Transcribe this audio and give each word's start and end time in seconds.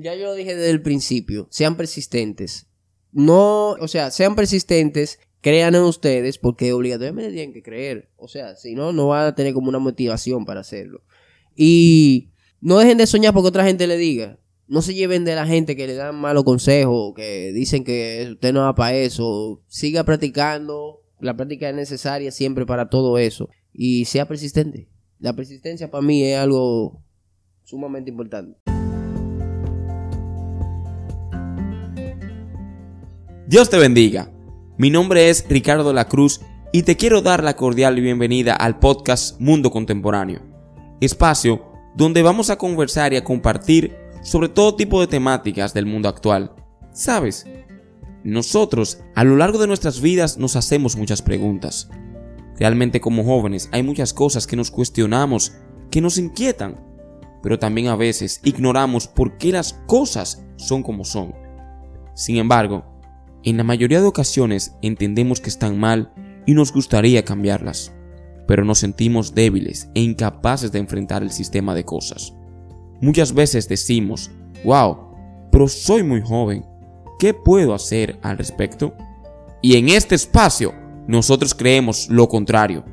Ya 0.00 0.14
yo 0.14 0.26
lo 0.26 0.34
dije 0.34 0.54
desde 0.54 0.70
el 0.70 0.80
principio, 0.80 1.48
sean 1.50 1.76
persistentes. 1.76 2.68
No, 3.10 3.70
o 3.70 3.88
sea, 3.88 4.12
sean 4.12 4.36
persistentes, 4.36 5.18
crean 5.40 5.74
en 5.74 5.82
ustedes, 5.82 6.38
porque 6.38 6.72
obligatoriamente 6.72 7.32
tienen 7.32 7.52
que 7.52 7.64
creer. 7.64 8.08
O 8.16 8.28
sea, 8.28 8.54
si 8.54 8.76
no, 8.76 8.92
no 8.92 9.08
van 9.08 9.26
a 9.26 9.34
tener 9.34 9.54
como 9.54 9.68
una 9.68 9.80
motivación 9.80 10.44
para 10.44 10.60
hacerlo. 10.60 11.02
Y 11.56 12.30
no 12.60 12.78
dejen 12.78 12.98
de 12.98 13.08
soñar 13.08 13.34
porque 13.34 13.48
otra 13.48 13.64
gente 13.64 13.88
le 13.88 13.96
diga. 13.96 14.38
No 14.68 14.82
se 14.82 14.94
lleven 14.94 15.24
de 15.24 15.34
la 15.34 15.46
gente 15.46 15.74
que 15.74 15.88
le 15.88 15.94
dan 15.94 16.14
malos 16.14 16.44
consejos, 16.44 17.14
que 17.16 17.52
dicen 17.52 17.82
que 17.82 18.28
usted 18.32 18.52
no 18.52 18.60
va 18.60 18.76
para 18.76 18.94
eso. 18.94 19.64
Siga 19.66 20.04
practicando. 20.04 21.00
La 21.18 21.36
práctica 21.36 21.70
es 21.70 21.74
necesaria 21.74 22.30
siempre 22.30 22.66
para 22.66 22.88
todo 22.88 23.18
eso. 23.18 23.48
Y 23.72 24.04
sea 24.04 24.28
persistente. 24.28 24.88
La 25.18 25.32
persistencia 25.32 25.90
para 25.90 26.02
mí 26.02 26.22
es 26.22 26.38
algo 26.38 27.02
sumamente 27.64 28.10
importante. 28.10 28.77
Dios 33.48 33.70
te 33.70 33.78
bendiga. 33.78 34.30
Mi 34.76 34.90
nombre 34.90 35.30
es 35.30 35.46
Ricardo 35.48 35.94
La 35.94 36.06
Cruz 36.06 36.42
y 36.70 36.82
te 36.82 36.98
quiero 36.98 37.22
dar 37.22 37.42
la 37.42 37.56
cordial 37.56 37.98
bienvenida 37.98 38.52
al 38.52 38.78
podcast 38.78 39.40
Mundo 39.40 39.70
Contemporáneo, 39.70 40.42
espacio 41.00 41.64
donde 41.96 42.22
vamos 42.22 42.50
a 42.50 42.58
conversar 42.58 43.14
y 43.14 43.16
a 43.16 43.24
compartir 43.24 43.96
sobre 44.22 44.50
todo 44.50 44.76
tipo 44.76 45.00
de 45.00 45.06
temáticas 45.06 45.72
del 45.72 45.86
mundo 45.86 46.10
actual. 46.10 46.52
¿Sabes? 46.92 47.46
Nosotros 48.22 49.00
a 49.14 49.24
lo 49.24 49.34
largo 49.38 49.56
de 49.56 49.66
nuestras 49.66 50.02
vidas 50.02 50.36
nos 50.36 50.54
hacemos 50.54 50.96
muchas 50.96 51.22
preguntas. 51.22 51.88
Realmente 52.58 53.00
como 53.00 53.24
jóvenes 53.24 53.70
hay 53.72 53.82
muchas 53.82 54.12
cosas 54.12 54.46
que 54.46 54.56
nos 54.56 54.70
cuestionamos, 54.70 55.54
que 55.90 56.02
nos 56.02 56.18
inquietan, 56.18 56.84
pero 57.42 57.58
también 57.58 57.86
a 57.86 57.96
veces 57.96 58.42
ignoramos 58.44 59.08
por 59.08 59.38
qué 59.38 59.52
las 59.52 59.72
cosas 59.86 60.44
son 60.56 60.82
como 60.82 61.06
son. 61.06 61.34
Sin 62.14 62.36
embargo, 62.36 62.97
en 63.48 63.56
la 63.56 63.64
mayoría 63.64 64.00
de 64.00 64.06
ocasiones 64.06 64.74
entendemos 64.82 65.40
que 65.40 65.48
están 65.48 65.78
mal 65.78 66.12
y 66.46 66.54
nos 66.54 66.72
gustaría 66.72 67.24
cambiarlas, 67.24 67.92
pero 68.46 68.64
nos 68.64 68.78
sentimos 68.78 69.34
débiles 69.34 69.88
e 69.94 70.00
incapaces 70.00 70.72
de 70.72 70.78
enfrentar 70.78 71.22
el 71.22 71.30
sistema 71.30 71.74
de 71.74 71.84
cosas. 71.84 72.34
Muchas 73.00 73.32
veces 73.32 73.68
decimos, 73.68 74.30
wow, 74.64 74.98
pero 75.52 75.68
soy 75.68 76.02
muy 76.02 76.20
joven, 76.20 76.64
¿qué 77.18 77.32
puedo 77.32 77.74
hacer 77.74 78.18
al 78.22 78.38
respecto? 78.38 78.94
Y 79.62 79.76
en 79.76 79.88
este 79.88 80.14
espacio 80.14 80.74
nosotros 81.06 81.54
creemos 81.54 82.08
lo 82.10 82.28
contrario. 82.28 82.84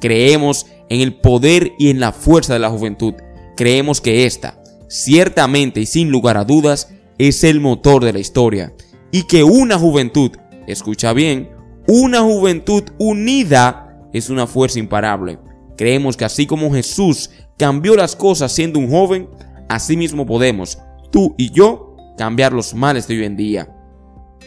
Creemos 0.00 0.66
en 0.88 1.02
el 1.02 1.20
poder 1.20 1.72
y 1.78 1.90
en 1.90 2.00
la 2.00 2.12
fuerza 2.12 2.54
de 2.54 2.58
la 2.58 2.70
juventud. 2.70 3.14
Creemos 3.56 4.00
que 4.00 4.24
esta, 4.24 4.62
ciertamente 4.88 5.80
y 5.80 5.86
sin 5.86 6.10
lugar 6.10 6.36
a 6.36 6.44
dudas, 6.44 6.92
es 7.18 7.44
el 7.44 7.60
motor 7.60 8.02
de 8.02 8.14
la 8.14 8.18
historia 8.18 8.72
y 9.10 9.24
que 9.24 9.42
una 9.42 9.78
juventud, 9.78 10.32
escucha 10.66 11.12
bien, 11.12 11.50
una 11.86 12.20
juventud 12.20 12.84
unida 12.98 13.98
es 14.12 14.30
una 14.30 14.46
fuerza 14.46 14.78
imparable. 14.78 15.38
Creemos 15.76 16.16
que 16.16 16.24
así 16.24 16.46
como 16.46 16.72
Jesús 16.72 17.30
cambió 17.58 17.96
las 17.96 18.14
cosas 18.14 18.52
siendo 18.52 18.78
un 18.78 18.90
joven, 18.90 19.28
así 19.68 19.96
mismo 19.96 20.26
podemos, 20.26 20.78
tú 21.10 21.34
y 21.38 21.50
yo, 21.50 21.96
cambiar 22.16 22.52
los 22.52 22.74
males 22.74 23.08
de 23.08 23.18
hoy 23.18 23.24
en 23.24 23.36
día. 23.36 23.76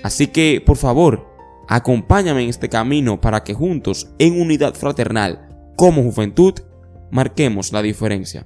Así 0.04 0.28
que, 0.28 0.62
por 0.66 0.78
favor, 0.78 1.28
acompáñame 1.68 2.44
en 2.44 2.50
este 2.50 2.70
camino 2.70 3.20
para 3.20 3.44
que 3.44 3.54
juntos, 3.54 4.14
en 4.20 4.40
unidad 4.40 4.76
fraternal, 4.76 5.72
como 5.76 6.04
juventud, 6.04 6.54
marquemos 7.12 7.72
la 7.72 7.82
diferencia. 7.82 8.46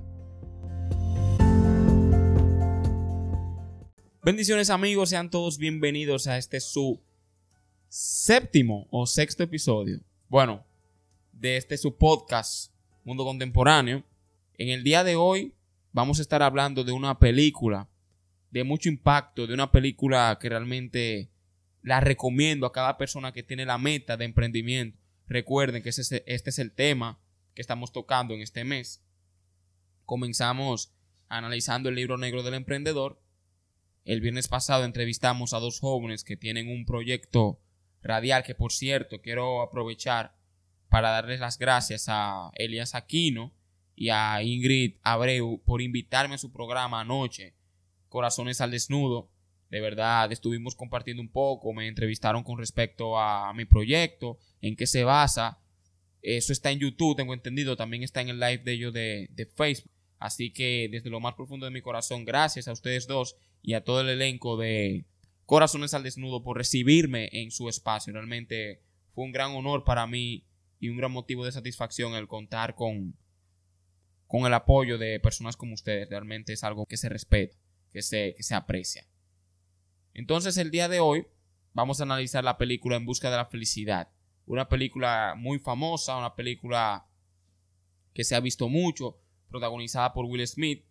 Bendiciones 4.27 4.69
amigos, 4.69 5.07
sean 5.07 5.29
todos 5.29 5.57
bienvenidos 5.57 6.27
a 6.27 6.37
este 6.37 6.59
su 6.59 7.01
séptimo 7.87 8.85
o 8.91 9.07
sexto 9.07 9.43
episodio. 9.43 10.01
Bueno, 10.27 10.65
de 11.31 11.55
este 11.55 11.77
su 11.77 11.95
podcast 11.95 12.73
Mundo 13.05 13.23
Contemporáneo. 13.23 14.03
En 14.57 14.67
el 14.67 14.83
día 14.83 15.05
de 15.05 15.15
hoy 15.15 15.53
vamos 15.93 16.19
a 16.19 16.23
estar 16.23 16.43
hablando 16.43 16.83
de 16.83 16.91
una 16.91 17.17
película 17.19 17.87
de 18.51 18.65
mucho 18.65 18.89
impacto, 18.89 19.47
de 19.47 19.53
una 19.53 19.71
película 19.71 20.37
que 20.41 20.49
realmente 20.49 21.29
la 21.81 22.01
recomiendo 22.01 22.65
a 22.65 22.73
cada 22.73 22.97
persona 22.97 23.31
que 23.31 23.43
tiene 23.43 23.65
la 23.65 23.77
meta 23.77 24.17
de 24.17 24.25
emprendimiento. 24.25 24.99
Recuerden 25.29 25.81
que 25.81 25.87
este 25.87 26.21
es 26.25 26.59
el 26.59 26.73
tema 26.73 27.17
que 27.53 27.61
estamos 27.61 27.93
tocando 27.93 28.33
en 28.33 28.41
este 28.41 28.65
mes. 28.65 29.01
Comenzamos 30.03 30.91
analizando 31.29 31.87
el 31.87 31.95
libro 31.95 32.17
negro 32.17 32.43
del 32.43 32.55
emprendedor 32.55 33.21
el 34.07 34.21
viernes 34.21 34.47
pasado 34.47 34.85
entrevistamos 34.85 35.53
a 35.53 35.59
dos 35.59 35.81
jóvenes 35.81 36.23
que 36.23 36.37
tienen 36.37 36.69
un 36.69 36.85
proyecto 36.85 37.59
radial 38.01 38.41
que 38.43 38.55
por 38.55 38.71
cierto 38.71 39.21
quiero 39.21 39.61
aprovechar 39.61 40.33
para 40.87 41.09
darles 41.09 41.41
las 41.41 41.59
gracias 41.59 42.05
a 42.07 42.49
Elias 42.55 42.95
Aquino 42.95 43.53
y 43.95 44.07
a 44.07 44.41
Ingrid 44.41 44.95
Abreu 45.03 45.61
por 45.65 45.81
invitarme 45.81 46.35
a 46.35 46.37
su 46.37 46.53
programa 46.53 47.01
anoche, 47.01 47.53
Corazones 48.07 48.61
al 48.61 48.71
Desnudo. 48.71 49.29
De 49.69 49.81
verdad, 49.81 50.31
estuvimos 50.31 50.75
compartiendo 50.75 51.21
un 51.21 51.29
poco, 51.29 51.73
me 51.73 51.89
entrevistaron 51.89 52.43
con 52.43 52.57
respecto 52.57 53.19
a 53.19 53.53
mi 53.53 53.65
proyecto, 53.65 54.39
en 54.61 54.77
qué 54.77 54.87
se 54.87 55.03
basa. 55.03 55.59
Eso 56.21 56.53
está 56.53 56.71
en 56.71 56.79
YouTube, 56.79 57.17
tengo 57.17 57.33
entendido, 57.33 57.75
también 57.75 58.03
está 58.03 58.21
en 58.21 58.29
el 58.29 58.39
live 58.39 58.59
de 58.59 58.71
ellos 58.71 58.93
de, 58.93 59.27
de 59.31 59.45
Facebook. 59.47 59.91
Así 60.19 60.51
que 60.51 60.89
desde 60.91 61.09
lo 61.09 61.19
más 61.19 61.35
profundo 61.35 61.65
de 61.65 61.71
mi 61.71 61.81
corazón, 61.81 62.25
gracias 62.25 62.67
a 62.67 62.71
ustedes 62.71 63.07
dos 63.07 63.35
y 63.61 63.73
a 63.73 63.83
todo 63.83 64.01
el 64.01 64.09
elenco 64.09 64.57
de 64.57 65.05
Corazones 65.45 65.93
al 65.93 66.03
Desnudo 66.03 66.43
por 66.43 66.57
recibirme 66.57 67.29
en 67.31 67.51
su 67.51 67.69
espacio. 67.69 68.13
Realmente 68.13 68.81
fue 69.13 69.23
un 69.23 69.31
gran 69.31 69.51
honor 69.51 69.83
para 69.83 70.05
mí 70.07 70.45
y 70.79 70.89
un 70.89 70.97
gran 70.97 71.11
motivo 71.11 71.45
de 71.45 71.51
satisfacción 71.51 72.15
el 72.15 72.27
contar 72.27 72.75
con, 72.75 73.15
con 74.27 74.45
el 74.45 74.53
apoyo 74.53 74.97
de 74.97 75.19
personas 75.19 75.55
como 75.55 75.73
ustedes. 75.73 76.09
Realmente 76.09 76.53
es 76.53 76.63
algo 76.63 76.85
que 76.85 76.97
se 76.97 77.09
respeta, 77.09 77.55
que 77.91 78.01
se, 78.01 78.33
que 78.35 78.43
se 78.43 78.55
aprecia. 78.55 79.07
Entonces 80.13 80.57
el 80.57 80.71
día 80.71 80.89
de 80.89 80.99
hoy 80.99 81.27
vamos 81.73 81.99
a 81.99 82.03
analizar 82.03 82.43
la 82.43 82.57
película 82.57 82.95
En 82.97 83.05
Busca 83.05 83.29
de 83.29 83.37
la 83.37 83.45
Felicidad. 83.45 84.09
Una 84.47 84.67
película 84.67 85.35
muy 85.37 85.59
famosa, 85.59 86.17
una 86.17 86.35
película 86.35 87.07
que 88.13 88.23
se 88.23 88.35
ha 88.35 88.39
visto 88.39 88.67
mucho, 88.67 89.19
protagonizada 89.49 90.13
por 90.13 90.25
Will 90.25 90.45
Smith. 90.47 90.85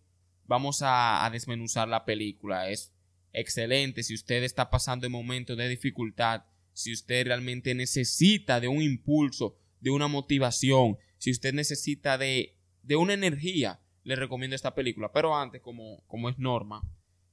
Vamos 0.45 0.81
a, 0.81 1.27
desmenuzar 1.31 1.87
la 1.87 2.05
película. 2.05 2.69
Es 2.69 2.93
excelente 3.33 4.03
si 4.03 4.13
usted 4.13 4.43
está 4.43 4.69
pasando 4.69 5.05
en 5.05 5.11
momentos 5.11 5.57
de 5.57 5.67
dificultad, 5.67 6.45
si 6.73 6.93
usted 6.93 7.25
realmente 7.25 7.75
necesita 7.75 8.59
de 8.59 8.67
un 8.67 8.81
impulso, 8.81 9.57
de 9.79 9.91
una 9.91 10.07
motivación, 10.07 10.97
si 11.17 11.31
usted 11.31 11.53
necesita 11.53 12.17
de, 12.17 12.57
de 12.83 12.95
una 12.95 13.13
energía, 13.13 13.81
le 14.03 14.15
recomiendo 14.15 14.55
esta 14.55 14.73
película. 14.73 15.11
Pero 15.11 15.35
antes, 15.35 15.61
como, 15.61 16.03
como 16.07 16.29
es 16.29 16.37
norma, 16.39 16.81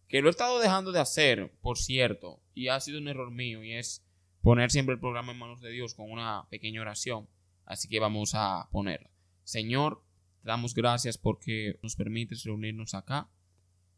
que 0.09 0.21
lo 0.21 0.29
he 0.29 0.31
estado 0.31 0.61
dejando 0.61 0.93
de 0.93 1.01
hacer, 1.01 1.53
por 1.61 1.79
cierto, 1.79 2.43
y 2.55 2.69
ha 2.69 2.81
sido 2.81 2.99
un 2.99 3.09
error 3.09 3.31
mío, 3.31 3.63
y 3.63 3.73
es 3.73 4.05
poner 4.43 4.71
siempre 4.71 4.95
el 4.95 5.01
programa 5.01 5.33
en 5.33 5.39
manos 5.39 5.61
de 5.61 5.71
Dios 5.71 5.95
con 5.95 6.11
una 6.11 6.47
pequeña 6.51 6.81
oración. 6.81 7.29
Así 7.65 7.89
que 7.89 8.01
vamos 8.01 8.33
a 8.35 8.69
ponerla. 8.71 9.11
Señor, 9.43 10.05
damos 10.45 10.75
gracias 10.75 11.19
porque 11.19 11.79
nos 11.83 11.97
permites 11.97 12.45
reunirnos 12.45 12.95
acá. 12.95 13.29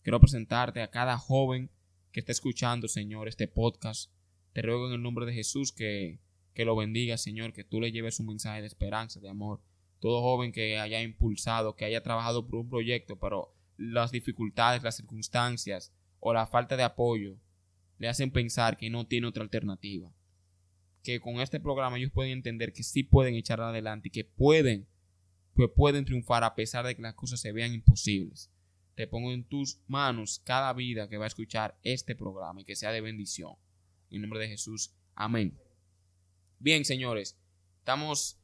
Quiero 0.02 0.20
presentarte 0.20 0.80
a 0.80 0.90
cada 0.90 1.18
joven 1.18 1.70
que 2.12 2.20
está 2.20 2.32
escuchando, 2.32 2.88
Señor, 2.88 3.28
este 3.28 3.48
podcast. 3.48 4.12
Te 4.52 4.62
ruego 4.62 4.86
en 4.86 4.94
el 4.94 5.02
nombre 5.02 5.26
de 5.26 5.34
Jesús 5.34 5.72
que, 5.72 6.20
que 6.54 6.64
lo 6.64 6.76
bendiga, 6.76 7.18
Señor, 7.18 7.52
que 7.52 7.64
tú 7.64 7.80
le 7.80 7.90
lleves 7.92 8.20
un 8.20 8.26
mensaje 8.26 8.60
de 8.60 8.68
esperanza, 8.68 9.20
de 9.20 9.28
amor. 9.28 9.60
Todo 9.98 10.22
joven 10.22 10.52
que 10.52 10.78
haya 10.78 11.02
impulsado, 11.02 11.74
que 11.74 11.84
haya 11.84 12.02
trabajado 12.02 12.46
por 12.46 12.60
un 12.60 12.70
proyecto, 12.70 13.18
pero 13.18 13.54
las 13.76 14.12
dificultades, 14.12 14.82
las 14.82 14.96
circunstancias 14.96 15.92
o 16.20 16.32
la 16.32 16.46
falta 16.46 16.76
de 16.76 16.84
apoyo 16.84 17.38
le 17.98 18.08
hacen 18.08 18.30
pensar 18.30 18.76
que 18.76 18.88
no 18.88 19.06
tiene 19.06 19.26
otra 19.26 19.42
alternativa. 19.42 20.14
Que 21.02 21.20
con 21.20 21.40
este 21.40 21.60
programa 21.60 21.98
ellos 21.98 22.12
pueden 22.12 22.32
entender 22.32 22.72
que 22.72 22.82
sí 22.82 23.02
pueden 23.02 23.34
echar 23.34 23.60
adelante 23.60 24.08
y 24.08 24.10
que 24.12 24.24
pueden 24.24 24.86
pues 25.56 25.70
pueden 25.74 26.04
triunfar 26.04 26.44
a 26.44 26.54
pesar 26.54 26.86
de 26.86 26.94
que 26.94 27.02
las 27.02 27.14
cosas 27.14 27.40
se 27.40 27.50
vean 27.50 27.72
imposibles. 27.72 28.50
Te 28.94 29.06
pongo 29.06 29.32
en 29.32 29.44
tus 29.44 29.80
manos 29.88 30.40
cada 30.44 30.72
vida 30.74 31.08
que 31.08 31.16
va 31.16 31.24
a 31.24 31.28
escuchar 31.28 31.78
este 31.82 32.14
programa 32.14 32.60
y 32.60 32.64
que 32.64 32.76
sea 32.76 32.92
de 32.92 33.00
bendición. 33.00 33.54
En 34.10 34.20
nombre 34.20 34.38
de 34.38 34.48
Jesús. 34.48 34.94
Amén. 35.14 35.58
Bien, 36.58 36.84
señores, 36.84 37.38
estamos 37.78 38.38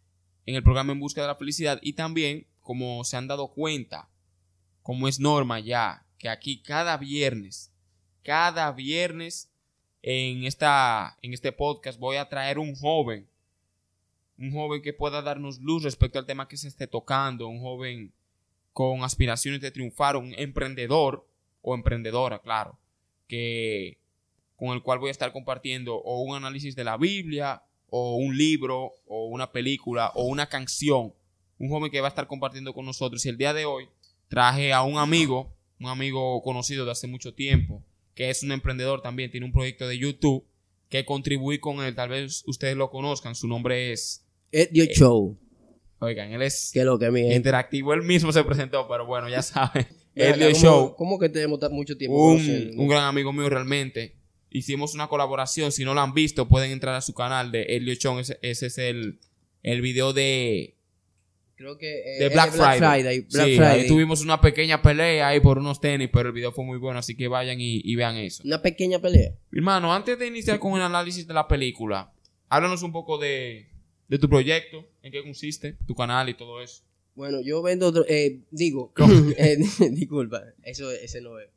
en 0.47 0.55
el 0.55 0.63
programa 0.63 0.93
En 0.93 1.01
Busca 1.01 1.21
de 1.21 1.27
la 1.27 1.37
Felicidad 1.37 1.79
y 1.83 1.93
también, 1.93 2.47
como 2.61 3.05
se 3.05 3.17
han 3.17 3.29
dado 3.29 3.53
cuenta, 3.53 4.11
como 4.83 5.07
es 5.07 5.21
norma 5.21 5.61
ya, 5.61 6.07
que 6.19 6.31
aquí 6.31 6.63
cada 6.63 6.97
viernes, 6.97 7.73
cada 8.23 8.73
viernes 8.73 9.53
en, 10.01 10.45
esta, 10.45 11.19
en 11.21 11.35
este 11.35 11.53
podcast 11.53 11.99
voy 11.99 12.17
a 12.17 12.29
traer 12.29 12.59
un 12.59 12.75
joven 12.75 13.29
un 14.43 14.51
joven 14.51 14.83
que 14.83 14.93
pueda 14.93 15.23
darnos 15.23 15.61
luz 15.61 15.85
respecto 15.85 16.19
al 16.19 16.27
tema 16.27 16.49
que 16.49 16.57
se 16.57 16.67
esté 16.67 16.89
tocando, 16.89 17.47
un 17.47 17.61
joven 17.61 18.13
con 18.73 19.05
aspiraciones 19.05 19.61
de 19.61 19.71
triunfar, 19.71 20.17
un 20.17 20.35
emprendedor 20.37 21.25
o 21.61 21.77
emprendedora, 21.77 22.41
claro, 22.41 22.77
que 23.29 23.99
con 24.57 24.71
el 24.71 24.83
cual 24.83 24.99
voy 24.99 25.09
a 25.09 25.13
estar 25.13 25.33
compartiendo 25.33 25.95
o 25.95 26.23
un 26.23 26.35
análisis 26.35 26.75
de 26.75 26.83
la 26.83 26.97
Biblia 26.97 27.63
o 27.89 28.17
un 28.17 28.37
libro 28.37 28.95
o 29.07 29.27
una 29.27 29.53
película 29.53 30.11
o 30.15 30.25
una 30.25 30.49
canción. 30.49 31.15
Un 31.59 31.69
joven 31.69 31.93
que 31.93 32.01
va 32.01 32.09
a 32.09 32.11
estar 32.11 32.27
compartiendo 32.27 32.75
con 32.75 32.85
nosotros. 32.85 33.25
Y 33.25 33.29
el 33.29 33.39
día 33.39 33.55
de 33.55 33.65
hoy 33.65 33.89
traje 34.27 34.73
a 34.73 34.83
un 34.83 34.99
amigo, 34.99 35.55
un 35.79 35.89
amigo 35.89 36.43
conocido 36.43 36.85
de 36.85 36.91
hace 36.91 37.07
mucho 37.07 37.33
tiempo, 37.35 37.85
que 38.17 38.31
es 38.31 38.43
un 38.43 38.51
emprendedor 38.51 39.03
también, 39.03 39.31
tiene 39.31 39.47
un 39.47 39.53
proyecto 39.53 39.87
de 39.87 39.99
YouTube 39.99 40.45
que 40.89 41.05
contribuí 41.05 41.59
con 41.59 41.83
él. 41.83 41.95
Tal 41.95 42.09
vez 42.09 42.43
ustedes 42.47 42.77
lo 42.77 42.91
conozcan. 42.91 43.35
Su 43.35 43.47
nombre 43.47 43.93
es. 43.93 44.22
Edio 44.53 44.85
Eh, 44.85 44.95
Show. 44.95 45.39
Oigan, 45.99 46.33
él 46.33 46.43
es 46.43 46.71
Que 46.73 46.85
lo 46.85 46.99
que 46.99 47.11
mi 47.11 47.21
gente. 47.21 47.37
interactivo. 47.37 47.95
Él 47.95 48.03
mismo 48.03 48.33
se 48.33 48.43
presentó, 48.45 48.87
pero 48.89 49.07
bueno, 49.07 49.29
ya 49.29 49.41
saben. 49.43 49.87
¿cómo- 50.17 50.51
Show. 50.55 50.95
¿Cómo 50.97 51.19
que 51.19 51.29
tenemos 51.29 51.59
mucho 51.71 51.97
tiempo? 51.97 52.33
un, 52.33 52.73
un 52.77 52.89
gran 52.89 53.05
amigo 53.05 53.33
mío 53.33 53.49
realmente. 53.49 54.17
Hicimos 54.51 54.95
una 54.95 55.07
colaboración. 55.09 55.73
Si 55.73 55.85
no 55.85 55.95
lo 55.95 56.01
han 56.03 56.13
visto, 56.13 56.47
pueden 56.49 56.71
entrar 56.73 56.95
a 56.95 57.01
su 57.01 57.15
canal 57.15 57.51
de 57.53 57.63
Elio 57.63 57.95
Chong. 57.95 58.19
Ese, 58.19 58.39
ese 58.43 58.67
es 58.67 58.79
el, 58.79 59.19
el 59.63 59.81
video 59.81 60.13
de, 60.13 60.77
Creo 61.55 61.79
que. 61.79 62.01
eh, 62.01 62.19
de 62.19 62.29
Black, 62.29 62.51
Friday. 62.53 63.21
Black 63.21 63.27
Sí, 63.31 63.57
Friday. 63.57 63.81
ahí 63.83 63.87
tuvimos 63.87 64.21
una 64.23 64.41
pequeña 64.41 64.83
pelea 64.83 65.29
ahí 65.29 65.41
por 65.41 65.57
unos 65.59 65.81
tenis, 65.81 66.11
pero 66.13 66.29
el 66.31 66.35
video 66.35 66.53
fue 66.53 66.65
muy 66.65 66.77
bueno, 66.77 66.99
así 66.99 67.17
que 67.17 67.29
vayan 67.29 67.61
y, 67.61 67.81
y 67.85 67.95
vean 67.95 68.17
eso. 68.17 68.43
Una 68.45 68.61
pequeña 68.61 68.99
pelea. 68.99 69.33
Hermano, 69.53 69.95
antes 69.95 70.19
de 70.19 70.27
iniciar 70.27 70.59
con 70.59 70.75
el 70.75 70.83
análisis 70.83 71.27
de 71.27 71.33
la 71.33 71.47
película, 71.49 72.13
háblanos 72.51 72.83
un 72.83 72.93
poco 72.93 73.17
de, 73.17 73.69
de 74.13 74.19
tu 74.19 74.29
proyecto, 74.29 74.87
en 75.03 75.11
qué 75.11 75.23
consiste, 75.23 75.79
tu 75.87 75.95
canal 75.95 76.29
y 76.29 76.35
todo 76.35 76.61
eso. 76.61 76.83
Bueno, 77.15 77.41
yo 77.41 77.63
vendo. 77.63 77.87
otro- 77.87 78.05
eh, 78.07 78.41
digo. 78.51 78.93
eh, 79.39 79.57
disculpa. 79.91 80.45
Eso, 80.63 80.91
ese 80.91 81.23
no 81.23 81.39
es. 81.39 81.49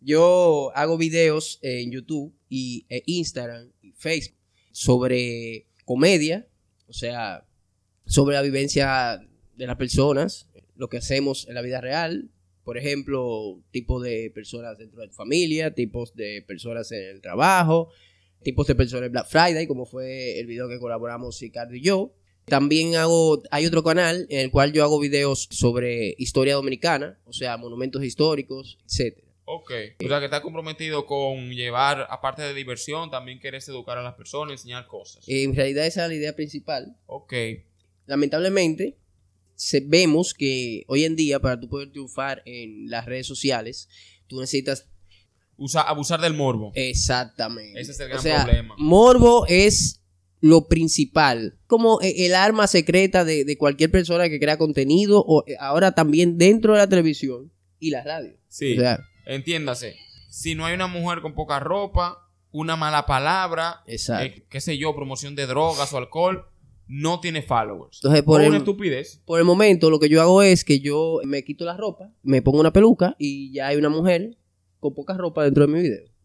Yo 0.00 0.70
hago 0.74 0.98
videos 0.98 1.58
en 1.62 1.90
YouTube 1.90 2.34
y 2.50 2.84
eh, 2.90 3.02
Instagram 3.06 3.70
y 3.80 3.92
Facebook 3.92 4.36
sobre 4.70 5.66
comedia. 5.86 6.46
O 6.88 6.92
sea, 6.92 7.46
sobre 8.04 8.36
la 8.36 8.42
vivencia 8.42 9.26
de 9.56 9.66
las 9.66 9.76
personas, 9.76 10.48
lo 10.76 10.88
que 10.90 10.98
hacemos 10.98 11.48
en 11.48 11.54
la 11.54 11.62
vida 11.62 11.80
real. 11.80 12.28
Por 12.64 12.76
ejemplo, 12.76 13.62
tipos 13.70 14.02
de 14.02 14.30
personas 14.34 14.76
dentro 14.76 15.00
de 15.00 15.08
tu 15.08 15.14
familia, 15.14 15.72
tipos 15.74 16.14
de 16.14 16.42
personas 16.46 16.92
en 16.92 17.02
el 17.16 17.20
trabajo, 17.22 17.88
tipos 18.46 18.66
de 18.68 18.74
personas 18.76 19.06
en 19.06 19.12
Black 19.12 19.26
Friday, 19.28 19.66
como 19.66 19.84
fue 19.86 20.38
el 20.38 20.46
video 20.46 20.68
que 20.68 20.78
colaboramos 20.78 21.38
Ricardo 21.40 21.74
y 21.74 21.82
yo. 21.82 22.14
También 22.44 22.94
hago, 22.94 23.42
hay 23.50 23.66
otro 23.66 23.82
canal 23.82 24.26
en 24.30 24.38
el 24.38 24.50
cual 24.52 24.72
yo 24.72 24.84
hago 24.84 25.00
videos 25.00 25.48
sobre 25.50 26.14
historia 26.16 26.54
dominicana, 26.54 27.18
o 27.24 27.32
sea, 27.32 27.56
monumentos 27.56 28.04
históricos, 28.04 28.78
etcétera. 28.86 29.26
Ok. 29.46 29.72
O 30.04 30.08
sea, 30.08 30.20
que 30.20 30.26
estás 30.26 30.42
comprometido 30.42 31.06
con 31.06 31.50
llevar, 31.50 32.06
aparte 32.08 32.42
de 32.42 32.54
diversión, 32.54 33.10
también 33.10 33.38
quieres 33.40 33.68
educar 33.68 33.98
a 33.98 34.02
las 34.02 34.14
personas, 34.14 34.52
enseñar 34.52 34.86
cosas. 34.86 35.24
En 35.26 35.56
realidad 35.56 35.86
esa 35.86 36.04
es 36.04 36.08
la 36.08 36.14
idea 36.14 36.36
principal. 36.36 36.96
Ok. 37.06 37.32
Lamentablemente, 38.06 38.96
se- 39.56 39.80
vemos 39.84 40.32
que 40.34 40.84
hoy 40.86 41.04
en 41.04 41.16
día 41.16 41.40
para 41.40 41.58
tú 41.58 41.68
poder 41.68 41.90
triunfar 41.90 42.42
en 42.46 42.88
las 42.90 43.06
redes 43.06 43.26
sociales, 43.26 43.88
tú 44.28 44.38
necesitas 44.40 44.88
Usa, 45.58 45.80
abusar 45.82 46.20
del 46.20 46.34
morbo. 46.34 46.72
exactamente. 46.74 47.80
Ese 47.80 47.92
es 47.92 48.00
el 48.00 48.08
gran 48.08 48.18
o 48.18 48.22
sea, 48.22 48.44
problema. 48.44 48.74
Morbo 48.78 49.46
es 49.48 50.00
lo 50.40 50.68
principal, 50.68 51.56
como 51.66 52.00
e- 52.02 52.26
el 52.26 52.34
arma 52.34 52.66
secreta 52.66 53.24
de, 53.24 53.44
de 53.44 53.56
cualquier 53.58 53.90
persona 53.90 54.28
que 54.28 54.38
crea 54.38 54.58
contenido 54.58 55.24
o 55.26 55.44
eh, 55.46 55.56
ahora 55.58 55.92
también 55.92 56.36
dentro 56.38 56.72
de 56.74 56.78
la 56.80 56.88
televisión 56.88 57.50
y 57.78 57.90
la 57.90 58.02
radio. 58.04 58.36
Sí. 58.48 58.76
O 58.76 58.80
sea, 58.80 59.00
Entiéndase. 59.26 59.96
Si 60.28 60.54
no 60.54 60.66
hay 60.66 60.74
una 60.74 60.86
mujer 60.86 61.20
con 61.20 61.34
poca 61.34 61.58
ropa, 61.58 62.28
una 62.52 62.76
mala 62.76 63.06
palabra, 63.06 63.82
exacto. 63.86 64.24
eh, 64.24 64.46
qué 64.48 64.60
sé 64.60 64.78
yo, 64.78 64.94
promoción 64.94 65.34
de 65.34 65.46
drogas 65.46 65.92
o 65.92 65.96
alcohol, 65.98 66.44
no 66.86 67.18
tiene 67.20 67.42
followers. 67.42 67.98
Entonces, 67.98 68.22
por 68.22 68.40
el- 68.42 68.48
una 68.50 68.58
estupidez. 68.58 69.20
Por 69.24 69.38
el 69.40 69.44
momento, 69.46 69.90
lo 69.90 69.98
que 69.98 70.08
yo 70.08 70.20
hago 70.22 70.42
es 70.42 70.64
que 70.64 70.78
yo 70.80 71.20
me 71.24 71.42
quito 71.42 71.64
la 71.64 71.76
ropa, 71.76 72.12
me 72.22 72.42
pongo 72.42 72.60
una 72.60 72.72
peluca 72.72 73.16
y 73.18 73.52
ya 73.52 73.68
hay 73.68 73.76
una 73.76 73.88
mujer 73.88 74.36
con 74.86 74.94
poca 74.94 75.14
ropa 75.16 75.44
dentro 75.44 75.66
de 75.66 75.72
mi 75.72 75.82
video. 75.82 76.16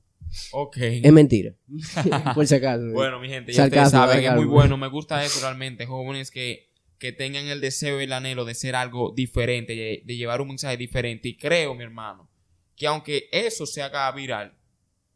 Ok. 0.52 0.78
Es 0.78 1.12
mentira. 1.12 1.54
por 2.36 2.48
si 2.48 2.56
acaso. 2.56 2.86
Bueno, 2.94 3.20
mi 3.20 3.28
gente, 3.28 3.52
ya 3.52 3.64
Sarcasmo, 3.64 3.86
ustedes 3.86 3.92
saben, 3.92 4.18
es 4.18 4.24
sarcasmo. 4.26 4.42
muy 4.46 4.54
bueno. 4.54 4.78
Me 4.78 4.88
gusta 4.88 5.24
eso 5.24 5.42
realmente. 5.42 5.86
Jóvenes 5.86 6.32
que, 6.32 6.70
que 6.98 7.12
tengan 7.12 7.48
el 7.48 7.62
deseo 7.62 8.00
y 8.00 8.06
el 8.06 8.14
anhelo 8.14 8.46
de 8.46 8.54
ser 8.54 8.76
algo 8.76 9.14
diferente, 9.16 9.76
de, 9.76 10.04
de 10.06 10.16
llevar 10.16 10.42
un 10.42 10.50
mensaje 10.50 10.78
diferente. 10.78 11.30
Y 11.30 11.38
creo, 11.38 11.76
mi 11.76 11.84
hermano, 11.84 12.30
que 12.76 12.88
aunque 12.88 13.30
eso 13.32 13.66
se 13.66 13.82
haga 13.82 14.12
viral, 14.12 14.58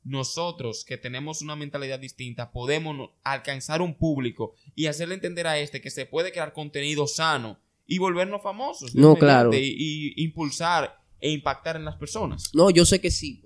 nosotros 0.04 0.86
que 0.86 0.98
tenemos 0.98 1.42
una 1.42 1.56
mentalidad 1.56 2.00
distinta 2.00 2.52
podemos 2.52 3.10
alcanzar 3.24 3.82
un 3.82 3.96
público 3.96 4.54
y 4.76 4.86
hacerle 4.86 5.16
entender 5.16 5.48
a 5.48 5.58
este 5.58 5.82
que 5.82 5.90
se 5.90 6.06
puede 6.06 6.32
crear 6.32 6.54
contenido 6.54 7.08
sano 7.08 7.60
y 7.88 7.98
volvernos 7.98 8.42
famosos. 8.44 8.94
No, 8.94 9.16
claro. 9.16 9.52
Y, 9.54 9.58
y 9.58 10.24
impulsar 10.24 11.05
e 11.22 11.32
impactar 11.32 11.76
en 11.76 11.86
las 11.86 11.96
personas. 11.96 12.50
No, 12.54 12.70
yo 12.70 12.86
sé 12.86 13.00
que 13.00 13.12
sí. 13.12 13.42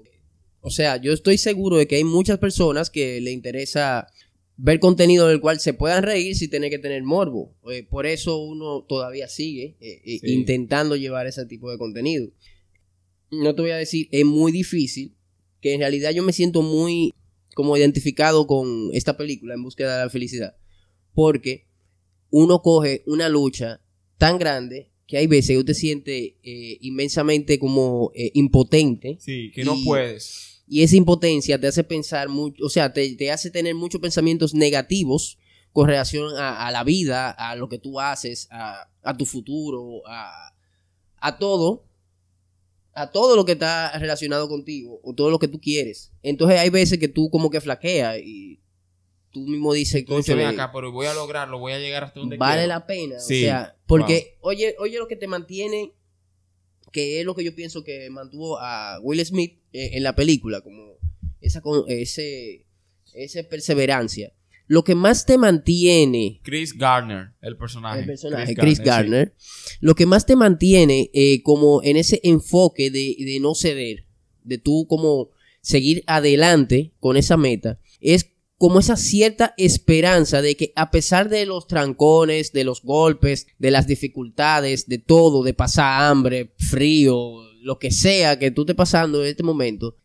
O 0.61 0.69
sea, 0.69 0.97
yo 0.97 1.13
estoy 1.13 1.37
seguro 1.37 1.77
de 1.77 1.87
que 1.87 1.95
hay 1.95 2.03
muchas 2.03 2.37
personas 2.37 2.89
que 2.89 3.21
le 3.21 3.31
interesa 3.31 4.07
ver 4.57 4.79
contenido 4.81 5.27
del 5.27 5.39
cual 5.39 5.59
se 5.61 5.73
puedan 5.73 6.03
reír 6.03 6.35
sin 6.35 6.49
tener 6.49 6.69
que 6.69 6.79
tener 6.79 7.01
morbo. 7.03 7.55
Eh, 7.71 7.83
por 7.89 8.05
eso 8.05 8.37
uno 8.39 8.83
todavía 8.83 9.29
sigue 9.29 9.77
eh, 9.79 10.01
eh, 10.03 10.19
Sí. 10.19 10.33
intentando 10.33 10.97
llevar 10.97 11.27
ese 11.27 11.45
tipo 11.45 11.71
de 11.71 11.77
contenido. 11.77 12.29
No 13.31 13.55
te 13.55 13.61
voy 13.61 13.71
a 13.71 13.77
decir, 13.77 14.09
es 14.11 14.25
muy 14.25 14.51
difícil, 14.51 15.15
que 15.61 15.73
en 15.73 15.79
realidad 15.79 16.11
yo 16.11 16.23
me 16.23 16.33
siento 16.33 16.61
muy 16.61 17.13
como 17.55 17.77
identificado 17.77 18.47
con 18.47 18.89
esta 18.93 19.15
película 19.15 19.53
en 19.53 19.63
búsqueda 19.63 19.97
de 19.97 20.03
la 20.05 20.09
felicidad. 20.09 20.55
Porque 21.13 21.67
uno 22.31 22.61
coge 22.61 23.03
una 23.05 23.29
lucha 23.29 23.81
tan 24.17 24.37
grande 24.39 24.88
que 25.09 25.17
hay 25.17 25.25
veces 25.25 25.49
que 25.55 25.57
usted 25.57 25.73
siente 25.73 26.37
eh, 26.43 26.77
inmensamente 26.81 27.57
como 27.57 28.11
eh, 28.13 28.29
impotente 28.35 29.17
Sí, 29.19 29.51
que 29.55 29.63
no 29.65 29.75
puedes. 29.83 30.61
y 30.67 30.83
esa 30.83 30.95
impotencia 30.97 31.59
te 31.59 31.65
hace 31.65 31.83
pensar 31.83 32.29
mucho, 32.29 32.63
o 32.63 32.69
sea, 32.69 32.93
te, 32.93 33.15
te 33.15 33.31
hace 33.31 33.49
tener 33.49 33.73
muchos 33.73 33.99
pensamientos 33.99 34.53
negativos 34.53 35.39
con 35.73 35.87
relación 35.87 36.37
a, 36.37 36.67
a 36.67 36.71
la 36.71 36.83
vida, 36.83 37.31
a 37.31 37.55
lo 37.55 37.69
que 37.69 37.79
tú 37.79 37.99
haces, 37.99 38.47
a, 38.51 38.87
a 39.01 39.17
tu 39.17 39.25
futuro, 39.25 40.03
a, 40.07 40.53
a 41.17 41.39
todo, 41.39 41.85
a 42.93 43.09
todo 43.11 43.35
lo 43.35 43.45
que 43.45 43.53
está 43.53 43.97
relacionado 43.97 44.47
contigo 44.47 44.99
o 45.03 45.13
todo 45.15 45.31
lo 45.31 45.39
que 45.39 45.47
tú 45.47 45.59
quieres. 45.59 46.11
Entonces 46.21 46.59
hay 46.59 46.69
veces 46.69 46.99
que 46.99 47.07
tú 47.07 47.31
como 47.31 47.49
que 47.49 47.61
flaqueas 47.61 48.19
y 48.23 48.58
tú 49.31 49.41
mismo 49.41 49.73
dices, 49.73 50.03
"Cónchale, 50.05 50.45
ven 50.45 50.53
acá, 50.53 50.71
pero 50.73 50.91
voy 50.91 51.07
a 51.07 51.13
lograrlo, 51.13 51.59
voy 51.59 51.73
a 51.73 51.79
llegar 51.79 52.03
hasta 52.03 52.19
donde 52.19 52.37
vale 52.37 52.61
quiero". 52.61 52.67
la 52.67 52.85
pena. 52.85 53.19
Sí, 53.19 53.43
O 53.43 53.47
sea, 53.47 53.75
porque, 53.87 54.37
oye, 54.41 54.75
oye 54.79 54.97
lo 54.97 55.07
que 55.07 55.15
te 55.15 55.27
mantiene, 55.27 55.93
que 56.91 57.19
es 57.19 57.25
lo 57.25 57.35
que 57.35 57.43
yo 57.43 57.53
pienso 57.55 57.83
que 57.83 58.09
mantuvo 58.09 58.57
a 58.59 58.99
Will 59.01 59.23
Smith 59.25 59.59
eh, 59.73 59.91
en 59.93 60.03
la 60.03 60.15
película, 60.15 60.61
como 60.61 60.97
esa, 61.41 61.61
ese, 61.87 62.65
esa 63.13 63.43
perseverancia. 63.43 64.33
Lo 64.67 64.83
que 64.83 64.93
más 64.93 65.25
te 65.25 65.39
mantiene, 65.39 66.41
Chris 66.43 66.77
Gardner, 66.77 67.31
el 67.41 67.57
personaje. 67.57 68.01
el 68.01 68.05
personaje, 68.05 68.53
Chris 68.53 68.79
Gardner, 68.79 69.33
sí. 69.37 69.77
lo 69.81 69.95
que 69.95 70.05
más 70.05 70.27
te 70.27 70.35
mantiene 70.35 71.09
eh, 71.13 71.41
como 71.41 71.81
en 71.81 71.97
ese 71.97 72.19
enfoque 72.23 72.91
de, 72.91 73.15
de 73.17 73.39
no 73.39 73.55
ceder, 73.55 74.05
de 74.43 74.59
tú 74.59 74.85
como 74.87 75.31
seguir 75.61 76.03
adelante 76.05 76.93
con 76.99 77.17
esa 77.17 77.35
meta, 77.35 77.79
es 77.99 78.31
como 78.59 78.81
esa 78.81 78.97
cierta 78.97 79.53
esperanza 79.55 80.41
de 80.41 80.57
que 80.57 80.73
a 80.75 80.91
pesar 80.91 81.29
de 81.29 81.45
los 81.45 81.65
trancones, 81.65 82.51
de 82.51 82.65
los 82.65 82.83
golpes, 82.83 83.47
de 83.57 83.71
las 83.71 83.87
dificultades, 83.87 84.85
de 84.87 84.97
todo, 84.97 85.43
de 85.43 85.53
pasar 85.53 86.03
hambre, 86.03 86.53
frío, 86.57 87.41
lo 87.61 87.79
que 87.79 87.89
sea 87.91 88.37
que 88.37 88.51
tú 88.51 88.63
estés 88.63 88.75
pasando 88.75 89.23
en 89.23 89.29
este 89.29 89.43
momento, 89.43 89.95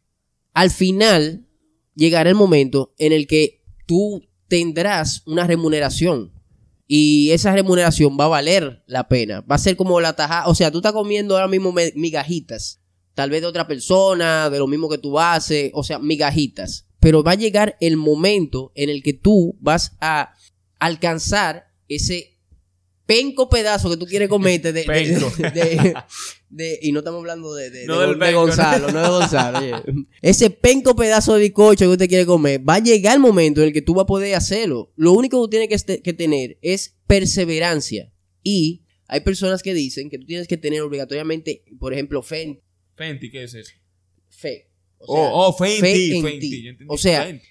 al 0.52 0.70
final 0.70 1.48
llegará 1.96 2.30
el 2.30 2.36
momento 2.36 2.94
en 2.98 3.12
el 3.12 3.26
que 3.26 3.64
tú 3.86 4.22
tendrás 4.46 5.22
una 5.26 5.48
remuneración 5.48 6.32
y 6.86 7.32
esa 7.32 7.52
remuneración 7.52 8.16
va 8.18 8.26
a 8.26 8.28
valer 8.28 8.84
la 8.86 9.08
pena. 9.08 9.40
Va 9.40 9.56
a 9.56 9.58
ser 9.58 9.74
como 9.74 10.00
la 10.00 10.14
taja, 10.14 10.46
o 10.46 10.54
sea, 10.54 10.70
tú 10.70 10.78
estás 10.78 10.92
comiendo 10.92 11.34
ahora 11.34 11.48
mismo 11.48 11.74
migajitas, 11.96 12.80
tal 13.14 13.30
vez 13.30 13.40
de 13.40 13.48
otra 13.48 13.66
persona, 13.66 14.48
de 14.48 14.60
lo 14.60 14.68
mismo 14.68 14.88
que 14.88 14.98
tú 14.98 15.18
haces, 15.18 15.72
o 15.74 15.82
sea, 15.82 15.98
migajitas. 15.98 16.86
Pero 17.04 17.22
va 17.22 17.32
a 17.32 17.36
llegar 17.36 17.76
el 17.80 17.96
momento 17.96 18.72
en 18.74 18.88
el 18.90 19.02
que 19.02 19.12
tú 19.12 19.56
vas 19.60 19.92
a 20.00 20.34
alcanzar 20.80 21.66
ese 21.86 22.30
penco 23.06 23.50
pedazo 23.50 23.90
que 23.90 23.98
tú 23.98 24.06
quieres 24.06 24.28
comerte 24.30 24.72
de, 24.72 24.84
y 26.82 26.92
no 26.92 27.00
estamos 27.00 27.18
hablando 27.20 27.54
de, 27.54 27.84
No 27.86 28.00
de- 28.00 28.06
del 28.06 28.18
penco, 28.18 28.40
Gonzalo, 28.40 28.90
no 28.90 29.02
de 29.02 29.08
Gonzalo. 29.08 29.58
oye. 29.58 29.72
Ese 30.22 30.50
penco 30.50 30.96
pedazo 30.96 31.34
de 31.34 31.40
bizcocho 31.42 31.84
que 31.84 31.88
usted 31.92 32.08
quiere 32.08 32.26
comer, 32.26 32.66
va 32.66 32.76
a 32.76 32.78
llegar 32.78 33.14
el 33.14 33.20
momento 33.20 33.60
en 33.60 33.68
el 33.68 33.72
que 33.72 33.82
tú 33.82 33.94
vas 33.94 34.04
a 34.04 34.06
poder 34.06 34.34
hacerlo. 34.34 34.92
Lo 34.96 35.12
único 35.12 35.38
que 35.38 35.44
tú 35.46 35.50
tienes 35.50 35.68
que, 35.68 35.74
este- 35.74 36.02
que 36.02 36.12
tener 36.12 36.58
es 36.62 36.96
perseverancia. 37.06 38.10
Y 38.42 38.84
hay 39.08 39.20
personas 39.20 39.62
que 39.62 39.74
dicen 39.74 40.08
que 40.10 40.18
tú 40.18 40.26
tienes 40.26 40.48
que 40.48 40.56
tener 40.56 40.80
obligatoriamente, 40.82 41.64
por 41.78 41.92
ejemplo, 41.92 42.22
fe. 42.22 42.42
en- 42.42 42.60
Fenty, 42.96 43.30
¿qué 43.30 43.44
es 43.44 43.54
eso? 43.54 43.72
fe. 44.30 44.70
O 45.06 45.14
sea, 45.16 45.22
oh, 45.32 45.48
oh, 45.48 45.52
fe 45.52 45.74
en 45.76 45.80
fe 45.80 45.92
ti, 45.94 46.16
en 46.16 46.22
fe 46.22 46.34
en 46.34 46.40
ti. 46.40 46.50
ti. 46.50 46.62
Yo 46.62 46.70
entendí 46.70 46.94
O 46.94 46.98
sea, 46.98 47.24
fe 47.24 47.42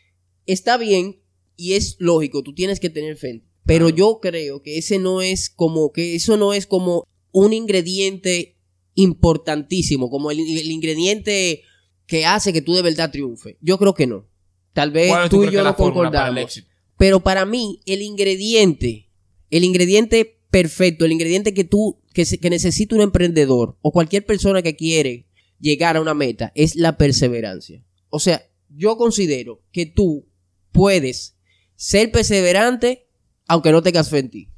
está 0.45 0.77
bien 0.77 1.21
y 1.55 1.73
es 1.73 1.95
lógico, 1.99 2.43
tú 2.43 2.53
tienes 2.53 2.79
que 2.79 2.89
tener 2.89 3.15
fe. 3.17 3.29
en 3.29 3.39
ti. 3.41 3.47
Pero 3.65 3.85
Claro. 3.87 3.97
yo 3.97 4.19
creo 4.21 4.61
que 4.61 4.77
ese 4.77 4.99
no 4.99 5.21
es 5.21 5.49
como, 5.49 5.91
que 5.93 6.15
eso 6.15 6.35
no 6.37 6.53
es 6.53 6.65
como 6.67 7.05
un 7.31 7.53
ingrediente 7.53 8.57
importantísimo, 8.95 10.09
como 10.09 10.31
el, 10.31 10.39
el 10.39 10.71
ingrediente 10.71 11.63
que 12.05 12.25
hace 12.25 12.51
que 12.53 12.61
tú 12.61 12.73
de 12.73 12.81
verdad 12.81 13.11
triunfe. 13.11 13.57
Yo 13.61 13.77
creo 13.77 13.93
que 13.93 14.07
no. 14.07 14.27
Tal 14.73 14.91
vez 14.91 15.07
¿Cuál 15.09 15.29
tú 15.29 15.43
y 15.43 15.51
yo 15.51 15.59
no 15.63 15.65
para 15.65 15.75
concordamos. 15.75 16.41
éxito? 16.43 16.67
Pero 16.97 17.21
para 17.21 17.45
mí, 17.45 17.79
el 17.85 18.01
ingrediente, 18.01 19.09
el 19.49 19.63
ingrediente 19.63 20.39
perfecto, 20.51 21.05
el 21.05 21.11
ingrediente 21.11 21.53
que 21.53 21.63
tú, 21.63 21.99
que, 22.13 22.25
se- 22.25 22.37
que 22.39 22.49
necesita 22.49 22.95
un 22.95 23.01
emprendedor 23.01 23.77
o 23.81 23.91
cualquier 23.91 24.25
persona 24.25 24.61
que 24.61 24.75
quiere 24.75 25.27
llegar 25.59 25.97
a 25.97 26.01
una 26.01 26.13
meta 26.13 26.51
es 26.55 26.75
la 26.75 26.97
perseverancia. 26.97 27.83
O 28.09 28.19
sea, 28.19 28.47
yo 28.69 28.97
considero 28.97 29.61
que 29.71 29.85
tú 29.85 30.27
puedes 30.71 31.35
ser 31.75 32.11
perseverante 32.11 33.07
aunque 33.47 33.71
no 33.71 33.83
tengas 33.83 34.09
fe 34.09 34.19
en 34.19 34.29
ti. 34.29 34.49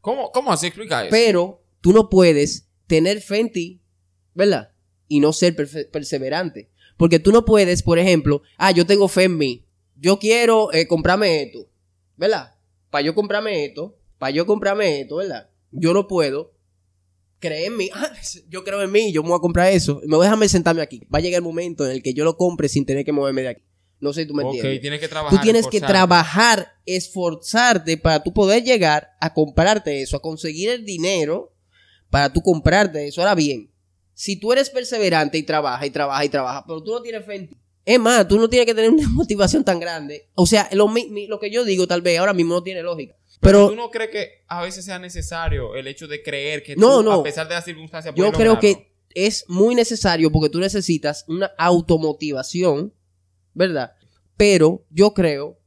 ¿Cómo, 0.00 0.30
¿Cómo 0.32 0.52
así 0.52 0.66
explica 0.66 1.02
eso? 1.02 1.10
Pero 1.10 1.62
tú 1.80 1.92
no 1.92 2.10
puedes 2.10 2.68
tener 2.86 3.20
fe 3.20 3.40
en 3.40 3.52
ti, 3.52 3.82
¿verdad? 4.34 4.72
Y 5.08 5.20
no 5.20 5.32
ser 5.32 5.56
perseverante. 5.56 6.70
Porque 6.96 7.18
tú 7.18 7.32
no 7.32 7.44
puedes, 7.44 7.82
por 7.82 7.98
ejemplo, 7.98 8.42
ah, 8.56 8.70
yo 8.70 8.86
tengo 8.86 9.08
fe 9.08 9.24
en 9.24 9.38
mí. 9.38 9.66
Yo 9.96 10.18
quiero 10.18 10.72
eh, 10.72 10.86
comprarme 10.86 11.42
esto, 11.42 11.68
¿verdad? 12.16 12.54
Para 12.90 13.04
yo 13.04 13.14
comprarme 13.14 13.64
esto, 13.64 13.96
para 14.18 14.30
yo 14.30 14.46
comprarme 14.46 15.00
esto, 15.00 15.16
¿verdad? 15.16 15.50
Yo 15.70 15.92
no 15.92 16.06
puedo 16.06 16.53
creer 17.46 17.66
en 17.66 17.76
mí. 17.76 17.90
Ah, 17.94 18.10
yo 18.48 18.64
creo 18.64 18.82
en 18.82 18.90
mí, 18.90 19.12
yo 19.12 19.22
me 19.22 19.28
voy 19.30 19.38
a 19.38 19.40
comprar 19.40 19.72
eso. 19.72 20.00
Me 20.06 20.16
voy 20.16 20.24
a 20.24 20.28
dejarme 20.28 20.48
sentarme 20.48 20.82
aquí. 20.82 21.00
Va 21.14 21.18
a 21.18 21.22
llegar 21.22 21.38
el 21.38 21.44
momento 21.44 21.84
en 21.84 21.92
el 21.92 22.02
que 22.02 22.14
yo 22.14 22.24
lo 22.24 22.36
compre 22.36 22.68
sin 22.68 22.84
tener 22.86 23.04
que 23.04 23.12
moverme 23.12 23.42
de 23.42 23.48
aquí. 23.48 23.62
No 24.00 24.12
sé 24.12 24.22
si 24.22 24.28
tú 24.28 24.34
me 24.34 24.42
entiendes. 24.42 24.80
tienes 24.80 25.00
que 25.00 25.08
trabajar. 25.08 25.38
Tú 25.38 25.42
tienes 25.42 25.66
que 25.66 25.80
trabajar, 25.80 26.68
esforzarte 27.18 27.96
para 27.96 28.22
tú 28.22 28.32
poder 28.32 28.62
llegar 28.64 29.10
a 29.20 29.32
comprarte 29.32 30.02
eso, 30.02 30.16
a 30.16 30.22
conseguir 30.22 30.70
el 30.70 30.84
dinero 30.84 31.52
para 32.10 32.32
tú 32.32 32.42
comprarte 32.42 33.06
eso. 33.06 33.20
Ahora 33.20 33.34
bien, 33.34 33.70
si 34.12 34.36
tú 34.36 34.52
eres 34.52 34.70
perseverante 34.70 35.38
y 35.38 35.42
trabajas 35.42 35.86
y 35.86 35.90
trabajas 35.90 36.24
y 36.24 36.28
trabajas, 36.28 36.64
pero 36.66 36.82
tú 36.82 36.92
no 36.92 37.02
tienes 37.02 37.24
fe 37.24 37.34
en 37.36 37.48
ti. 37.48 37.56
Es 37.86 37.98
más, 38.00 38.26
tú 38.26 38.38
no 38.38 38.48
tienes 38.48 38.66
que 38.66 38.74
tener 38.74 38.90
una 38.90 39.08
motivación 39.10 39.64
tan 39.64 39.78
grande. 39.80 40.28
O 40.34 40.46
sea, 40.46 40.68
lo, 40.72 40.88
mi- 40.88 41.08
mi- 41.10 41.26
lo 41.26 41.38
que 41.38 41.50
yo 41.50 41.64
digo 41.64 41.86
tal 41.86 42.02
vez 42.02 42.18
ahora 42.18 42.32
mismo 42.32 42.54
no 42.54 42.62
tiene 42.62 42.82
lógica. 42.82 43.14
Pero, 43.44 43.68
tú 43.68 43.76
no 43.76 43.90
crees 43.90 44.10
que 44.10 44.28
a 44.48 44.62
veces 44.62 44.84
sea 44.84 44.98
necesario 44.98 45.74
el 45.76 45.86
hecho 45.86 46.06
de 46.08 46.22
creer 46.22 46.62
que 46.62 46.74
No, 46.76 46.98
tú, 46.98 47.02
no. 47.04 47.12
a 47.12 47.22
pesar 47.22 47.46
de 47.48 47.54
las 47.54 47.64
circunstancias, 47.64 48.14
yo 48.14 48.32
creo 48.32 48.54
lograrlo? 48.54 48.60
que 48.60 48.92
es 49.14 49.44
muy 49.48 49.74
necesario 49.74 50.32
porque 50.32 50.50
tú 50.50 50.58
necesitas 50.58 51.24
una 51.28 51.52
automotivación, 51.56 52.92
¿verdad? 53.52 53.92
Pero 54.36 54.84
yo 54.90 55.14
creo 55.14 55.58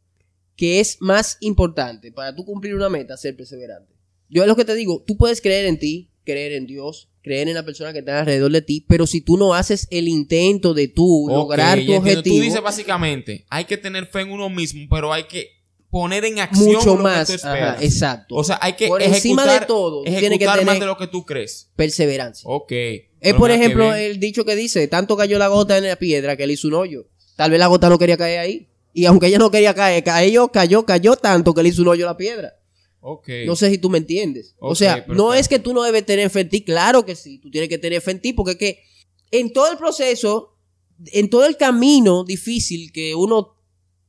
que 0.56 0.80
es 0.80 0.98
más 1.00 1.38
importante 1.40 2.12
para 2.12 2.36
tú 2.36 2.44
cumplir 2.46 2.76
una 2.76 2.90
meta 2.90 3.16
ser 3.16 3.36
perseverante. 3.36 3.94
Yo 4.30 4.42
es 4.42 4.48
lo 4.48 4.56
que 4.56 4.66
te 4.66 4.76
digo, 4.76 5.04
tú 5.06 5.16
puedes 5.16 5.40
creer 5.40 5.66
en 5.68 5.80
ti, 5.80 6.12
creer 6.26 6.52
en 6.54 6.68
Dios, 6.68 7.10
creer 7.22 7.48
en 7.48 7.54
la 7.54 7.64
persona 7.64 7.94
que 7.94 8.00
está 8.00 8.20
alrededor 8.20 8.52
de 8.52 8.62
ti, 8.62 8.86
pero 8.88 9.08
si 9.08 9.22
tú 9.22 9.38
no 9.38 9.54
haces 9.54 9.88
el 9.92 10.08
intento 10.10 10.74
de 10.74 10.88
tú 10.90 11.26
Ok, 11.26 11.32
lograr 11.32 11.80
tu 11.86 11.94
objetivo, 11.94 12.36
Tú 12.38 12.42
dices 12.42 12.62
básicamente, 12.62 13.46
hay 13.50 13.66
que 13.66 13.78
tener 13.78 14.08
fe 14.08 14.22
en 14.22 14.32
uno 14.32 14.50
mismo, 14.50 14.88
pero 14.90 15.14
hay 15.14 15.24
que 15.26 15.52
poner 15.90 16.26
en 16.26 16.40
acción 16.40 16.66
mucho 16.74 16.92
lo 16.92 16.98
que 16.98 17.04
más, 17.04 17.28
tú 17.28 17.34
ajá, 17.34 17.54
esperas. 17.54 17.82
exacto. 17.84 18.36
O 18.36 18.44
sea, 18.44 18.60
hay 18.62 18.74
que 18.74 18.88
Por 18.88 19.02
ejecutar, 19.02 19.18
encima 19.18 19.46
de 19.60 19.66
todo, 19.66 20.04
tienes 20.04 20.20
que 20.22 20.28
ejecutar 20.28 20.58
más 20.58 20.66
tener- 20.66 20.80
de 20.82 20.86
lo 20.86 20.98
que 20.98 21.08
tú 21.08 21.26
crees. 21.26 21.70
perseverancia. 21.76 22.48
Ok. 22.50 22.72
Es 23.20 23.34
por 23.36 23.50
ejemplo 23.52 23.94
el 23.94 24.20
dicho 24.20 24.46
que 24.46 24.56
dice, 24.56 24.88
tanto 24.88 25.16
cayó 25.18 25.40
la 25.40 25.48
gota 25.48 25.78
en 25.78 25.86
la 25.88 25.96
piedra 25.96 26.36
que 26.38 26.44
él 26.44 26.52
hizo 26.52 26.68
un 26.68 26.76
hoyo. 26.76 27.08
Tal 27.36 27.52
vez 27.52 27.60
la 27.60 27.68
gota 27.68 27.90
no 27.90 27.98
quería 27.98 28.18
caer 28.18 28.40
ahí. 28.40 28.68
Y 28.94 29.06
aunque 29.06 29.28
ella 29.28 29.38
no 29.38 29.50
quería 29.52 29.74
caer, 29.76 30.04
cayó, 30.04 30.48
cayó, 30.50 30.86
cayó 30.86 31.16
tanto 31.16 31.54
que 31.54 31.64
le 31.64 31.70
hizo 31.70 31.82
un 31.84 31.88
hoyo 31.90 32.06
a 32.06 32.12
la 32.12 32.18
piedra. 32.18 32.54
Ok. 33.00 33.30
No 33.46 33.56
sé 33.56 33.70
si 33.70 33.78
tú 33.78 33.90
me 33.90 34.00
entiendes. 34.00 34.56
o 34.60 34.76
sea, 34.76 34.96
perfecto. 34.96 35.14
no 35.16 35.34
es 35.34 35.48
que 35.48 35.60
tú 35.60 35.74
no 35.74 35.84
debes 35.84 36.06
tener 36.06 36.30
fe 36.30 36.42
en 36.42 36.50
ti, 36.50 36.62
claro 36.64 37.06
que 37.06 37.16
sí, 37.16 37.38
tú 37.40 37.50
tienes 37.52 37.70
que 37.70 37.78
tener 37.78 38.02
fe 38.02 38.12
en 38.12 38.22
ti, 38.22 38.34
porque 38.34 38.52
es 38.54 38.58
que 38.58 38.84
en 39.32 39.54
todo 39.54 39.72
el 39.72 39.78
proceso, 39.78 40.56
en 41.08 41.30
todo 41.30 41.46
el 41.46 41.58
camino 41.58 42.24
difícil 42.24 42.92
que 42.92 43.14
uno 43.16 43.56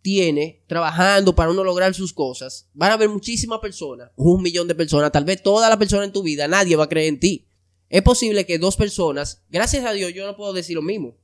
tiene 0.08 0.62
trabajando 0.66 1.34
para 1.34 1.50
uno 1.50 1.62
lograr 1.62 1.92
sus 1.94 2.14
cosas, 2.14 2.66
van 2.72 2.92
a 2.92 2.94
haber 2.94 3.10
muchísimas 3.10 3.58
personas, 3.58 4.10
un 4.16 4.40
millón 4.40 4.66
de 4.66 4.74
personas, 4.74 5.12
tal 5.12 5.24
vez 5.26 5.42
toda 5.42 5.68
la 5.68 5.78
persona 5.78 6.04
en 6.04 6.12
tu 6.12 6.22
vida, 6.22 6.48
nadie 6.48 6.76
va 6.76 6.84
a 6.84 6.88
creer 6.88 7.08
en 7.08 7.20
ti. 7.20 7.46
Es 7.90 8.00
posible 8.00 8.46
que 8.46 8.58
dos 8.58 8.74
personas, 8.74 9.44
gracias 9.50 9.84
a 9.84 9.92
Dios, 9.92 10.14
yo 10.14 10.24
no 10.26 10.34
puedo 10.34 10.54
decir 10.54 10.76
lo 10.76 10.80
mismo. 10.82 11.18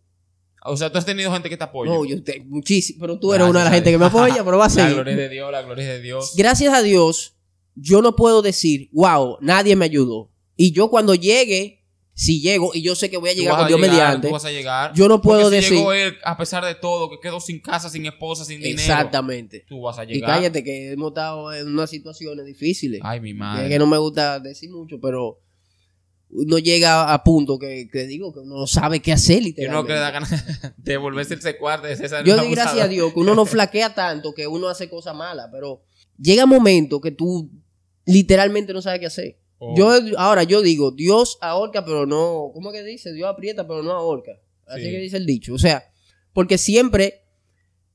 O 0.67 0.77
sea, 0.77 0.93
tú 0.93 0.99
has 0.99 1.07
tenido 1.07 1.33
gente 1.33 1.49
que 1.49 1.57
te 1.57 1.65
apoya. 1.65 1.91
No, 1.91 2.05
yo 2.05 2.23
te, 2.23 2.41
muchísimo, 2.41 2.99
pero 3.01 3.19
tú 3.19 3.33
eres 3.33 3.49
una 3.49 3.61
de 3.61 3.65
las 3.65 3.73
Gracias 3.73 3.75
gente 3.75 3.91
que 3.91 3.99
me 3.99 4.05
apoya, 4.05 4.45
pero 4.45 4.59
va 4.59 4.67
a 4.67 4.69
La 4.69 4.75
seguir. 4.75 4.95
gloria 4.97 5.17
de 5.17 5.29
Dios, 5.31 5.51
la 5.51 5.63
gloria 5.63 5.89
de 5.89 6.01
Dios. 6.03 6.35
Gracias 6.37 6.75
a 6.75 6.83
Dios, 6.83 7.37
yo 7.75 8.03
no 8.03 8.17
puedo 8.17 8.43
decir, 8.43 8.91
wow, 8.93 9.39
nadie 9.41 9.77
me 9.77 9.87
ayudó. 9.87 10.31
Y 10.57 10.73
yo 10.73 10.91
cuando 10.91 11.15
llegue, 11.15 11.84
si 12.17 12.41
llego, 12.41 12.71
y 12.75 12.83
yo 12.83 12.95
sé 12.95 13.11
que 13.11 13.17
voy 13.17 13.31
a 13.31 13.35
llegar 13.35 13.57
con 13.59 13.67
Dios 13.67 13.81
mediante, 13.81 14.29
tú 14.29 14.33
vas 14.33 14.45
a 14.45 14.51
llegar. 14.53 14.93
yo 14.95 15.09
no 15.09 15.21
puedo 15.21 15.43
Porque 15.43 15.57
si 15.63 15.63
decir- 15.63 15.79
llegó 15.79 15.93
él, 15.93 16.17
a 16.25 16.37
pesar 16.37 16.65
de 16.65 16.77
todo, 16.77 17.11
que 17.11 17.17
quedó 17.21 17.41
sin 17.41 17.61
casa, 17.61 17.91
sin 17.91 18.07
esposa, 18.07 18.45
sin 18.45 18.61
dinero. 18.61 18.79
exactamente. 18.81 19.65
Tú 19.69 19.81
vas 19.83 19.99
a 19.99 20.05
Y 20.05 20.09
llegar. 20.15 20.31
cállate 20.37 20.63
que 20.63 20.93
hemos 20.93 21.09
estado 21.11 21.53
en 21.53 21.67
unas 21.67 21.91
situaciones 21.91 22.47
difíciles. 22.47 23.01
Ay, 23.03 23.21
mi 23.21 23.31
Es 23.31 23.37
madre. 23.37 23.69
que 23.69 23.79
no 23.81 23.87
me 23.89 23.99
gusta 23.99 24.39
decir 24.39 24.71
mucho, 24.71 25.01
pero 25.01 25.41
uno 26.31 26.59
llega 26.59 27.13
a 27.13 27.23
punto 27.25 27.59
que, 27.59 27.89
que 27.93 28.07
digo 28.07 28.33
que 28.33 28.41
uno 28.41 28.57
no 28.59 28.67
sabe 28.67 29.01
qué 29.01 29.13
hacer 29.13 29.43
Y 29.43 29.55
uno 29.67 29.85
que 29.85 29.93
le 29.93 29.99
da 30.01 30.11
ganas 30.11 30.31
de 30.77 30.97
volverse 30.97 31.35
el 31.35 31.43
secuarte 31.43 31.89
de 31.89 31.97
César. 31.97 32.25
Yo 32.25 32.37
doy 32.37 32.51
gracias 32.51 32.85
a 32.85 32.89
Dios 32.89 33.13
que 33.13 33.21
uno 33.21 33.35
no 33.35 33.45
flaquea 33.45 33.95
tanto 33.95 34.35
que 34.35 34.47
uno 34.47 34.69
hace 34.69 34.89
cosas 34.89 35.15
malas, 35.17 35.49
pero 35.53 35.83
llega 36.19 36.45
un 36.45 36.51
momento 36.51 37.01
que 37.01 37.11
tú 37.11 37.51
literalmente 38.07 38.73
no 38.73 38.83
sabes 38.83 39.01
qué 39.01 39.07
hacer. 39.07 39.39
Oh. 39.59 39.75
Yo 39.77 39.93
ahora 40.19 40.43
yo 40.43 40.63
digo, 40.63 40.91
Dios 40.91 41.39
ahorca, 41.41 41.85
pero 41.85 42.07
no, 42.07 42.51
¿cómo 42.53 42.71
es 42.73 42.79
que 42.81 42.85
dice? 42.85 43.13
Dios 43.13 43.29
aprieta, 43.29 43.67
pero 43.67 43.83
no 43.83 43.93
ahorca. 43.93 44.33
Así 44.67 44.85
Sí. 44.85 44.91
que 44.91 44.99
dice 44.99 45.17
el 45.17 45.27
dicho. 45.27 45.55
O 45.55 45.59
sea, 45.59 45.85
porque 46.33 46.59
siempre, 46.59 47.23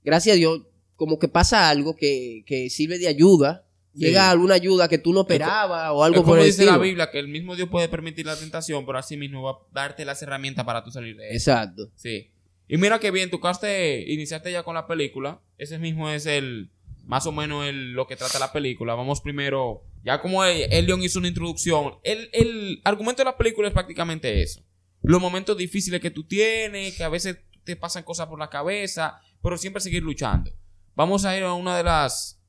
gracias 0.03 0.35
a 0.35 0.37
Dios, 0.37 0.61
como 0.95 1.19
que 1.19 1.27
pasa 1.27 1.69
algo 1.69 1.95
que, 1.95 2.43
que 2.45 2.69
sirve 2.69 2.97
de 2.99 3.07
ayuda. 3.07 3.65
Sí. 3.93 4.01
Llega 4.05 4.29
alguna 4.29 4.53
ayuda 4.53 4.87
que 4.87 4.97
tú 4.99 5.13
no 5.13 5.21
esperabas 5.21 5.91
o 5.91 6.03
algo 6.03 6.17
Es 6.17 6.21
como 6.21 6.33
por 6.33 6.39
el 6.39 6.45
dice 6.45 6.65
la. 6.65 6.77
Biblia, 6.77 7.09
que 7.11 7.19
el 7.19 7.27
mismo 7.27 7.55
Dios 7.55 7.69
puede 7.69 7.89
permitir 7.89 8.25
la 8.25 8.37
tentación, 8.37 8.85
pero 8.85 8.97
así 8.99 9.17
mismo 9.17 9.41
va 9.41 9.51
a 9.51 9.57
darte 9.73 10.05
las 10.05 10.21
herramientas 10.21 10.63
para 10.63 10.83
tú 10.83 10.91
salir 10.91 11.17
de 11.17 11.27
eso. 11.29 11.51
Exacto. 11.51 11.89
Sí. 11.95 12.31
Y 12.67 12.77
mira 12.77 12.99
que 12.99 13.09
bien, 13.11 13.29
tú 13.31 13.39
caste, 13.39 14.05
iniciaste 14.11 14.51
ya 14.51 14.61
con 14.63 14.75
la 14.75 14.85
película. 14.87 15.41
Ese 15.57 15.79
mismo 15.79 16.09
es 16.09 16.27
el, 16.27 16.69
más 17.03 17.25
o 17.25 17.31
menos 17.31 17.65
el, 17.65 17.93
lo 17.93 18.05
que 18.05 18.15
trata 18.15 18.37
la 18.37 18.51
película. 18.53 18.93
Vamos 18.93 19.21
primero, 19.21 19.83
ya 20.03 20.21
como 20.21 20.43
el, 20.43 20.71
Elion 20.71 21.01
hizo 21.01 21.19
una 21.19 21.27
introducción, 21.27 21.95
el, 22.03 22.29
el 22.33 22.81
argumento 22.83 23.21
de 23.21 23.25
la 23.25 23.37
película 23.37 23.67
es 23.67 23.73
prácticamente 23.73 24.41
eso. 24.41 24.63
Los 25.01 25.21
momentos 25.21 25.57
difíciles 25.57 26.01
que 26.01 26.11
tú 26.11 26.25
tienes, 26.25 26.95
que 26.95 27.03
a 27.03 27.09
veces 27.09 27.39
te 27.63 27.75
pasan 27.75 28.03
cosas 28.03 28.27
por 28.27 28.39
la 28.39 28.49
cabeza, 28.49 29.19
pero 29.41 29.57
siempre 29.57 29.81
seguir 29.81 30.03
luchando. 30.03 30.51
Vamos 30.95 31.25
a 31.25 31.37
ir 31.37 31.43
a 31.43 31.53
una 31.53 31.77
de 31.77 31.83
las, 31.83 32.41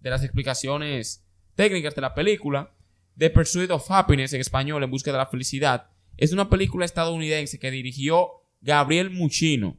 de 0.00 0.10
las 0.10 0.22
explicaciones 0.22 1.26
técnicas 1.54 1.94
de 1.94 2.00
la 2.00 2.14
película. 2.14 2.74
The 3.16 3.30
Pursuit 3.30 3.70
of 3.70 3.90
Happiness, 3.90 4.32
en 4.32 4.40
español, 4.40 4.82
En 4.82 4.90
Busca 4.90 5.10
de 5.12 5.18
la 5.18 5.26
Felicidad. 5.26 5.90
Es 6.16 6.32
una 6.32 6.48
película 6.48 6.84
estadounidense 6.84 7.58
que 7.58 7.70
dirigió 7.70 8.30
Gabriel 8.60 9.10
Muchino. 9.10 9.78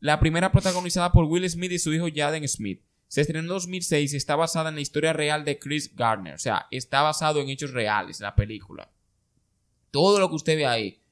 La 0.00 0.18
primera 0.18 0.50
protagonizada 0.50 1.12
por 1.12 1.24
Will 1.26 1.48
Smith 1.48 1.72
y 1.72 1.78
su 1.78 1.92
hijo 1.92 2.08
Jaden 2.12 2.46
Smith. 2.48 2.82
Se 3.12 3.20
estrenó 3.20 3.40
en 3.40 3.48
2006 3.48 4.14
y 4.14 4.16
está 4.16 4.36
basada 4.36 4.70
en 4.70 4.74
la 4.76 4.80
historia 4.80 5.12
real 5.12 5.44
de 5.44 5.58
Chris 5.58 5.94
Gardner. 5.94 6.32
O 6.32 6.38
sea, 6.38 6.66
está 6.70 7.02
basado 7.02 7.42
en 7.42 7.50
hechos 7.50 7.72
reales 7.72 8.20
la 8.20 8.34
película. 8.34 8.90
Todo 9.90 10.18
lo 10.18 10.30
que 10.30 10.36
usted 10.36 10.56
ve 10.56 10.64
ahí 10.64 11.02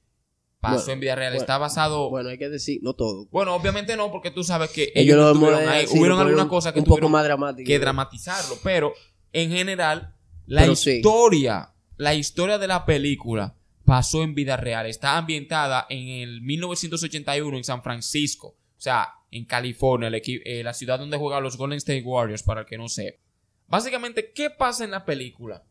pasó 0.60 0.76
Bueno, 0.76 0.92
en 0.94 1.00
vida 1.00 1.14
real. 1.14 1.32
bueno, 1.32 1.42
está 1.42 1.58
basado... 1.58 1.96
Bueno. 2.08 2.10
Bueno, 2.10 2.28
hay 2.30 2.38
que 2.38 2.48
decir, 2.48 2.80
no 2.82 2.94
todo. 2.94 3.28
obviamente 3.30 3.98
no, 3.98 4.10
porque 4.10 4.30
tú 4.30 4.42
sabes 4.42 4.70
que 4.70 4.84
Ellos 4.94 5.14
ellos 5.14 5.38
no 5.38 5.54
ahí. 5.68 5.86
sí, 5.86 5.98
Hubieron 5.98 6.26
ponen 6.26 6.48
cosas 6.48 6.72
que 6.72 6.78
un 6.78 6.86
poco 6.86 7.10
más 7.10 7.26
que 7.66 7.78
dramatizarlo, 7.78 8.56
pero 8.64 8.94
en 9.34 9.50
general 9.50 10.16
la 10.46 10.62
Pero 10.62 10.76
sí. 10.76 10.92
historia, 10.92 11.74
la 11.98 12.14
historia 12.14 12.56
de 12.56 12.66
la 12.66 12.86
película 12.86 13.56
pasó 13.84 14.22
en 14.22 14.34
vida 14.34 14.56
real. 14.56 14.86
Está 14.86 15.18
ambientada 15.18 15.84
en 15.90 16.08
el 16.08 16.40
1981 16.40 17.58
en 17.58 17.64
San 17.64 17.82
Francisco, 17.82 18.56
o 18.80 18.82
sea, 18.82 19.12
en 19.30 19.44
California, 19.44 20.10
eh, 20.10 20.62
la 20.64 20.72
ciudad 20.72 20.98
donde 20.98 21.18
juegan 21.18 21.42
los 21.42 21.58
Golden 21.58 21.76
State 21.76 22.02
Warriors, 22.02 22.42
para 22.42 22.62
el 22.62 22.66
que 22.66 22.78
no 22.78 22.88
sepa. 22.88 23.22
Básicamente, 23.68 24.32
¿qué 24.32 24.48
pasa 24.48 24.84
en 24.84 24.92
la 24.92 25.04
película? 25.04 25.66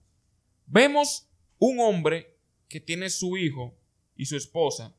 Vemos 0.67 1.27
un 1.57 1.79
hombre 1.79 2.37
que 2.67 2.79
tiene 2.79 3.09
su 3.09 3.35
hijo 3.35 3.75
y 4.15 4.27
su 4.27 4.37
esposa. 4.37 4.95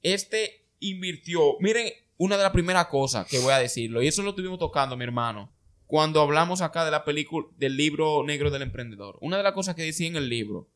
Este 0.00 0.64
invirtió, 0.80 1.58
miren, 1.60 1.92
una 2.16 2.38
de 2.38 2.42
las 2.42 2.52
primeras 2.52 2.86
cosas 2.86 3.26
que 3.26 3.38
voy 3.38 3.52
a 3.52 3.58
decirlo, 3.58 4.02
y 4.02 4.06
eso 4.06 4.22
lo 4.22 4.30
estuvimos 4.30 4.58
tocando, 4.58 4.96
mi 4.96 5.04
hermano, 5.04 5.52
cuando 5.86 6.22
hablamos 6.22 6.62
acá 6.62 6.86
de 6.86 6.90
la 6.90 7.04
película, 7.04 7.48
del 7.58 7.76
libro 7.76 8.24
negro 8.24 8.50
del 8.50 8.62
emprendedor. 8.62 9.18
Una 9.20 9.36
de 9.36 9.42
las 9.42 9.52
cosas 9.52 9.74
que 9.74 9.82
decía 9.82 10.06
en 10.06 10.16
el 10.16 10.30
libro, 10.30 10.70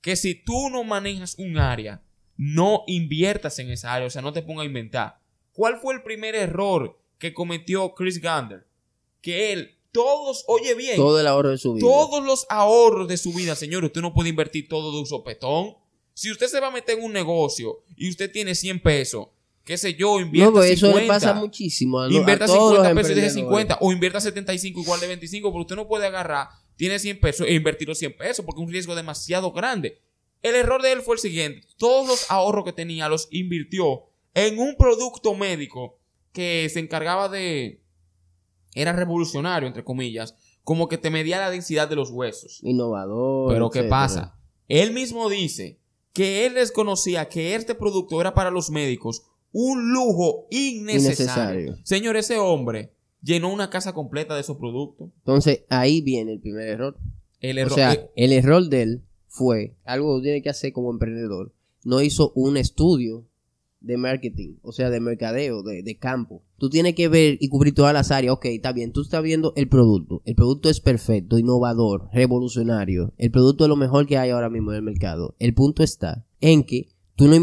que 0.00 0.16
si 0.16 0.34
tú 0.34 0.70
no 0.70 0.84
manejas 0.84 1.34
un 1.38 1.58
área, 1.58 2.02
no 2.38 2.82
inviertas 2.86 3.58
en 3.58 3.70
esa 3.70 3.92
área, 3.92 4.06
o 4.06 4.10
sea, 4.10 4.22
no 4.22 4.32
te 4.32 4.40
pongas 4.40 4.62
a 4.62 4.68
inventar. 4.68 5.23
¿Cuál 5.54 5.78
fue 5.80 5.94
el 5.94 6.02
primer 6.02 6.34
error 6.34 6.98
que 7.18 7.32
cometió 7.32 7.94
Chris 7.94 8.20
Gander? 8.20 8.66
Que 9.22 9.52
él, 9.52 9.74
todos, 9.92 10.44
oye 10.48 10.74
bien, 10.74 10.96
Todo 10.96 11.18
el 11.18 11.26
ahorro 11.26 11.48
de 11.50 11.56
su 11.58 11.72
vida. 11.74 11.86
todos 11.86 12.22
los 12.22 12.44
ahorros 12.50 13.08
de 13.08 13.16
su 13.16 13.32
vida, 13.32 13.54
señor, 13.54 13.84
usted 13.84 14.02
no 14.02 14.12
puede 14.12 14.28
invertir 14.28 14.68
todo 14.68 14.92
de 14.92 14.98
un 14.98 15.06
sopetón. 15.06 15.74
Si 16.12 16.30
usted 16.30 16.48
se 16.48 16.60
va 16.60 16.66
a 16.66 16.70
meter 16.70 16.98
en 16.98 17.04
un 17.04 17.12
negocio 17.12 17.82
y 17.96 18.10
usted 18.10 18.30
tiene 18.30 18.54
100 18.54 18.80
pesos, 18.82 19.28
qué 19.64 19.78
sé 19.78 19.94
yo, 19.94 20.20
invierta 20.20 20.50
No, 20.52 20.62
eso 20.62 20.86
50. 20.86 21.00
le 21.00 21.08
pasa 21.08 21.34
muchísimo. 21.34 22.00
A, 22.00 22.08
lo- 22.08 22.14
Invierta 22.16 22.44
a 22.44 22.48
todos 22.48 22.70
50 22.76 22.88
los 22.90 22.96
pesos 22.98 23.10
y 23.10 23.14
deje 23.14 23.26
emprendedores. 23.28 23.62
50. 23.66 23.78
O 23.80 23.92
invierta 23.92 24.20
75 24.20 24.80
igual 24.80 25.00
de 25.00 25.06
25. 25.06 25.50
Pero 25.50 25.60
usted 25.62 25.76
no 25.76 25.88
puede 25.88 26.06
agarrar, 26.06 26.48
tiene 26.76 26.98
100 26.98 27.20
pesos 27.20 27.46
e 27.48 27.54
invertir 27.54 27.88
los 27.88 27.98
100 27.98 28.16
pesos 28.16 28.44
porque 28.44 28.60
es 28.60 28.66
un 28.66 28.72
riesgo 28.72 28.94
demasiado 28.94 29.52
grande. 29.52 30.00
El 30.42 30.56
error 30.56 30.82
de 30.82 30.92
él 30.92 31.00
fue 31.02 31.14
el 31.14 31.20
siguiente. 31.20 31.66
Todos 31.78 32.06
los 32.06 32.30
ahorros 32.30 32.64
que 32.64 32.72
tenía 32.72 33.08
los 33.08 33.28
invirtió 33.30 34.02
en 34.34 34.58
un 34.58 34.76
producto 34.76 35.34
médico 35.34 35.98
que 36.32 36.68
se 36.68 36.80
encargaba 36.80 37.28
de... 37.28 37.80
Era 38.74 38.92
revolucionario, 38.92 39.68
entre 39.68 39.84
comillas. 39.84 40.34
Como 40.64 40.88
que 40.88 40.98
te 40.98 41.10
medía 41.10 41.38
la 41.38 41.50
densidad 41.50 41.88
de 41.88 41.94
los 41.96 42.10
huesos. 42.10 42.58
Innovador. 42.62 43.52
Pero 43.52 43.70
¿qué 43.70 43.84
pasa? 43.84 44.36
Él 44.66 44.92
mismo 44.92 45.28
dice 45.28 45.78
que 46.12 46.46
él 46.46 46.54
desconocía 46.54 47.28
que 47.28 47.54
este 47.54 47.74
producto 47.74 48.20
era 48.20 48.34
para 48.34 48.50
los 48.50 48.70
médicos 48.70 49.22
un 49.52 49.92
lujo 49.92 50.46
innecesario. 50.50 51.04
Innecesario. 51.04 51.76
Señor, 51.84 52.16
ese 52.16 52.38
hombre 52.38 52.92
llenó 53.22 53.52
una 53.52 53.70
casa 53.70 53.92
completa 53.92 54.34
de 54.34 54.40
esos 54.40 54.56
productos. 54.56 55.10
Entonces, 55.18 55.64
ahí 55.68 56.00
viene 56.00 56.32
el 56.32 56.40
primer 56.40 56.68
error. 56.68 56.96
El 57.40 57.58
O 57.58 57.60
error. 57.60 57.74
sea, 57.74 57.92
eh, 57.92 58.10
el 58.16 58.32
error 58.32 58.68
de 58.68 58.82
él 58.82 59.04
fue 59.28 59.76
algo 59.84 60.16
que 60.16 60.24
tiene 60.24 60.42
que 60.42 60.50
hacer 60.50 60.72
como 60.72 60.90
emprendedor. 60.90 61.52
No 61.84 62.00
hizo 62.00 62.32
un 62.34 62.56
estudio 62.56 63.24
de 63.84 63.96
marketing, 63.96 64.56
o 64.62 64.72
sea, 64.72 64.90
de 64.90 65.00
mercadeo, 65.00 65.62
de, 65.62 65.82
de 65.82 65.98
campo. 65.98 66.42
Tú 66.58 66.70
tienes 66.70 66.94
que 66.94 67.08
ver 67.08 67.36
y 67.40 67.48
cubrir 67.48 67.74
todas 67.74 67.92
las 67.92 68.10
áreas. 68.10 68.34
Ok, 68.34 68.46
está 68.46 68.72
bien, 68.72 68.92
tú 68.92 69.02
estás 69.02 69.22
viendo 69.22 69.52
el 69.56 69.68
producto. 69.68 70.22
El 70.24 70.34
producto 70.34 70.70
es 70.70 70.80
perfecto, 70.80 71.38
innovador, 71.38 72.08
revolucionario. 72.12 73.12
El 73.18 73.30
producto 73.30 73.64
es 73.64 73.68
lo 73.68 73.76
mejor 73.76 74.06
que 74.06 74.16
hay 74.16 74.30
ahora 74.30 74.48
mismo 74.50 74.72
en 74.72 74.76
el 74.76 74.82
mercado. 74.82 75.36
El 75.38 75.54
punto 75.54 75.82
está 75.82 76.26
en 76.40 76.64
que 76.64 76.88
tú 77.16 77.26
no, 77.28 77.36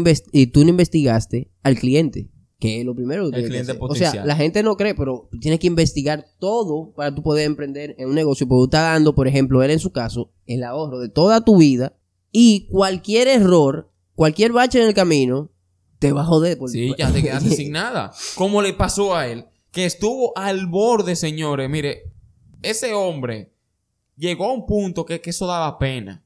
tú 0.52 0.64
no 0.64 0.70
investigaste 0.70 1.50
al 1.62 1.76
cliente. 1.76 2.28
Que 2.58 2.80
es 2.80 2.86
lo 2.86 2.94
primero 2.94 3.22
que 3.22 3.28
El 3.28 3.32
tienes 3.32 3.44
que 3.44 3.50
cliente 3.50 3.72
hacer. 3.72 3.82
O 3.82 3.94
sea, 3.94 4.08
potencial. 4.08 4.28
la 4.28 4.36
gente 4.36 4.62
no 4.62 4.76
cree, 4.76 4.94
pero 4.94 5.28
tienes 5.40 5.60
que 5.60 5.66
investigar 5.66 6.26
todo 6.38 6.92
para 6.94 7.14
tú 7.14 7.22
poder 7.22 7.46
emprender 7.46 7.94
en 7.98 8.08
un 8.08 8.14
negocio. 8.14 8.46
Porque 8.46 8.60
tú 8.60 8.64
estás 8.64 8.94
dando, 8.94 9.14
por 9.14 9.28
ejemplo, 9.28 9.62
él 9.62 9.70
en 9.70 9.80
su 9.80 9.90
caso, 9.90 10.32
el 10.46 10.64
ahorro 10.64 10.98
de 10.98 11.08
toda 11.08 11.44
tu 11.44 11.56
vida 11.56 11.96
y 12.30 12.66
cualquier 12.68 13.28
error, 13.28 13.92
cualquier 14.14 14.52
bache 14.52 14.80
en 14.80 14.88
el 14.88 14.94
camino, 14.94 15.50
te 16.02 16.12
va 16.12 16.20
a 16.20 16.24
joder. 16.24 16.58
por- 16.58 16.68
sí, 16.68 16.92
ya 16.98 17.10
te 17.12 17.22
quedaste 17.22 17.50
sin 17.56 17.72
nada. 17.72 18.12
¿Cómo 18.34 18.60
le 18.60 18.74
pasó 18.74 19.14
a 19.14 19.26
él? 19.28 19.46
Que 19.70 19.86
estuvo 19.86 20.36
al 20.36 20.66
borde, 20.66 21.16
señores. 21.16 21.70
Mire, 21.70 22.12
ese 22.62 22.92
hombre 22.92 23.52
llegó 24.16 24.44
a 24.50 24.52
un 24.52 24.66
punto 24.66 25.06
que, 25.06 25.20
que 25.20 25.30
eso 25.30 25.46
daba 25.46 25.78
pena. 25.78 26.22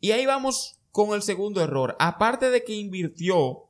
Y 0.00 0.10
ahí 0.10 0.26
vamos 0.26 0.80
con 0.90 1.14
el 1.14 1.22
segundo 1.22 1.60
error. 1.62 1.96
Aparte 2.00 2.50
de 2.50 2.64
que 2.64 2.74
invirtió 2.74 3.66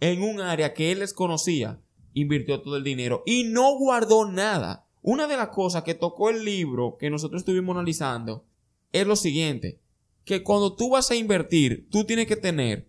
en 0.00 0.22
un 0.22 0.40
área 0.40 0.74
que 0.74 0.92
él 0.92 0.98
desconocía, 0.98 1.80
invirtió 2.12 2.60
todo 2.60 2.76
el 2.76 2.84
dinero 2.84 3.22
y 3.24 3.44
no 3.44 3.78
guardó 3.78 4.30
nada. 4.30 4.86
Una 5.02 5.26
de 5.26 5.36
las 5.36 5.48
cosas 5.48 5.84
que 5.84 5.94
tocó 5.94 6.28
el 6.30 6.44
libro 6.44 6.96
que 6.98 7.08
nosotros 7.10 7.40
estuvimos 7.42 7.74
analizando 7.76 8.44
es 8.92 9.06
lo 9.06 9.14
siguiente, 9.16 9.80
que 10.24 10.42
cuando 10.42 10.74
tú 10.74 10.90
vas 10.90 11.10
a 11.10 11.14
invertir, 11.14 11.88
tú 11.90 12.04
tienes 12.04 12.26
que 12.26 12.36
tener 12.36 12.88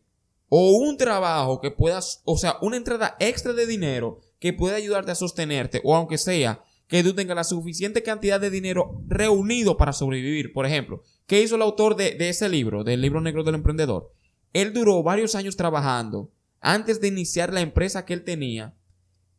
o 0.49 0.77
un 0.77 0.97
trabajo 0.97 1.59
que 1.59 1.71
puedas, 1.71 2.21
o 2.25 2.37
sea, 2.37 2.57
una 2.61 2.77
entrada 2.77 3.15
extra 3.19 3.53
de 3.53 3.65
dinero 3.65 4.19
que 4.39 4.53
pueda 4.53 4.75
ayudarte 4.75 5.11
a 5.11 5.15
sostenerte, 5.15 5.81
o 5.83 5.95
aunque 5.95 6.17
sea 6.17 6.63
que 6.87 7.03
tú 7.03 7.13
tengas 7.13 7.35
la 7.35 7.43
suficiente 7.43 8.01
cantidad 8.01 8.39
de 8.39 8.49
dinero 8.49 9.01
reunido 9.07 9.75
para 9.75 9.93
sobrevivir. 9.93 10.53
Por 10.53 10.65
ejemplo, 10.65 11.03
¿qué 11.25 11.41
hizo 11.41 11.55
el 11.55 11.61
autor 11.61 11.95
de, 11.95 12.11
de 12.11 12.29
ese 12.29 12.47
libro, 12.47 12.83
del 12.83 13.01
libro 13.01 13.19
negro 13.19 13.43
del 13.43 13.55
emprendedor? 13.55 14.11
Él 14.53 14.73
duró 14.73 15.03
varios 15.03 15.35
años 15.35 15.57
trabajando 15.57 16.31
antes 16.61 17.01
de 17.01 17.09
iniciar 17.09 17.53
la 17.53 17.61
empresa 17.61 18.05
que 18.05 18.13
él 18.13 18.23
tenía 18.23 18.73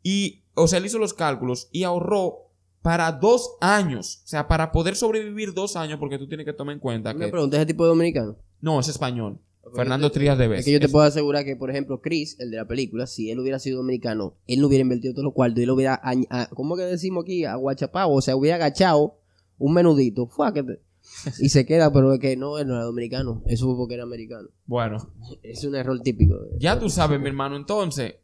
y, 0.03 0.45
o 0.55 0.69
sea, 0.69 0.79
él 0.79 0.87
hizo 0.87 0.99
los 0.99 1.15
cálculos 1.15 1.69
y 1.73 1.85
ahorró 1.85 2.49
para 2.83 3.13
dos 3.13 3.57
años, 3.61 4.23
o 4.25 4.29
sea, 4.29 4.47
para 4.47 4.71
poder 4.71 4.95
sobrevivir 4.95 5.53
dos 5.53 5.77
años, 5.77 5.99
porque 5.99 6.19
tú 6.19 6.29
tienes 6.29 6.47
que 6.47 6.53
tomar 6.53 6.75
en 6.75 6.81
cuenta 6.81 7.13
Me 7.13 7.27
que... 7.27 7.31
pregunté 7.33 7.57
ese 7.57 7.67
tipo 7.67 7.85
de 7.85 7.89
dominicano. 7.89 8.37
No, 8.61 8.79
es 8.79 8.89
español. 8.89 9.41
Fernando 9.75 10.11
Trías 10.11 10.37
de 10.39 10.45
Es 10.45 10.51
Bes. 10.51 10.65
que 10.65 10.73
yo 10.73 10.81
te 10.81 10.87
Es- 10.87 10.93
puedo 10.93 11.05
asegurar 11.05 11.45
que, 11.45 11.57
por 11.57 11.71
ejemplo, 11.71 12.01
Chris, 12.01 12.37
el 12.41 12.51
de 12.51 12.57
la 12.59 12.67
película, 12.67 13.07
si 13.07 13.31
él 13.31 13.39
hubiera 13.39 13.59
sido 13.59 13.79
dominicano, 13.79 14.35
él 14.47 14.61
no 14.61 14.67
hubiera 14.69 14.83
invertido 14.83 15.15
todos 15.15 15.25
los 15.25 15.35
cuartos, 15.35 15.61
él 15.63 15.71
hubiera, 15.71 16.01
a- 16.03 16.49
¿cómo 16.55 16.77
que 16.77 16.83
decimos 16.83 17.25
aquí? 17.25 17.45
Aguachapado, 17.45 18.11
o 18.11 18.21
sea, 18.21 18.37
hubiera 18.37 18.57
agachado 18.57 19.19
un 19.59 19.75
menudito, 19.75 20.27
fue 20.27 20.53
que 20.53 20.63
te- 20.63 20.81
y 21.41 21.49
se 21.49 21.65
queda, 21.65 21.93
pero 21.93 22.13
es 22.13 22.21
que 22.21 22.37
no, 22.37 22.59
él 22.59 22.67
no 22.69 22.75
era 22.75 22.85
dominicano, 22.85 23.43
eso 23.47 23.67
fue 23.67 23.77
porque 23.77 23.95
era 23.95 24.03
americano. 24.05 24.49
Bueno, 24.67 25.11
Es 25.43 25.65
un 25.65 25.75
error 25.75 26.01
típico. 26.01 26.37
Ya 26.59 26.79
tú 26.79 26.91
sabes, 26.91 27.19
mi 27.21 27.27
hermano. 27.29 27.57
Entonces, 27.57 28.17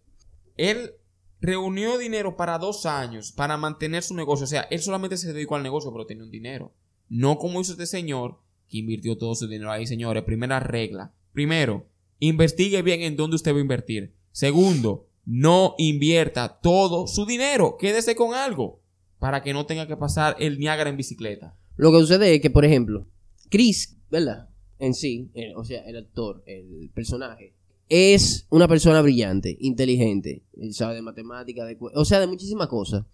él 0.57 0.93
reunió 1.41 1.99
dinero 1.99 2.37
para 2.37 2.59
dos 2.59 2.87
años 2.87 3.33
para 3.33 3.57
mantener 3.57 4.03
su 4.03 4.15
negocio. 4.15 4.45
O 4.45 4.47
sea, 4.47 4.63
él 4.71 4.81
solamente 4.81 5.17
se 5.17 5.33
dedicó 5.33 5.57
al 5.57 5.63
negocio, 5.63 5.93
pero 5.93 6.07
tenía 6.07 6.25
un 6.25 6.31
dinero. 6.31 6.73
No 7.09 7.39
como 7.39 7.61
hizo 7.61 7.73
este 7.73 7.87
señor 7.87 8.39
que 8.69 8.79
invirtió 8.79 9.19
todo 9.19 9.35
su 9.35 9.47
dinero 9.47 9.71
ahí, 9.71 9.87
señores. 9.87 10.23
Primera 10.25 10.61
regla. 10.61 11.13
Primero, 11.35 11.87
investigue 12.21 12.81
bien 12.81 13.03
en 13.03 13.17
dónde 13.17 13.37
usted 13.37 13.53
va 13.53 13.59
a 13.59 13.61
invertir. 13.61 14.15
Segundo, 14.31 15.09
no 15.27 15.75
invierta 15.79 16.61
todo 16.61 17.07
su 17.07 17.27
dinero. 17.27 17.77
Quédese 17.77 18.15
con 18.15 18.35
algo 18.35 18.81
para 19.19 19.43
que 19.43 19.53
no 19.53 19.67
tenga 19.67 19.89
que 19.89 19.97
pasar 19.97 20.37
el 20.39 20.59
Niágara 20.59 20.89
en 20.89 20.97
bicicleta. 20.97 21.57
Lo 21.77 21.91
que 21.91 21.99
sucede 21.99 22.35
es 22.35 22.41
que, 22.41 22.51
por 22.51 22.65
ejemplo, 22.65 23.09
Chris, 23.51 23.97
¿verdad? 24.11 24.49
En 24.79 24.95
sí, 24.95 25.31
eh, 25.35 25.53
o 25.57 25.65
sea, 25.65 25.83
el 25.85 25.97
actor, 25.97 26.45
el 26.47 26.91
personaje, 26.95 27.55
es 27.89 28.47
una 28.51 28.69
persona 28.69 29.03
brillante, 29.03 29.57
inteligente, 29.61 30.45
él 30.57 30.73
sabe 30.73 30.95
de 30.95 31.03
matemáticas, 31.03 31.67
de, 31.67 31.77
o 31.81 32.05
sea, 32.05 32.21
de 32.21 32.29
muchísimas 32.29 32.69
cosas. 32.69 33.05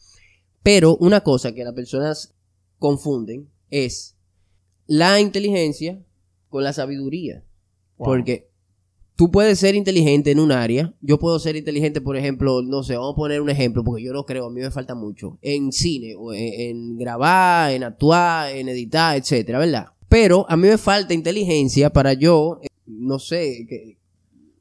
Pero 0.63 0.97
una 0.97 1.23
cosa 1.23 1.55
que 1.55 1.65
las 1.65 1.75
personas 1.75 2.35
confunden 2.79 3.49
es 3.71 4.17
la 4.87 5.21
inteligencia 5.21 6.03
con 6.51 6.65
la 6.65 6.73
sabiduría. 6.73 7.45
Wow. 8.01 8.07
Porque 8.09 8.49
tú 9.15 9.31
puedes 9.31 9.59
ser 9.59 9.75
inteligente 9.75 10.31
en 10.31 10.41
un 10.41 10.51
área. 10.53 10.95
Yo 11.03 11.19
puedo 11.19 11.39
ser 11.39 11.55
inteligente, 11.55 12.01
por 12.01 12.17
ejemplo, 12.17 12.63
no 12.63 12.83
sé, 12.83 12.97
vamos 12.97 13.13
a 13.13 13.17
poner 13.17 13.41
un 13.43 13.51
ejemplo, 13.51 13.85
porque 13.85 14.03
yo 14.03 14.13
lo 14.15 14.25
creo, 14.25 14.47
a 14.47 14.51
mí 14.51 14.61
me 14.63 14.71
falta 14.71 14.95
mucho. 14.95 15.39
En 15.43 15.71
cine, 15.73 16.15
o 16.19 16.33
en, 16.33 16.41
en 16.61 16.99
grabar, 16.99 17.71
en 17.73 17.85
actuar, 17.85 18.51
en 18.57 18.71
editar, 18.71 19.17
etcétera, 19.17 19.59
¿verdad? 19.59 19.89
Pero 20.09 20.47
a 20.49 20.57
mí 20.57 20.67
me 20.67 20.79
falta 20.79 21.13
inteligencia 21.15 21.91
para 21.91 22.15
yo, 22.15 22.59
eh, 22.63 22.69
no 22.87 23.19
sé, 23.19 23.67
que, 23.69 23.99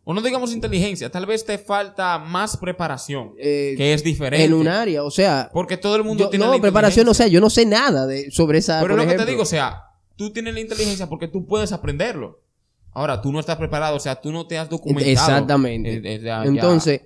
O 0.04 0.14
no 0.14 0.22
digamos 0.22 0.52
inteligencia, 0.54 1.10
tal 1.10 1.26
vez 1.26 1.46
te 1.46 1.58
falta 1.58 2.20
más 2.20 2.58
preparación, 2.58 3.32
eh, 3.40 3.76
que 3.78 3.94
es 3.94 4.04
diferente. 4.04 4.44
en 4.44 4.54
un 4.54 4.68
área, 4.68 5.04
o 5.04 5.12
sea, 5.12 5.50
Porque 5.54 5.78
todo 5.78 5.96
el 5.96 6.04
mundo 6.04 6.26
yo- 6.26 6.30
tiene 6.30 6.46
no, 6.46 6.54
la 6.54 6.60
preparación, 6.62 7.08
o 7.08 7.14
sea, 7.14 7.28
yo 7.28 7.40
no 7.40 7.50
sé 7.50 7.66
nada 7.66 8.06
de, 8.08 8.30
sobre 8.32 8.58
esa. 8.58 8.82
Pero 8.82 8.96
por 8.96 8.98
lo 8.98 9.04
que 9.04 9.08
te 9.10 9.14
ejemplo. 9.16 9.32
digo, 9.32 9.44
o 9.44 9.46
sea, 9.46 9.84
tú 10.18 10.32
tienes 10.34 10.54
la 10.54 10.60
inteligencia 10.60 11.08
porque 11.08 11.28
tú 11.30 11.46
puedes 11.46 11.72
aprenderlo. 11.72 12.42
Ahora, 12.94 13.22
tú 13.22 13.32
no 13.32 13.40
estás 13.40 13.58
preparado, 13.58 13.96
o 13.96 14.00
sea, 14.00 14.20
tú 14.20 14.32
no 14.32 14.48
te 14.48 14.58
has 14.58 14.70
documentado. 14.70 15.12
Exactamente. 15.12 15.94
Eh, 15.96 16.02
eh, 16.04 16.20
ya- 16.24 16.44
ya. 16.44 16.50
Entonces, 16.50 17.02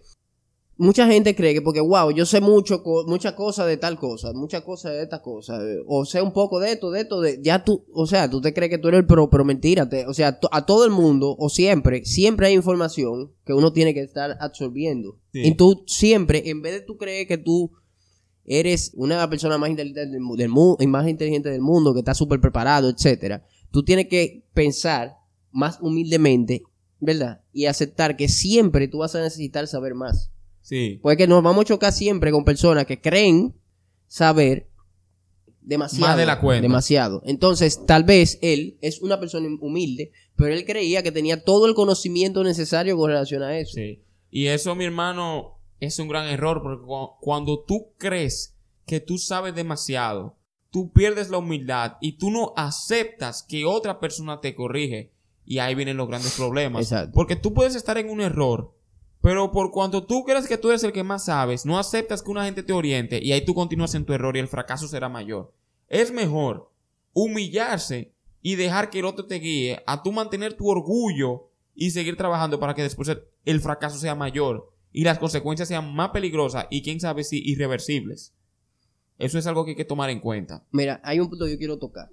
mucha 0.78 1.06
gente 1.08 1.36
cree 1.36 1.54
que 1.54 1.62
porque, 1.62 1.82
wow, 1.82 2.10
yo 2.12 2.26
sé 2.26 2.42
mucho, 2.42 2.82
co- 2.84 3.06
muchas 3.06 3.34
cosas 3.34 3.68
de 3.68 3.78
tal 3.78 3.98
cosa, 4.00 4.32
muchas 4.34 4.62
cosas 4.64 4.94
de 4.94 5.04
esta 5.04 5.22
cosa, 5.22 5.62
eh, 5.62 5.78
o 5.86 6.04
sé 6.06 6.22
un 6.22 6.32
poco 6.34 6.60
de 6.60 6.72
esto, 6.72 6.90
de 6.90 7.02
esto, 7.02 7.22
de, 7.22 7.40
ya 7.44 7.64
tú, 7.64 7.86
o 7.94 8.08
sea, 8.08 8.30
tú 8.30 8.42
te 8.42 8.54
crees 8.54 8.70
que 8.72 8.78
tú 8.80 8.88
eres 8.88 9.02
el 9.02 9.06
pro, 9.06 9.30
pero 9.30 9.46
mentira, 9.46 9.88
te- 9.88 10.08
o 10.08 10.14
sea, 10.14 10.40
a 10.52 10.66
todo 10.66 10.86
el 10.86 10.92
mundo, 10.92 11.36
o 11.38 11.50
siempre, 11.50 12.04
siempre 12.06 12.48
hay 12.48 12.54
información 12.54 13.32
que 13.46 13.54
uno 13.54 13.72
tiene 13.72 13.94
que 13.94 14.02
estar 14.02 14.38
absorbiendo. 14.40 15.20
Sí. 15.32 15.42
Y 15.46 15.56
tú 15.56 15.84
siempre, 15.86 16.50
en 16.50 16.62
vez 16.62 16.74
de 16.74 16.82
tú 16.82 16.98
creer 16.98 17.28
que 17.28 17.38
tú 17.38 17.72
eres 18.46 18.92
una 18.96 19.16
de 19.16 19.22
las 19.22 19.30
personas 19.30 19.60
más 19.60 19.70
inteligentes 19.70 20.12
del, 20.12 20.22
mu- 20.22 20.36
del 20.36 20.50
mu- 20.50 20.76
y 20.80 20.88
más 20.88 21.08
inteligente 21.08 21.50
del 21.50 21.62
mundo, 21.62 21.94
que 21.94 22.00
está 22.00 22.14
súper 22.14 22.40
preparado, 22.42 22.90
etcétera, 22.90 23.46
tú 23.72 23.84
tienes 23.84 24.08
que 24.08 24.46
pensar 24.54 25.18
más 25.54 25.78
humildemente, 25.82 26.64
¿verdad? 27.00 27.42
Y 27.54 27.66
aceptar 27.68 28.18
que 28.18 28.28
siempre 28.28 28.90
tú 28.90 28.98
vas 28.98 29.16
a 29.16 29.22
necesitar 29.22 29.68
saber 29.68 29.94
más. 29.96 30.32
Sí. 30.62 31.00
Porque 31.02 31.28
nos 31.28 31.42
vamos 31.42 31.62
a 31.62 31.68
chocar 31.70 31.94
siempre 31.94 32.32
con 32.32 32.44
personas 32.44 32.86
que 32.86 33.00
creen 33.00 33.54
saber 34.08 34.70
demasiado. 35.62 36.08
Más 36.08 36.18
de 36.18 36.26
la 36.26 36.40
cuenta. 36.40 36.62
Demasiado. 36.62 37.22
Entonces, 37.26 37.86
tal 37.86 38.04
vez 38.04 38.40
él 38.42 38.78
es 38.82 39.02
una 39.02 39.20
persona 39.20 39.48
humilde, 39.62 40.12
pero 40.36 40.54
él 40.54 40.66
creía 40.66 41.04
que 41.04 41.12
tenía 41.12 41.44
todo 41.44 41.68
el 41.68 41.74
conocimiento 41.76 42.44
necesario 42.44 42.98
con 42.98 43.10
relación 43.10 43.44
a 43.44 43.58
eso. 43.58 43.74
Sí. 43.76 44.02
Y 44.30 44.48
eso, 44.48 44.76
mi 44.76 44.86
hermano, 44.86 45.60
es 45.80 46.00
un 46.00 46.08
gran 46.08 46.28
error 46.28 46.62
porque 46.64 46.84
cu- 46.86 47.12
cuando 47.22 47.64
tú 47.64 47.92
crees 47.98 48.56
que 48.86 49.00
tú 49.00 49.18
sabes 49.18 49.56
demasiado, 49.56 50.38
tú 50.70 50.92
pierdes 50.92 51.30
la 51.30 51.38
humildad 51.38 51.94
y 52.02 52.14
tú 52.18 52.32
no 52.32 52.52
aceptas 52.58 53.44
que 53.44 53.64
otra 53.66 54.00
persona 54.00 54.42
te 54.42 54.56
corrige. 54.56 55.13
Y 55.46 55.60
ahí 55.60 55.76
vienen 55.76 55.98
los 55.98 56.08
grandes 56.08 56.36
problemas. 56.36 56.84
Exacto. 56.84 57.12
Porque 57.14 57.36
tú 57.36 57.54
puedes 57.54 57.76
estar 57.76 57.98
en 57.98 58.10
un 58.10 58.22
error, 58.22 58.74
Pero 59.22 59.52
por 59.52 59.72
cuanto 59.72 60.04
tú 60.06 60.26
crees 60.26 60.48
que 60.50 60.58
tú 60.58 60.70
eres 60.70 60.84
el 60.84 60.92
que 60.92 61.04
más 61.04 61.26
sabes, 61.26 61.66
no 61.66 61.80
aceptas 61.80 62.22
que 62.22 62.30
una 62.32 62.44
gente 62.44 62.62
te 62.62 62.74
oriente 62.74 63.20
y 63.24 63.32
ahí 63.32 63.46
tú 63.46 63.54
continúas 63.54 63.96
en 63.96 64.04
tu 64.06 64.12
error 64.12 64.36
y 64.36 64.40
el 64.40 64.50
fracaso 64.50 64.86
será 64.88 65.08
mayor. 65.08 65.54
Es 65.88 66.12
mejor 66.12 66.70
humillarse 67.14 68.14
y 68.42 68.56
dejar 68.56 68.90
que 68.90 69.00
el 69.00 69.06
otro 69.06 69.26
te 69.26 69.36
guíe 69.40 69.82
a 69.88 70.04
tú 70.04 70.12
mantener 70.12 70.54
tu 70.56 70.68
orgullo 70.68 71.50
y 71.74 71.92
seguir 71.92 72.18
trabajando 72.18 72.60
para 72.60 72.74
que 72.74 72.82
después 72.84 73.08
el- 73.10 73.24
el 73.46 73.62
fracaso 73.62 73.98
sea 73.98 74.14
mayor 74.16 74.70
y 74.92 75.04
las 75.06 75.20
consecuencias 75.20 75.70
sean 75.70 75.94
más 75.96 76.10
peligrosas 76.10 76.68
y 76.70 76.82
quién 76.84 77.00
sabe 77.00 77.24
si 77.24 77.42
irreversibles. 77.50 78.34
Eso 79.18 79.40
es 79.40 79.48
algo 79.48 79.64
que 79.64 79.72
hay 79.72 79.78
que 79.78 79.86
tomar 79.86 80.10
en 80.10 80.20
cuenta. 80.20 80.66
Mira, 80.72 81.00
hay 81.04 81.20
un 81.22 81.30
punto 81.30 81.46
que 81.46 81.52
yo 81.54 81.58
quiero 81.58 81.80
tocar. 81.80 82.10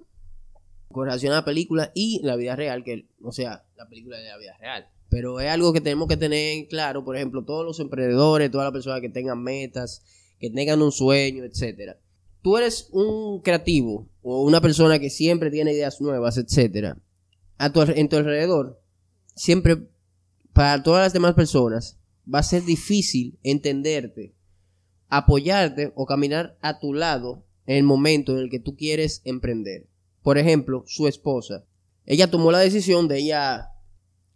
Con 0.91 1.05
relación 1.05 1.33
a 1.33 1.37
la 1.37 1.45
película 1.45 1.91
y 1.93 2.21
la 2.23 2.35
vida 2.35 2.55
real, 2.55 2.83
que, 2.83 3.07
o 3.23 3.31
sea, 3.31 3.65
la 3.75 3.87
película 3.87 4.17
de 4.17 4.27
la 4.27 4.37
vida 4.37 4.57
real. 4.59 4.87
Pero 5.09 5.39
es 5.39 5.49
algo 5.49 5.73
que 5.73 5.81
tenemos 5.81 6.07
que 6.07 6.17
tener 6.17 6.57
en 6.57 6.65
claro, 6.65 7.03
por 7.03 7.15
ejemplo, 7.15 7.43
todos 7.43 7.65
los 7.65 7.79
emprendedores, 7.79 8.49
todas 8.49 8.65
las 8.65 8.73
personas 8.73 9.01
que 9.01 9.09
tengan 9.09 9.43
metas, 9.43 10.03
que 10.39 10.49
tengan 10.49 10.81
un 10.81 10.91
sueño, 10.91 11.43
etcétera. 11.43 11.97
Tú 12.41 12.57
eres 12.57 12.89
un 12.91 13.41
creativo 13.41 14.09
o 14.21 14.43
una 14.43 14.61
persona 14.61 14.99
que 14.99 15.09
siempre 15.09 15.51
tiene 15.51 15.73
ideas 15.73 16.01
nuevas, 16.01 16.37
etcétera. 16.37 16.97
A 17.57 17.71
en 17.95 18.09
tu 18.09 18.15
alrededor, 18.15 18.81
siempre 19.35 19.87
para 20.53 20.81
todas 20.81 21.03
las 21.03 21.13
demás 21.13 21.35
personas 21.35 21.99
va 22.33 22.39
a 22.39 22.43
ser 22.43 22.63
difícil 22.63 23.37
entenderte, 23.43 24.33
apoyarte 25.09 25.91
o 25.95 26.05
caminar 26.05 26.57
a 26.61 26.79
tu 26.79 26.93
lado 26.93 27.45
en 27.65 27.77
el 27.77 27.83
momento 27.83 28.33
en 28.33 28.39
el 28.39 28.49
que 28.49 28.59
tú 28.59 28.75
quieres 28.75 29.21
emprender. 29.25 29.87
Por 30.23 30.37
ejemplo, 30.37 30.83
su 30.87 31.07
esposa. 31.07 31.65
Ella 32.05 32.29
tomó 32.29 32.51
la 32.51 32.59
decisión 32.59 33.07
de 33.07 33.19
ella 33.19 33.69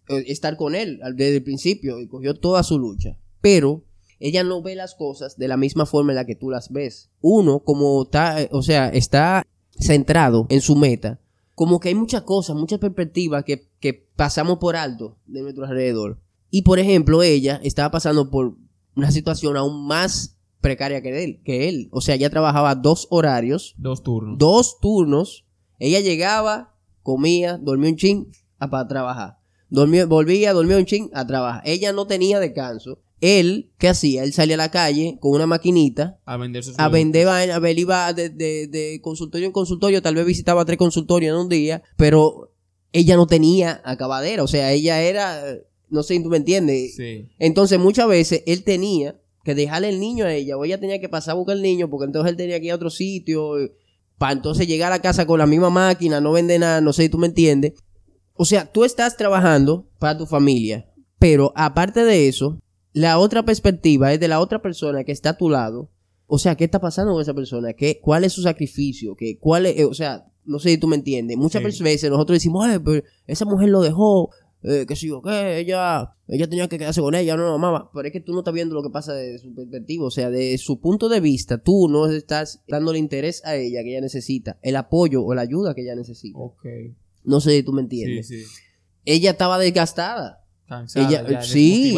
eh, 0.07 0.23
estar 0.27 0.57
con 0.57 0.75
él 0.75 0.99
desde 1.15 1.37
el 1.37 1.43
principio 1.43 1.99
y 1.99 2.07
cogió 2.07 2.35
toda 2.35 2.63
su 2.63 2.79
lucha. 2.79 3.17
Pero 3.41 3.83
ella 4.19 4.43
no 4.43 4.61
ve 4.61 4.75
las 4.75 4.95
cosas 4.95 5.37
de 5.37 5.47
la 5.47 5.57
misma 5.57 5.85
forma 5.85 6.11
en 6.11 6.17
la 6.17 6.25
que 6.25 6.35
tú 6.35 6.49
las 6.49 6.69
ves. 6.71 7.09
Uno, 7.21 7.59
como 7.59 8.03
está, 8.03 8.47
o 8.51 8.61
sea, 8.61 8.89
está 8.89 9.45
centrado 9.79 10.47
en 10.49 10.61
su 10.61 10.75
meta, 10.75 11.19
como 11.53 11.79
que 11.79 11.89
hay 11.89 11.95
muchas 11.95 12.23
cosas, 12.23 12.55
muchas 12.55 12.79
perspectivas 12.79 13.43
que, 13.43 13.69
que 13.79 13.93
pasamos 13.93 14.57
por 14.57 14.75
alto 14.75 15.17
de 15.25 15.41
nuestro 15.41 15.65
alrededor. 15.65 16.19
Y 16.49 16.61
por 16.61 16.79
ejemplo, 16.79 17.23
ella 17.23 17.59
estaba 17.63 17.91
pasando 17.91 18.29
por 18.29 18.55
una 18.95 19.11
situación 19.11 19.57
aún 19.57 19.85
más 19.85 20.37
precaria 20.61 21.01
que 21.01 21.23
él, 21.23 21.41
que 21.43 21.69
él. 21.69 21.89
O 21.91 22.01
sea, 22.01 22.15
ella 22.15 22.29
trabajaba 22.29 22.75
dos 22.75 23.07
horarios, 23.09 23.75
Dos 23.77 24.03
turnos. 24.03 24.37
dos 24.37 24.79
turnos. 24.79 25.44
Ella 25.79 25.99
llegaba, 25.99 26.73
comía, 27.03 27.57
dormía 27.57 27.89
un 27.91 27.95
chin 27.97 28.27
a 28.59 28.69
para 28.69 28.87
trabajar. 28.87 29.37
Dormía, 29.69 30.05
volvía, 30.05 30.53
dormía 30.53 30.77
un 30.77 30.85
chin 30.85 31.09
a 31.13 31.25
trabajar. 31.27 31.61
Ella 31.65 31.91
no 31.91 32.07
tenía 32.07 32.39
descanso. 32.39 32.99
Él, 33.21 33.71
¿qué 33.77 33.87
hacía? 33.87 34.23
Él 34.23 34.33
salía 34.33 34.55
a 34.55 34.57
la 34.57 34.71
calle 34.71 35.17
con 35.21 35.31
una 35.31 35.47
maquinita 35.47 36.19
a 36.25 36.37
vender 36.37 36.63
sus 36.63 36.77
a 36.77 36.89
vender 36.89 37.27
a 37.27 37.59
ver, 37.59 37.79
iba 37.79 38.11
de, 38.13 38.29
de- 38.29 38.67
de 38.67 38.99
consultorio 39.01 39.47
en 39.47 39.53
consultorio, 39.53 40.01
tal 40.01 40.15
vez 40.15 40.25
visitaba 40.25 40.65
tres 40.65 40.77
consultorios 40.77 41.33
en 41.33 41.39
un 41.41 41.49
día, 41.49 41.81
pero 41.97 42.51
ella 42.91 43.15
no 43.15 43.25
tenía 43.25 43.81
acabadera, 43.85 44.43
o 44.43 44.47
sea, 44.47 44.71
ella 44.73 45.01
era, 45.01 45.41
no 45.89 46.03
sé 46.03 46.15
si 46.17 46.23
tú 46.23 46.29
me 46.29 46.37
entiendes. 46.37 46.95
Sí. 46.95 47.27
Entonces 47.39 47.79
muchas 47.79 48.07
veces 48.07 48.43
él 48.45 48.63
tenía 48.63 49.15
que 49.43 49.55
dejarle 49.55 49.89
el 49.89 49.99
niño 49.99 50.25
a 50.25 50.33
ella, 50.33 50.57
o 50.57 50.65
ella 50.65 50.79
tenía 50.79 50.99
que 50.99 51.09
pasar 51.09 51.31
a 51.33 51.35
buscar 51.35 51.55
el 51.55 51.61
niño, 51.63 51.89
porque 51.89 52.05
entonces 52.05 52.31
él 52.31 52.37
tenía 52.37 52.59
que 52.59 52.65
ir 52.67 52.71
a 52.73 52.75
otro 52.75 52.89
sitio, 52.89 53.53
para 54.17 54.33
entonces 54.33 54.67
llegar 54.67 54.91
a 54.91 54.99
casa 54.99 55.25
con 55.25 55.39
la 55.39 55.45
misma 55.45 55.69
máquina, 55.69 56.21
no 56.21 56.31
vender 56.31 56.59
nada, 56.59 56.81
no 56.81 56.93
sé 56.93 57.03
si 57.03 57.09
tú 57.09 57.17
me 57.17 57.27
entiendes. 57.27 57.73
O 58.33 58.45
sea, 58.45 58.71
tú 58.71 58.83
estás 58.83 59.17
trabajando 59.17 59.87
para 59.99 60.17
tu 60.17 60.25
familia, 60.25 60.89
pero 61.19 61.51
aparte 61.55 62.03
de 62.03 62.27
eso, 62.27 62.59
la 62.93 63.17
otra 63.19 63.43
perspectiva 63.43 64.13
es 64.13 64.19
de 64.19 64.27
la 64.27 64.39
otra 64.39 64.61
persona 64.61 65.03
que 65.03 65.11
está 65.11 65.31
a 65.31 65.37
tu 65.37 65.49
lado. 65.49 65.89
O 66.27 66.39
sea, 66.39 66.55
¿qué 66.55 66.63
está 66.63 66.79
pasando 66.79 67.13
con 67.13 67.21
esa 67.21 67.33
persona? 67.33 67.73
¿Qué, 67.73 67.99
¿Cuál 68.01 68.23
es 68.23 68.33
su 68.33 68.41
sacrificio? 68.41 69.15
¿Qué, 69.15 69.37
cuál 69.37 69.65
es, 69.67 69.77
eh, 69.79 69.85
o 69.85 69.93
sea, 69.93 70.25
no 70.43 70.59
sé 70.59 70.69
si 70.69 70.77
tú 70.77 70.87
me 70.87 70.95
entiendes. 70.95 71.37
Muchas 71.37 71.61
Sí. 71.73 71.83
veces 71.83 72.09
nosotros 72.09 72.35
decimos, 72.35 72.65
"Ay, 72.65 72.79
pero 72.79 73.03
esa 73.27 73.45
mujer 73.45 73.69
lo 73.69 73.81
dejó, 73.81 74.29
eh, 74.67 74.85
que 74.87 74.95
si 74.95 75.07
yo 75.07 75.21
qué, 75.21 75.59
ella, 75.59 76.15
ella 76.27 76.49
tenía 76.49 76.67
que 76.67 76.77
quedarse 76.77 77.01
con 77.01 77.13
ella, 77.15 77.35
no 77.37 77.43
lo 77.43 77.53
amaba. 77.53 77.89
Pero 77.93 78.07
es 78.07 78.11
que 78.11 78.19
tú 78.21 78.33
no 78.33 78.39
estás 78.39 78.53
viendo 78.53 78.73
lo 78.75 78.83
que 78.83 78.89
pasa 78.89 79.13
desde 79.13 79.39
su 79.39 79.53
perspectiva, 79.53 80.05
o 80.05 80.11
sea, 80.11 80.29
de 80.29 80.57
su 80.57 80.79
punto 80.79 81.07
de 81.09 81.19
vista, 81.19 81.57
tú 81.59 81.87
no 81.89 82.07
estás 82.07 82.63
dándole 82.67 82.99
interés 82.99 83.43
a 83.45 83.55
ella 83.55 83.81
que 83.83 83.91
ella 83.91 84.01
necesita, 84.01 84.57
el 84.61 84.75
apoyo 84.75 85.23
o 85.23 85.33
la 85.35 85.41
ayuda 85.43 85.73
que 85.75 85.81
ella 85.81 85.95
necesita. 85.95 86.37
Ok. 86.39 86.65
No 87.23 87.39
sé 87.41 87.51
si 87.51 87.63
tú 87.63 87.71
me 87.73 87.81
Sí, 87.81 87.85
entiendes. 87.85 88.27
sí. 88.27 88.43
Ella 89.05 89.31
estaba 89.31 89.57
desgastada. 89.59 90.43
Cansada, 90.67 91.07
Ella- 91.07 91.29
ya, 91.29 91.41
sí. 91.43 91.95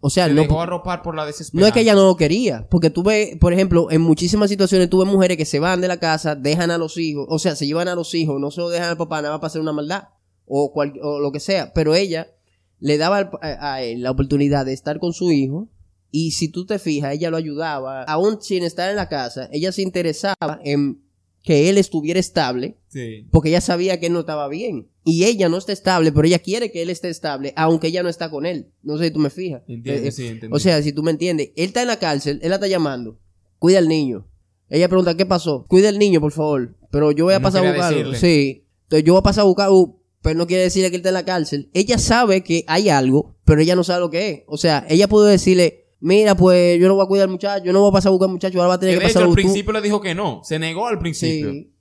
O 0.00 0.10
sea, 0.10 0.28
Se 0.28 0.34
no, 0.34 0.42
dejó 0.42 0.60
arropar 0.60 1.02
por 1.02 1.16
la 1.16 1.26
desesperación. 1.26 1.60
no 1.60 1.66
es 1.66 1.72
que 1.72 1.80
ella 1.80 1.94
no 1.94 2.04
lo 2.06 2.16
quería, 2.16 2.68
porque 2.70 2.88
tú 2.88 3.02
ves, 3.02 3.36
por 3.40 3.52
ejemplo, 3.52 3.90
en 3.90 4.00
muchísimas 4.00 4.48
situaciones 4.48 4.88
tuve 4.88 5.04
mujeres 5.04 5.36
que 5.36 5.44
se 5.44 5.58
van 5.58 5.80
de 5.80 5.88
la 5.88 5.98
casa, 5.98 6.36
dejan 6.36 6.70
a 6.70 6.78
los 6.78 6.96
hijos, 6.98 7.26
o 7.28 7.38
sea, 7.40 7.56
se 7.56 7.66
llevan 7.66 7.88
a 7.88 7.96
los 7.96 8.14
hijos, 8.14 8.40
no 8.40 8.52
se 8.52 8.60
lo 8.60 8.68
dejan 8.68 8.90
al 8.90 8.96
papá 8.96 9.16
nada 9.22 9.34
más 9.34 9.40
para 9.40 9.48
hacer 9.48 9.60
una 9.60 9.72
maldad 9.72 10.04
o, 10.48 10.72
cual- 10.72 10.98
o 11.02 11.20
lo 11.20 11.32
que 11.32 11.40
sea, 11.40 11.72
pero 11.74 11.94
ella 11.94 12.28
le 12.80 12.96
daba 12.98 13.30
a, 13.42 13.74
a 13.74 13.82
él 13.82 14.02
la 14.02 14.10
oportunidad 14.10 14.64
de 14.66 14.72
estar 14.72 14.98
con 14.98 15.12
su 15.12 15.30
hijo 15.32 15.68
y 16.10 16.30
si 16.32 16.48
tú 16.48 16.64
te 16.64 16.78
fijas, 16.78 17.14
ella 17.14 17.30
lo 17.30 17.36
ayudaba, 17.36 18.02
aún 18.04 18.40
sin 18.40 18.62
estar 18.62 18.88
en 18.90 18.96
la 18.96 19.08
casa, 19.08 19.48
ella 19.52 19.72
se 19.72 19.82
interesaba 19.82 20.60
en 20.64 21.02
que 21.42 21.68
él 21.70 21.78
estuviera 21.78 22.18
estable 22.20 22.76
Sí. 22.88 23.26
porque 23.30 23.48
ella 23.50 23.60
sabía 23.60 23.98
que 24.00 24.06
él 24.06 24.12
no 24.12 24.20
estaba 24.20 24.48
bien. 24.48 24.88
Y 25.04 25.24
ella 25.24 25.48
no 25.48 25.56
está 25.56 25.72
estable, 25.72 26.12
pero 26.12 26.26
ella 26.26 26.38
quiere 26.40 26.70
que 26.70 26.82
él 26.82 26.90
esté 26.90 27.08
estable, 27.08 27.52
aunque 27.56 27.86
ella 27.88 28.02
no 28.02 28.08
está 28.10 28.30
con 28.30 28.44
él. 28.44 28.68
No 28.82 28.98
sé 28.98 29.04
si 29.06 29.10
tú 29.12 29.18
me 29.20 29.30
fijas. 29.30 29.62
Entiendo, 29.66 30.06
Eh, 30.08 30.12
sí, 30.12 30.26
entendí. 30.26 30.54
O 30.54 30.58
sea, 30.58 30.82
si 30.82 30.92
tú 30.92 31.02
me 31.02 31.10
entiendes, 31.10 31.48
él 31.56 31.66
está 31.66 31.80
en 31.82 31.88
la 31.88 31.98
cárcel, 31.98 32.38
él 32.42 32.50
la 32.50 32.56
está 32.56 32.66
llamando. 32.66 33.18
Cuida 33.58 33.78
al 33.78 33.88
niño. 33.88 34.26
Ella 34.68 34.88
pregunta, 34.88 35.16
¿qué 35.16 35.24
pasó? 35.24 35.64
Cuida 35.68 35.88
al 35.88 35.98
niño, 35.98 36.20
por 36.20 36.32
favor. 36.32 36.76
Pero 36.90 37.12
yo 37.12 37.24
voy 37.24 37.34
a 37.34 37.38
No 37.38 37.42
pasar 37.44 37.64
a 37.66 37.70
buscarlo. 37.70 37.96
decirle. 38.10 38.18
Sí. 38.18 38.64
Entonces 38.84 39.06
yo 39.06 39.12
voy 39.14 39.20
a 39.20 39.22
pasar 39.22 39.42
a 39.42 39.46
buscar, 39.46 39.70
uh, 39.70 39.97
pero 40.22 40.36
no 40.38 40.46
quiere 40.46 40.62
decirle 40.64 40.90
que 40.90 40.96
él 40.96 41.00
está 41.00 41.10
en 41.10 41.14
la 41.14 41.24
cárcel. 41.24 41.70
Ella 41.74 41.98
sabe 41.98 42.42
que 42.42 42.64
hay 42.66 42.88
algo, 42.88 43.36
pero 43.44 43.60
ella 43.60 43.76
no 43.76 43.84
sabe 43.84 44.00
lo 44.00 44.10
que 44.10 44.28
es. 44.30 44.42
O 44.46 44.56
sea, 44.56 44.84
ella 44.88 45.08
puede 45.08 45.30
decirle, 45.30 45.86
mira, 46.00 46.34
pues 46.36 46.78
yo 46.80 46.88
no 46.88 46.94
voy 46.94 47.04
a 47.04 47.08
cuidar 47.08 47.24
al 47.24 47.30
muchacho, 47.32 47.64
yo 47.64 47.72
no 47.72 47.80
voy 47.80 47.90
a 47.90 47.92
pasar 47.92 48.08
a 48.08 48.12
buscar 48.12 48.26
al 48.28 48.32
muchacho, 48.32 48.58
ahora 48.58 48.68
va 48.68 48.74
a 48.74 48.80
tener 48.80 48.94
Que 48.96 49.00
que, 49.00 49.06
hecho, 49.06 49.14
pasar 49.14 49.22
al 49.24 49.28
tú". 49.30 49.34
principio 49.34 49.72
le 49.72 49.80
dijo 49.80 50.00
que 50.00 50.14
no. 50.14 50.40
Se 50.44 50.58
negó 50.58 50.86
al 50.86 50.98
principio. 50.98 51.52
Sí. 51.52 51.72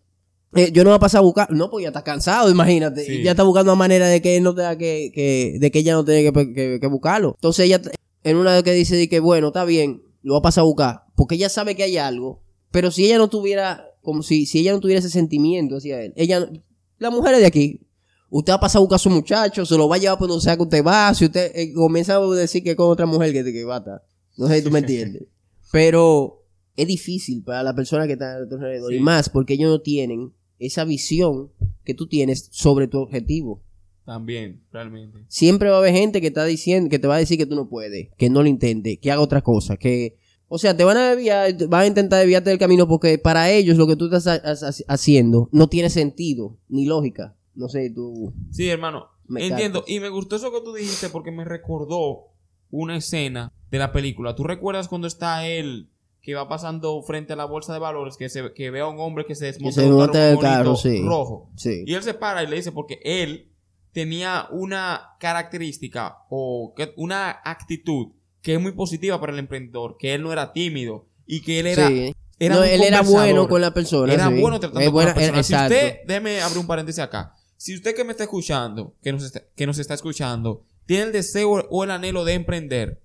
Eh, 0.55 0.71
yo 0.71 0.83
no 0.83 0.91
voy 0.91 0.95
a 0.97 0.99
pasar 0.99 1.19
a 1.19 1.21
buscar. 1.23 1.51
No, 1.51 1.69
pues 1.69 1.83
ya 1.83 1.89
está 1.89 2.03
cansado, 2.03 2.49
imagínate. 2.49 3.03
Sí. 3.05 3.21
Ya 3.21 3.31
está 3.31 3.43
buscando 3.43 3.71
una 3.73 3.77
manera 3.79 4.07
de 4.07 4.21
que 4.21 4.37
él 4.37 4.43
no 4.43 4.55
tenga 4.55 4.77
que, 4.77 5.11
que- 5.13 5.57
de 5.59 5.71
que 5.71 5.79
ella 5.79 5.93
no 5.93 6.05
tenga 6.05 6.31
que, 6.31 6.53
que- 6.53 6.77
que 6.79 6.87
buscarlo. 6.87 7.33
Entonces 7.37 7.65
ella, 7.65 7.81
en 8.23 8.37
una 8.37 8.53
vez 8.53 8.63
que 8.63 8.71
dice 8.71 8.95
de 8.95 9.09
que 9.09 9.19
bueno, 9.19 9.47
está 9.47 9.65
bien, 9.65 10.03
lo 10.23 10.33
va 10.33 10.39
a 10.39 10.41
pasar 10.43 10.61
a 10.61 10.65
buscar. 10.65 11.01
Porque 11.15 11.35
ella 11.35 11.49
sabe 11.49 11.75
que 11.75 11.83
hay 11.83 11.97
algo. 11.97 12.41
Pero 12.71 12.91
si 12.91 13.05
ella 13.05 13.17
no 13.17 13.27
tuviera, 13.29 13.85
como 14.01 14.23
si, 14.23 14.45
si 14.45 14.59
ella 14.59 14.71
no 14.71 14.79
tuviera 14.79 14.99
ese 14.99 15.09
sentimiento 15.09 15.77
hacia 15.77 16.01
él, 16.01 16.13
ella, 16.15 16.49
la 16.97 17.09
mujer 17.11 17.35
es 17.35 17.41
de 17.41 17.45
aquí. 17.47 17.81
Usted 18.29 18.51
va 18.51 18.57
a 18.57 18.59
pasar 18.59 18.79
a 18.79 18.81
buscar 18.81 18.95
a 18.97 18.99
su 18.99 19.09
muchacho, 19.09 19.65
se 19.65 19.77
lo 19.77 19.87
va 19.87 19.95
a 19.95 19.99
llevar 19.99 20.17
por 20.17 20.27
donde 20.27 20.43
sea 20.43 20.55
que 20.57 20.63
usted 20.63 20.83
va. 20.83 21.13
Si 21.13 21.25
usted 21.25 21.51
eh, 21.55 21.73
comienza 21.73 22.15
a 22.17 22.27
decir 22.35 22.61
que 22.63 22.71
es 22.71 22.75
con 22.75 22.89
otra 22.89 23.05
mujer 23.05 23.31
que, 23.31 23.43
que 23.43 23.63
va 23.63 23.75
a 23.75 23.79
estar. 23.79 24.03
No 24.37 24.47
sé 24.47 24.57
si 24.57 24.63
tú 24.63 24.71
me 24.71 24.79
entiendes. 24.85 25.23
Pero 25.71 26.43
es 26.75 26.87
difícil 26.87 27.43
para 27.43 27.63
la 27.63 27.75
persona 27.75 28.05
que 28.07 28.13
está 28.13 28.37
a 28.37 28.47
tu 28.47 28.55
alrededor. 28.55 28.91
Sí. 28.91 28.97
Y 28.97 28.99
más 28.99 29.29
porque 29.29 29.53
ellos 29.53 29.69
no 29.69 29.81
tienen 29.81 30.33
esa 30.59 30.83
visión 30.85 31.51
que 31.83 31.93
tú 31.93 32.07
tienes 32.07 32.49
sobre 32.51 32.87
tu 32.87 32.99
objetivo. 32.99 33.63
También, 34.05 34.61
realmente. 34.71 35.19
Siempre 35.27 35.69
va 35.69 35.75
a 35.75 35.79
haber 35.79 35.93
gente 35.93 36.21
que 36.21 36.27
está 36.27 36.45
diciendo, 36.45 36.89
que 36.89 36.99
te 36.99 37.07
va 37.07 37.15
a 37.15 37.19
decir 37.19 37.37
que 37.37 37.45
tú 37.45 37.55
no 37.55 37.67
puedes, 37.69 38.09
que 38.17 38.29
no 38.29 38.41
lo 38.41 38.47
intente, 38.47 38.97
que 38.97 39.11
haga 39.11 39.21
otra 39.21 39.41
cosa, 39.41 39.75
que, 39.75 40.15
o 40.47 40.57
sea, 40.57 40.75
te 40.77 40.85
van 40.85 40.95
a 40.95 41.09
desviar, 41.13 41.67
van 41.67 41.81
a 41.81 41.87
intentar 41.87 42.19
desviarte 42.19 42.49
del 42.49 42.57
camino 42.59 42.87
porque 42.87 43.17
para 43.17 43.51
ellos 43.51 43.75
lo 43.77 43.85
que 43.85 43.97
tú 43.97 44.05
estás 44.05 44.27
ha- 44.27 44.35
ha- 44.35 44.93
haciendo 44.93 45.49
no 45.51 45.67
tiene 45.67 45.89
sentido 45.89 46.57
ni 46.69 46.85
lógica. 46.85 47.35
No 47.57 47.67
sé, 47.69 47.89
tú. 47.93 48.33
Sí, 48.51 48.69
hermano. 48.69 49.07
Me 49.27 49.45
entiendo. 49.45 49.83
Y 49.87 49.99
me 49.99 50.07
gustó 50.09 50.37
eso 50.37 50.51
que 50.51 50.61
tú 50.61 50.73
dijiste 50.73 51.09
porque 51.09 51.31
me 51.31 51.43
recordó 51.43 52.27
una 52.71 52.95
escena 52.97 53.51
de 53.71 53.77
la 53.79 53.91
película. 53.91 54.35
¿Tú 54.35 54.43
recuerdas 54.45 54.87
cuando 54.87 55.07
está 55.07 55.45
él 55.45 55.89
que 56.21 56.33
va 56.35 56.47
pasando 56.47 57.01
frente 57.03 57.33
a 57.33 57.35
la 57.35 57.45
bolsa 57.45 57.73
de 57.73 57.79
valores 57.79 58.15
que, 58.17 58.29
se, 58.29 58.53
que 58.53 58.69
ve 58.71 58.79
a 58.81 58.87
un 58.87 58.99
hombre 58.99 59.25
que 59.25 59.35
se 59.35 59.45
desmonta 59.45 59.73
se 59.81 59.87
de 59.87 59.91
un 59.93 60.05
carro 60.07 60.39
carro, 60.39 60.75
sí. 60.75 61.01
rojo? 61.03 61.49
Sí. 61.57 61.83
Y 61.85 61.93
él 61.93 62.03
se 62.03 62.13
para 62.13 62.43
y 62.43 62.47
le 62.47 62.55
dice 62.57 62.71
porque 62.71 62.99
él 63.03 63.49
tenía 63.91 64.47
una 64.51 65.15
característica 65.19 66.17
o 66.29 66.73
que- 66.75 66.93
una 66.97 67.31
actitud 67.43 68.09
que 68.41 68.53
es 68.55 68.61
muy 68.61 68.71
positiva 68.73 69.19
para 69.19 69.33
el 69.33 69.39
emprendedor, 69.39 69.97
que 69.97 70.13
él 70.13 70.21
no 70.23 70.31
era 70.31 70.53
tímido 70.53 71.07
y 71.25 71.41
que 71.41 71.59
él 71.59 71.67
era... 71.67 71.87
Sí. 71.87 72.13
era 72.39 72.55
No, 72.55 72.63
él 72.63 72.81
era 72.83 73.01
bueno 73.01 73.47
con 73.49 73.59
la 73.61 73.73
persona. 73.73 74.13
Era 74.13 74.29
sí. 74.29 74.39
bueno 74.39 74.59
tratando 74.59 74.79
Es 74.81 74.85
con 74.87 74.93
buena- 74.93 75.09
la 75.11 75.15
persona. 75.15 75.39
eh, 75.39 75.43
Si 75.43 75.53
usted, 75.55 75.97
déjeme 76.07 76.41
abrir 76.41 76.59
un 76.59 76.67
paréntesis 76.67 76.99
acá. 76.99 77.33
Si 77.57 77.75
usted 77.75 77.95
que 77.95 78.03
me 78.03 78.11
está 78.11 78.23
escuchando, 78.23 78.95
que 79.01 79.11
nos 79.11 79.23
está, 79.23 79.43
que 79.55 79.67
nos 79.67 79.79
está 79.79 79.93
escuchando, 79.93 80.63
tiene 80.85 81.03
el 81.03 81.11
deseo 81.11 81.67
o 81.69 81.83
el 81.83 81.91
anhelo 81.91 82.23
de 82.23 82.33
emprender, 82.33 83.01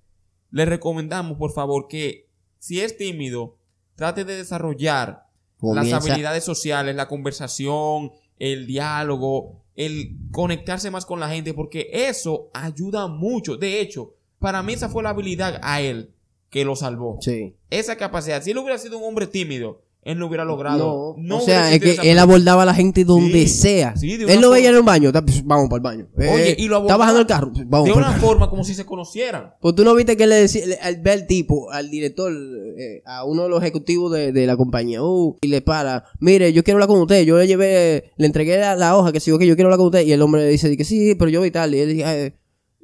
le 0.51 0.65
recomendamos, 0.65 1.37
por 1.37 1.51
favor, 1.51 1.87
que 1.87 2.29
si 2.59 2.79
es 2.79 2.95
tímido, 2.95 3.57
trate 3.95 4.23
de 4.23 4.37
desarrollar 4.37 5.27
las 5.61 5.91
habilidades 5.91 6.43
sociales, 6.43 6.95
la 6.95 7.07
conversación, 7.07 8.11
el 8.37 8.67
diálogo, 8.67 9.63
el 9.75 10.17
conectarse 10.31 10.91
más 10.91 11.05
con 11.05 11.19
la 11.19 11.29
gente, 11.29 11.53
porque 11.53 11.89
eso 11.91 12.49
ayuda 12.53 13.07
mucho. 13.07 13.57
De 13.57 13.81
hecho, 13.81 14.13
para 14.39 14.61
mí 14.61 14.73
esa 14.73 14.89
fue 14.89 15.03
la 15.03 15.09
habilidad 15.09 15.59
a 15.63 15.81
él 15.81 16.13
que 16.49 16.65
lo 16.65 16.75
salvó. 16.75 17.17
Sí. 17.21 17.55
Esa 17.69 17.97
capacidad. 17.97 18.43
Si 18.43 18.51
él 18.51 18.57
hubiera 18.59 18.77
sido 18.77 18.97
un 18.97 19.05
hombre 19.05 19.25
tímido, 19.25 19.81
él 20.05 20.19
no 20.19 20.27
hubiera 20.27 20.45
logrado. 20.45 21.15
No, 21.17 21.37
o 21.37 21.43
hubiera 21.43 21.65
sea, 21.67 21.73
es 21.73 21.81
que 21.81 22.11
él 22.11 22.19
abordaba 22.19 22.63
a 22.63 22.65
la 22.65 22.73
gente 22.73 23.03
donde 23.05 23.47
Sí, 23.47 23.47
sea. 23.47 23.95
sí, 23.95 24.13
él 24.13 24.41
lo 24.41 24.49
veía 24.51 24.69
en 24.69 24.77
un 24.77 24.85
baño, 24.85 25.11
vamos 25.45 25.69
para 25.69 25.77
el 25.77 25.81
baño. 25.81 26.07
Oye, 26.17 26.51
Eh, 26.51 26.55
y 26.59 26.67
lo 26.67 26.81
Está 26.81 26.97
bajando 26.97 27.21
el 27.21 27.27
carro, 27.27 27.51
vamos 27.65 27.87
de 27.87 27.93
una 27.93 28.11
forma 28.13 28.49
como 28.49 28.63
si 28.63 28.73
se 28.73 28.85
conocieran. 28.85 29.53
Pues 29.61 29.75
tú 29.75 29.83
no 29.83 29.95
viste 29.95 30.17
que 30.17 30.27
le 30.27 30.35
decía, 30.35 30.63
al, 30.81 30.97
ve 31.01 31.11
al 31.11 31.27
tipo, 31.27 31.71
al 31.71 31.89
director, 31.89 32.31
eh, 32.77 33.01
a 33.05 33.23
uno 33.25 33.43
de 33.43 33.49
los 33.49 33.61
ejecutivos 33.61 34.11
de, 34.11 34.31
de 34.31 34.45
la 34.47 34.57
compañía, 34.57 35.01
uh, 35.03 35.37
y 35.41 35.47
le 35.47 35.61
para, 35.61 36.05
mire, 36.19 36.51
yo 36.53 36.63
quiero 36.63 36.77
hablar 36.77 36.89
con 36.89 36.99
usted, 37.01 37.23
yo 37.23 37.37
le 37.37 37.47
llevé, 37.47 38.11
le 38.17 38.25
entregué 38.25 38.57
la, 38.57 38.75
la 38.75 38.97
hoja 38.97 39.11
que 39.11 39.19
sigo 39.19 39.37
que 39.39 39.47
yo 39.47 39.55
quiero 39.55 39.67
hablar 39.67 39.77
con 39.77 39.87
usted, 39.87 40.05
y 40.05 40.11
el 40.11 40.21
hombre 40.21 40.41
le 40.43 40.49
dice, 40.49 40.75
que 40.75 40.83
sí, 40.83 41.15
pero 41.15 41.29
yo 41.29 41.39
voy 41.39 41.51
tal, 41.51 41.73
y 41.75 41.79
él 41.79 41.89
dice, 41.89 42.25
"Eh, 42.25 42.33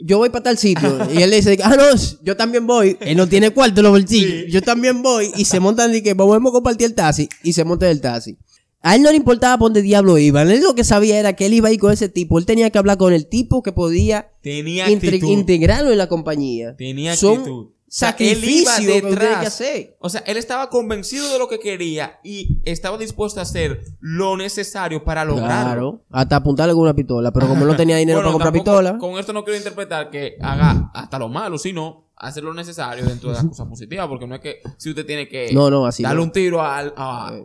yo 0.01 0.17
voy 0.17 0.29
para 0.29 0.43
tal 0.43 0.57
sitio, 0.57 0.97
y 1.13 1.21
él 1.21 1.29
le 1.29 1.37
dice, 1.37 1.57
ah, 1.63 1.75
no, 1.77 1.83
yo 2.23 2.35
también 2.37 2.65
voy, 2.65 2.97
él 3.01 3.17
no 3.17 3.27
tiene 3.27 3.51
cuarto 3.51 3.81
en 3.81 3.83
los 3.83 3.91
bolsillos, 3.91 4.45
Sí. 4.45 4.51
yo 4.51 4.61
también 4.61 5.01
voy, 5.01 5.31
y 5.35 5.45
se 5.45 5.59
montan 5.59 5.93
y 5.95 6.01
que 6.01 6.13
vamos 6.13 6.37
a 6.37 6.51
compartir 6.51 6.87
el 6.87 6.95
taxi, 6.95 7.27
y 7.43 7.53
se 7.53 7.63
monta 7.63 7.89
el 7.89 8.01
taxi. 8.01 8.37
A 8.81 8.95
él 8.95 9.01
no 9.01 9.09
le 9.11 9.17
importaba 9.17 9.57
por 9.57 9.65
dónde 9.67 9.81
diablo 9.81 10.17
iban, 10.17 10.49
él 10.49 10.61
lo 10.61 10.73
que 10.73 10.85
sabía 10.85 11.19
era 11.19 11.33
que 11.33 11.47
él 11.47 11.53
iba 11.53 11.67
a 11.67 11.71
ir 11.73 11.79
con 11.79 11.91
ese 11.91 12.07
tipo, 12.07 12.39
él 12.39 12.45
tenía 12.45 12.69
que 12.69 12.77
hablar 12.77 12.97
con 12.97 13.11
el 13.11 13.27
tipo 13.27 13.61
que 13.61 13.73
podía 13.73 14.31
Tenía 14.41 14.89
integrarlo 14.89 15.91
en 15.91 15.97
la 15.97 16.07
compañía. 16.07 16.75
Tenía 16.77 17.15
Son 17.17 17.39
actitud. 17.39 17.67
O 17.89 17.91
sea, 17.91 18.09
él 18.19 18.35
sacrificio 18.35 18.97
iba 18.97 19.09
detrás. 19.09 19.39
que 19.41 19.47
hacer. 19.47 19.97
O 19.99 20.09
sea, 20.09 20.21
él 20.27 20.37
estaba 20.37 20.69
convencido 20.69 21.27
de 21.33 21.39
lo 21.39 21.47
que 21.49 21.59
quería 21.59 22.19
y 22.23 22.59
estaba 22.63 22.99
dispuesto 22.99 23.39
a 23.39 23.43
hacer 23.43 23.81
lo 23.99 24.37
necesario 24.37 25.03
para 25.03 25.25
lograrlo. 25.25 25.47
Claro, 25.73 26.05
hasta 26.11 26.35
apuntarle 26.35 26.73
con 26.73 26.83
una 26.83 26.93
pistola, 26.93 27.31
pero 27.31 27.47
como 27.47 27.65
no 27.65 27.75
tenía 27.75 27.95
dinero 27.97 28.19
Bueno, 28.19 28.37
para 28.37 28.51
comprar 28.51 28.53
pistola, 28.53 28.97
Con 28.99 29.17
esto 29.17 29.33
no 29.33 29.43
quiero 29.43 29.57
interpretar 29.57 30.11
que 30.11 30.37
haga 30.39 30.91
hasta 30.93 31.17
lo 31.17 31.29
malo, 31.29 31.57
sino 31.57 32.11
hacer 32.15 32.43
lo 32.43 32.53
necesario 32.53 33.03
dentro 33.05 33.29
de 33.31 33.37
las 33.37 33.45
cosas 33.47 33.67
positivas, 33.67 34.07
porque 34.07 34.27
no 34.27 34.35
es 34.35 34.41
que 34.41 34.61
si 34.77 34.89
usted 34.91 35.05
tiene 35.07 35.27
que 35.27 35.51
no, 35.51 35.71
no, 35.71 35.87
así 35.87 36.03
darle 36.03 36.17
no. 36.17 36.23
un 36.25 36.31
tiro 36.31 36.61
a, 36.61 36.83
Eh. 36.83 36.93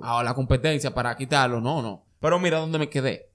a 0.02 0.22
la 0.22 0.34
competencia 0.34 0.92
para 0.92 1.16
quitarlo, 1.16 1.60
no, 1.62 1.80
no. 1.80 2.04
Pero 2.20 2.38
mira 2.38 2.58
dónde 2.58 2.78
me 2.78 2.90
quedé. 2.90 3.30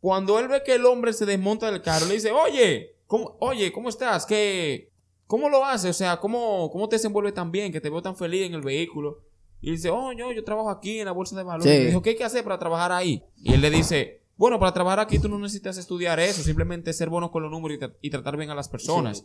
Cuando 0.00 0.38
él 0.38 0.48
ve 0.48 0.62
que 0.66 0.74
el 0.74 0.84
hombre 0.84 1.14
se 1.14 1.24
desmonta 1.24 1.70
del 1.70 1.80
carro, 1.80 2.04
le 2.06 2.14
dice, 2.14 2.30
oye, 2.30 2.96
¿cómo, 3.06 3.36
oye, 3.40 3.72
¿cómo 3.72 3.88
estás? 3.88 4.26
¿Qué, 4.26 4.91
¿Cómo 5.32 5.48
lo 5.48 5.64
haces? 5.64 5.88
O 5.88 5.94
sea, 5.94 6.18
¿cómo, 6.20 6.70
¿cómo 6.70 6.90
te 6.90 6.96
desenvuelves 6.96 7.32
tan 7.32 7.50
bien? 7.50 7.72
Que 7.72 7.80
te 7.80 7.88
veo 7.88 8.02
tan 8.02 8.14
feliz 8.14 8.42
en 8.46 8.52
el 8.52 8.60
vehículo. 8.60 9.22
Y 9.62 9.70
dice, 9.70 9.88
oh, 9.88 10.12
yo, 10.12 10.30
yo 10.30 10.44
trabajo 10.44 10.68
aquí 10.68 10.98
en 10.98 11.06
la 11.06 11.12
bolsa 11.12 11.34
de 11.34 11.42
valores. 11.42 11.72
Sí. 11.72 11.78
Y 11.78 11.80
le 11.84 11.86
dijo, 11.86 12.02
¿qué 12.02 12.10
hay 12.10 12.16
que 12.16 12.24
hacer 12.24 12.44
para 12.44 12.58
trabajar 12.58 12.92
ahí? 12.92 13.22
Y 13.42 13.54
él 13.54 13.62
le 13.62 13.70
dice, 13.70 14.20
bueno, 14.36 14.58
para 14.60 14.74
trabajar 14.74 15.00
aquí 15.00 15.18
tú 15.18 15.30
no 15.30 15.38
necesitas 15.38 15.78
estudiar 15.78 16.20
eso, 16.20 16.42
simplemente 16.42 16.92
ser 16.92 17.08
bueno 17.08 17.30
con 17.30 17.42
los 17.44 17.50
números 17.50 17.78
y, 17.78 17.80
tra- 17.80 17.96
y 18.02 18.10
tratar 18.10 18.36
bien 18.36 18.50
a 18.50 18.54
las 18.54 18.68
personas. 18.68 19.20
Sí. 19.20 19.24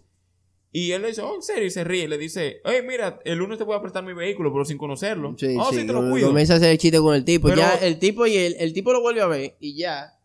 Y 0.72 0.92
él 0.94 1.02
le 1.02 1.10
dice, 1.10 1.22
oh, 1.24 1.36
en 1.36 1.42
serio, 1.42 1.66
y 1.66 1.72
se 1.72 1.84
ríe. 1.84 2.06
Y 2.06 2.08
le 2.08 2.18
dice, 2.18 2.62
hey, 2.64 2.80
mira, 2.88 3.20
el 3.26 3.40
lunes 3.40 3.58
te 3.58 3.66
voy 3.66 3.76
a 3.76 3.82
prestar 3.82 4.06
mi 4.06 4.14
vehículo, 4.14 4.54
pero 4.54 4.64
sin 4.64 4.78
conocerlo. 4.78 5.36
Sí, 5.38 5.58
oh, 5.60 5.70
sí, 5.72 5.82
sí, 5.82 5.88
te 5.88 5.92
lo 5.92 6.10
cuido. 6.10 6.28
comienza 6.30 6.54
a 6.54 6.56
hacer 6.56 6.70
el 6.72 6.78
chiste 6.78 7.00
con 7.00 7.16
el 7.16 7.26
tipo. 7.26 7.50
Pero- 7.50 7.60
ya 7.62 7.74
el 7.82 8.00
tipo 8.00 8.26
y 8.28 8.38
el, 8.38 8.56
el 8.60 8.72
tipo 8.72 8.94
lo 8.94 9.02
vuelve 9.02 9.20
a 9.22 9.28
ver 9.28 9.58
y 9.60 9.76
ya 9.76 10.17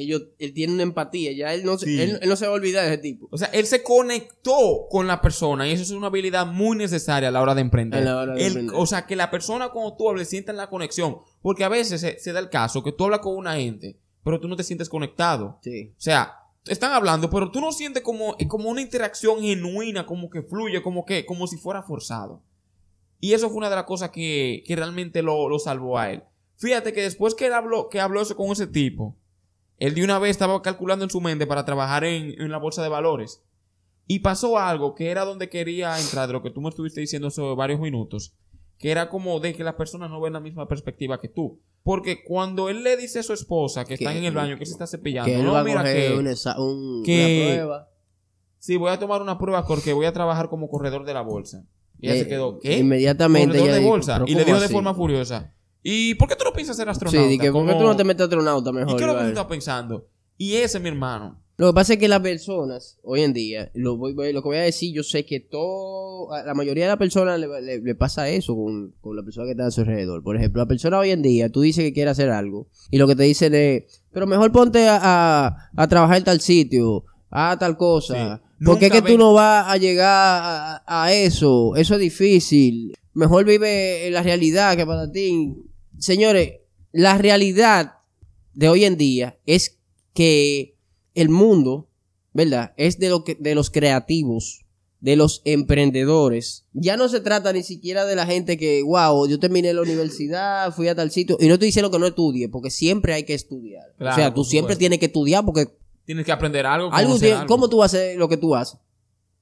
ellos, 0.00 0.22
él 0.38 0.52
tiene 0.52 0.72
una 0.74 0.82
empatía. 0.82 1.32
Ya 1.32 1.52
él 1.54 1.64
no, 1.64 1.76
se- 1.78 1.86
Sí. 1.86 2.00
él, 2.00 2.18
él 2.22 2.28
no 2.28 2.36
se 2.36 2.46
va 2.46 2.52
a 2.52 2.54
olvidar 2.54 2.84
de 2.84 2.94
ese 2.94 2.98
tipo. 3.02 3.28
O 3.30 3.38
sea, 3.38 3.48
él 3.48 3.66
se 3.66 3.82
conectó 3.82 4.86
con 4.90 5.06
la 5.06 5.20
persona 5.20 5.66
y 5.68 5.72
eso 5.72 5.82
es 5.82 5.90
una 5.90 6.06
habilidad 6.08 6.46
muy 6.46 6.76
necesaria 6.76 7.28
a 7.28 7.32
la 7.32 7.40
hora 7.42 7.54
de 7.54 7.60
emprender. 7.60 8.00
A 8.02 8.04
la 8.04 8.16
hora 8.18 8.34
de 8.34 8.46
emprender. 8.46 8.74
O 8.78 8.86
sea, 8.86 9.06
que 9.06 9.16
la 9.16 9.30
persona 9.30 9.68
cuando 9.70 9.96
tú 9.96 10.08
hables 10.08 10.28
sienta 10.28 10.52
la 10.52 10.70
conexión. 10.70 11.18
Porque 11.42 11.64
a 11.64 11.68
veces 11.68 12.00
se, 12.00 12.18
se 12.18 12.32
da 12.32 12.40
el 12.40 12.48
caso 12.50 12.82
que 12.82 12.92
tú 12.92 13.04
hablas 13.04 13.20
con 13.20 13.36
una 13.36 13.56
gente, 13.56 13.98
pero 14.22 14.40
tú 14.40 14.48
no 14.48 14.56
te 14.56 14.64
sientes 14.64 14.88
conectado. 14.88 15.58
Sí. 15.62 15.92
O 15.96 16.00
sea, 16.00 16.34
están 16.66 16.92
hablando, 16.92 17.28
pero 17.28 17.50
tú 17.50 17.60
no 17.60 17.72
sientes 17.72 18.02
como, 18.02 18.36
como 18.48 18.70
una 18.70 18.80
interacción 18.80 19.40
genuina, 19.42 20.06
como 20.06 20.30
que 20.30 20.42
fluye, 20.42 20.82
como 20.82 21.04
que, 21.04 21.26
como 21.26 21.46
si 21.46 21.56
fuera 21.58 21.82
forzado. 21.82 22.42
Y 23.20 23.32
eso 23.32 23.48
fue 23.48 23.58
una 23.58 23.70
de 23.70 23.76
las 23.76 23.84
cosas 23.84 24.10
que, 24.10 24.62
que 24.66 24.76
realmente 24.76 25.22
lo, 25.22 25.48
lo 25.48 25.58
salvó 25.58 25.98
a 25.98 26.10
él. 26.10 26.22
Fíjate 26.56 26.92
que 26.92 27.02
después 27.02 27.34
que 27.34 27.46
él 27.46 27.52
habló, 27.52 27.88
que 27.88 28.00
habló 28.00 28.20
eso 28.22 28.36
con 28.36 28.50
ese 28.50 28.66
tipo, 28.66 29.16
él 29.78 29.94
de 29.94 30.04
una 30.04 30.18
vez 30.18 30.30
estaba 30.32 30.60
calculando 30.62 31.04
en 31.04 31.10
su 31.10 31.20
mente 31.20 31.46
para 31.46 31.64
trabajar 31.64 32.04
en, 32.04 32.40
en 32.40 32.50
la 32.50 32.58
bolsa 32.58 32.82
de 32.82 32.88
valores. 32.88 33.42
Y 34.06 34.18
pasó 34.20 34.58
algo 34.58 34.94
que 34.94 35.10
era 35.10 35.24
donde 35.24 35.48
quería 35.48 35.98
entrar, 35.98 36.26
de 36.26 36.34
lo 36.34 36.42
que 36.42 36.50
tú 36.50 36.60
me 36.60 36.68
estuviste 36.68 37.00
diciendo 37.00 37.28
hace 37.28 37.40
varios 37.54 37.80
minutos, 37.80 38.34
que 38.78 38.90
era 38.90 39.08
como 39.08 39.40
de 39.40 39.54
que 39.54 39.64
las 39.64 39.74
personas 39.74 40.10
no 40.10 40.20
ven 40.20 40.34
la 40.34 40.40
misma 40.40 40.68
perspectiva 40.68 41.20
que 41.20 41.28
tú. 41.28 41.60
Porque 41.82 42.22
cuando 42.24 42.68
él 42.68 42.82
le 42.82 42.96
dice 42.96 43.18
a 43.18 43.22
su 43.22 43.32
esposa 43.32 43.84
que 43.84 43.96
Que- 43.96 44.04
está 44.04 44.14
en 44.16 44.24
el 44.24 44.34
baño, 44.34 44.58
que 44.58 44.66
se 44.66 44.72
está 44.72 44.86
cepillando, 44.86 45.30
Que 45.30 45.38
él 45.38 45.44
no, 45.44 45.52
va 45.52 45.60
a 45.60 45.64
mira 45.64 45.80
coger 45.80 46.12
que, 46.12 46.18
un 46.18 46.26
un- 46.58 47.02
que- 47.02 47.44
una 47.46 47.54
prueba. 47.56 47.88
sí, 48.58 48.76
voy 48.76 48.90
a 48.90 48.98
tomar 48.98 49.20
una 49.22 49.38
prueba 49.38 49.66
porque 49.66 49.92
voy 49.92 50.06
a 50.06 50.12
trabajar 50.12 50.48
como 50.48 50.68
corredor 50.68 51.04
de 51.04 51.14
la 51.14 51.20
bolsa. 51.22 51.64
Y 52.00 52.06
ella 52.08 52.16
Eh, 52.16 52.22
se 52.24 52.28
quedó, 52.28 52.58
¿qué? 52.58 52.78
Inmediatamente 52.78 53.46
corredor 53.48 53.66
ella 53.66 53.74
de 53.74 53.80
dijo, 53.80 53.90
bolsa. 53.90 54.14
"¿Pero 54.16 54.26
Y 54.28 54.34
le 54.34 54.44
dijo 54.44 54.58
de 54.58 54.64
así?". 54.64 54.72
forma 54.74 54.94
furiosa, 54.94 55.54
¿y 55.84 56.14
por 56.16 56.28
qué 56.28 56.34
tú 56.34 56.42
no 56.44 56.52
piensas 56.52 56.76
ser 56.76 56.88
astronauta? 56.88 57.22
Sí, 57.22 57.28
di 57.28 57.38
que, 57.38 57.52
¿por 57.52 57.64
qué 57.66 57.74
tú 57.74 57.84
no 57.84 57.94
te 57.96 58.02
metes 58.02 58.24
astronauta 58.24 58.72
mejor? 58.72 58.94
¿Y 58.94 58.96
qué 58.96 59.02
es 59.02 59.06
lo 59.06 59.14
que 59.16 59.22
tú 59.22 59.28
estás 59.28 59.44
pensando? 59.46 60.08
Y 60.36 60.54
ese, 60.54 60.80
mi 60.80 60.88
hermano, 60.88 61.40
Lo 61.56 61.68
que 61.68 61.74
pasa 61.74 61.92
es 61.92 62.00
que 62.00 62.08
las 62.08 62.18
personas, 62.18 62.98
hoy 63.04 63.20
en 63.20 63.32
día, 63.32 63.70
lo, 63.74 63.96
voy- 63.96 64.12
lo 64.32 64.42
que 64.42 64.48
voy 64.48 64.56
a 64.56 64.62
decir, 64.62 64.92
yo 64.92 65.04
sé 65.04 65.24
que 65.24 65.38
todo, 65.38 66.32
a 66.32 66.42
la 66.42 66.52
mayoría 66.54 66.84
de 66.86 66.88
las 66.88 66.98
personas 66.98 67.38
le, 67.38 67.46
le- 67.62 67.78
le 67.80 67.94
pasa 67.94 68.28
eso 68.28 68.56
con, 68.56 68.92
con 69.00 69.14
la 69.14 69.22
persona 69.22 69.44
que 69.46 69.52
está 69.52 69.66
a 69.66 69.70
su 69.70 69.82
alrededor. 69.82 70.24
Por 70.24 70.34
ejemplo, 70.36 70.60
la 70.60 70.66
persona 70.66 70.98
hoy 70.98 71.10
en 71.10 71.22
día, 71.22 71.52
tú 71.52 71.60
dices 71.60 71.84
que 71.84 71.92
quiere 71.92 72.10
hacer 72.10 72.30
algo 72.30 72.66
y 72.90 72.98
lo 72.98 73.06
que 73.06 73.14
te 73.14 73.22
dicen 73.22 73.54
es, 73.54 73.84
pero 74.12 74.26
mejor 74.26 74.50
ponte 74.50 74.88
a, 74.88 74.98
a- 75.46 75.70
a 75.76 75.86
trabajar 75.88 76.16
en 76.16 76.24
tal 76.24 76.40
sitio, 76.40 77.04
a 77.30 77.56
tal 77.56 77.76
cosa. 77.76 78.14
Sí. 78.38 78.42
Porque 78.66 78.86
es 78.86 78.92
Nunca 78.92 79.06
que 79.06 79.12
tú 79.12 79.18
no 79.18 79.32
vas 79.34 79.66
a 79.68 79.76
llegar 79.76 80.08
a, 80.08 80.82
a 81.04 81.12
eso, 81.12 81.76
eso 81.76 81.94
es 81.94 82.00
difícil. 82.00 82.94
Mejor 83.12 83.44
vive 83.44 84.06
en 84.08 84.12
la 84.14 84.22
realidad 84.24 84.76
que 84.76 84.84
para 84.86 85.08
ti. 85.12 85.54
Señores, 86.04 86.60
la 86.92 87.16
realidad 87.16 87.94
de 88.52 88.68
hoy 88.68 88.84
en 88.84 88.98
día 88.98 89.38
es 89.46 89.78
que 90.12 90.76
el 91.14 91.30
mundo, 91.30 91.88
¿verdad? 92.34 92.74
Es 92.76 92.98
de, 92.98 93.08
lo 93.08 93.24
que, 93.24 93.36
de 93.40 93.54
los 93.54 93.70
creativos, 93.70 94.66
de 95.00 95.16
los 95.16 95.40
emprendedores. 95.46 96.66
Ya 96.74 96.98
no 96.98 97.08
se 97.08 97.20
trata 97.20 97.54
ni 97.54 97.62
siquiera 97.62 98.04
de 98.04 98.16
la 98.16 98.26
gente 98.26 98.58
que, 98.58 98.82
wow, 98.82 99.26
yo 99.26 99.38
terminé 99.40 99.72
la 99.72 99.80
universidad, 99.80 100.74
fui 100.74 100.88
a 100.88 100.94
tal 100.94 101.10
sitio. 101.10 101.38
Y 101.40 101.46
no 101.48 101.54
estoy 101.54 101.68
diciendo 101.68 101.90
que 101.90 101.98
no 101.98 102.06
estudie, 102.06 102.50
porque 102.50 102.70
siempre 102.70 103.14
hay 103.14 103.22
que 103.24 103.32
estudiar. 103.32 103.86
Claro, 103.96 104.12
o 104.12 104.16
sea, 104.16 104.34
tú 104.34 104.44
siempre 104.44 104.76
tienes 104.76 104.98
que 104.98 105.06
estudiar 105.06 105.42
porque 105.42 105.68
tienes 106.04 106.26
que 106.26 106.32
aprender 106.32 106.66
algo. 106.66 106.92
algo 106.92 107.18
tiene- 107.18 107.46
¿Cómo 107.46 107.70
tú 107.70 107.78
vas 107.78 107.94
a 107.94 107.96
hacer 107.96 108.18
lo 108.18 108.28
que 108.28 108.36
tú 108.36 108.54
haces? 108.54 108.78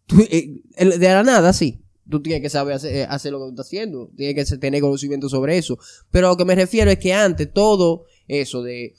Tú, 0.07 0.21
eh, 0.31 0.61
de 0.77 1.09
la 1.09 1.25
nada, 1.25 1.53
sí. 1.53 1.82
Tú 2.09 2.21
tienes 2.21 2.43
que 2.43 2.51
saber 2.51 2.75
hacer, 2.75 2.95
eh, 2.95 3.07
hacer 3.09 3.33
lo 3.33 3.39
que 3.39 3.45
tú 3.45 3.51
estás 3.51 3.67
haciendo. 3.67 4.11
Tienes 4.17 4.51
que 4.51 4.57
tener 4.59 4.81
conocimiento 4.81 5.29
sobre 5.29 5.57
eso. 5.57 5.79
Pero 6.11 6.27
a 6.27 6.31
lo 6.31 6.37
que 6.37 6.45
me 6.45 6.55
refiero 6.55 6.91
es 6.91 6.99
que 6.99 7.15
antes 7.15 7.53
todo 7.53 8.05
eso 8.27 8.63
de 8.63 8.95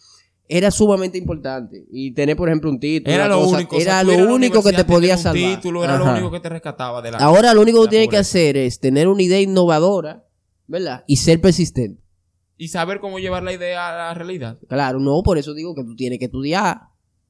era 0.47 0.71
sumamente 0.71 1.17
importante. 1.17 1.85
Y 1.91 2.11
tener, 2.11 2.35
por 2.35 2.49
ejemplo, 2.49 2.69
un 2.69 2.79
título. 2.79 3.13
Era 3.13 3.27
lo 3.27 3.39
cosa, 3.41 3.57
único. 3.57 3.77
o 3.77 3.79
sea, 3.79 4.03
lo 4.03 4.37
que 4.61 4.73
te 4.73 4.85
podía 4.85 5.17
salvar. 5.17 5.55
título 5.55 5.83
era 5.83 5.97
lo 5.97 6.05
único 6.11 6.31
que 6.31 6.39
te 6.39 6.49
rescataba 6.49 7.01
de 7.01 7.11
la. 7.11 7.17
Ahora 7.17 7.53
lo 7.53 7.61
único 7.61 7.79
que 7.81 7.85
tú 7.85 7.89
tienes 7.91 8.09
que 8.09 8.17
hacer 8.17 8.57
es 8.57 8.79
tener 8.79 9.07
una 9.07 9.21
idea 9.23 9.41
innovadora, 9.41 10.25
¿verdad? 10.67 11.03
Y 11.07 11.17
ser 11.17 11.41
persistente. 11.41 12.01
Y 12.57 12.67
saber 12.67 12.99
cómo 12.99 13.19
llevar 13.19 13.43
la 13.43 13.51
idea 13.51 13.89
a 13.89 13.97
la 14.09 14.13
realidad. 14.13 14.59
Claro, 14.67 14.99
no, 14.99 15.23
por 15.23 15.37
eso 15.37 15.53
digo 15.53 15.73
que 15.75 15.83
tú 15.83 15.95
tienes 15.95 16.19
que 16.19 16.25
estudiar. 16.25 16.81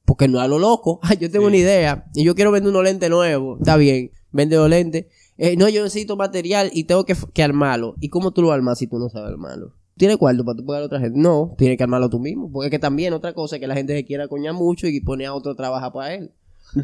Porque 0.04 0.28
no 0.28 0.38
a 0.40 0.46
lo 0.46 0.58
loco. 0.58 1.00
Yo 1.18 1.30
tengo 1.30 1.46
Sí. 1.46 1.48
una 1.48 1.56
idea 1.56 2.04
y 2.14 2.24
yo 2.24 2.34
quiero 2.34 2.52
vender 2.52 2.70
unos 2.70 2.84
lentes 2.84 3.08
nuevos. 3.08 3.58
Está 3.60 3.78
bien, 3.78 4.10
vende 4.32 4.56
los 4.56 4.68
lentes. 4.68 5.06
Eh, 5.36 5.56
no, 5.56 5.68
yo 5.68 5.82
necesito 5.82 6.16
material 6.16 6.70
y 6.72 6.84
tengo 6.84 7.04
que, 7.04 7.16
que 7.32 7.42
armarlo. 7.42 7.94
¿Y 8.00 8.08
cómo 8.08 8.30
tú 8.32 8.42
lo 8.42 8.52
armas 8.52 8.78
si 8.78 8.86
tú 8.86 8.98
no 8.98 9.08
sabes 9.08 9.30
armarlo? 9.30 9.72
¿Tienes 9.96 10.16
cuarto 10.16 10.44
para 10.44 10.56
tú 10.56 10.64
pagar 10.66 10.82
a 10.82 10.86
otra 10.86 11.00
gente? 11.00 11.18
No, 11.18 11.54
tienes 11.56 11.76
que 11.76 11.84
armarlo 11.84 12.08
tú 12.10 12.18
mismo. 12.18 12.50
Porque 12.50 12.66
es 12.66 12.70
que 12.70 12.78
también 12.78 13.12
otra 13.12 13.32
cosa 13.32 13.56
es 13.56 13.60
que 13.60 13.66
la 13.66 13.74
gente 13.74 13.94
se 13.94 14.04
quiera 14.04 14.28
coñar 14.28 14.54
mucho 14.54 14.86
y 14.88 15.00
pone 15.00 15.26
a 15.26 15.34
otro 15.34 15.52
a 15.52 15.54
trabajar 15.54 15.92
para 15.92 16.14
él. 16.14 16.32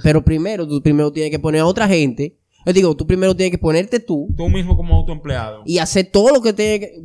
Pero 0.03 0.23
primero, 0.25 0.67
tú 0.69 0.81
primero 0.83 1.11
tienes 1.13 1.31
que 1.31 1.39
poner 1.39 1.61
a 1.63 1.67
otra 1.67 1.89
gente. 1.89 2.37
Yo 2.67 2.73
digo, 2.73 2.95
tú 2.95 3.07
primero 3.07 3.35
tienes 3.35 3.51
que 3.53 3.59
ponerte 3.59 4.01
tú 4.01 4.29
Tú 4.37 4.49
mismo 4.49 4.77
como 4.77 4.95
autoempleado. 4.97 5.63
y 5.65 5.79
hacer 5.79 6.11
todo 6.13 6.31
lo 6.31 6.43
que 6.43 6.53
tienes 6.53 6.81
que... 6.81 7.03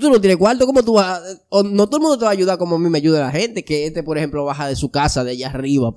Tú 0.00 0.10
no 0.10 0.20
tienes 0.20 0.36
cuarto, 0.38 0.66
¿cómo 0.66 0.82
tú 0.82 0.94
vas? 0.94 1.20
a- 1.20 1.22
o 1.50 1.62
no 1.62 1.86
todo 1.86 1.98
el 1.98 2.02
mundo 2.02 2.18
te 2.18 2.24
va 2.24 2.30
a 2.30 2.32
ayudar 2.32 2.58
como 2.58 2.76
a 2.76 2.78
mí 2.78 2.88
me 2.90 2.98
ayuda 2.98 3.20
la 3.20 3.30
gente, 3.30 3.64
que 3.64 3.86
este, 3.86 4.02
por 4.02 4.18
ejemplo, 4.18 4.44
baja 4.44 4.66
de 4.68 4.74
su 4.76 4.90
casa, 4.90 5.22
de 5.22 5.30
allá 5.32 5.50
arriba, 5.50 5.92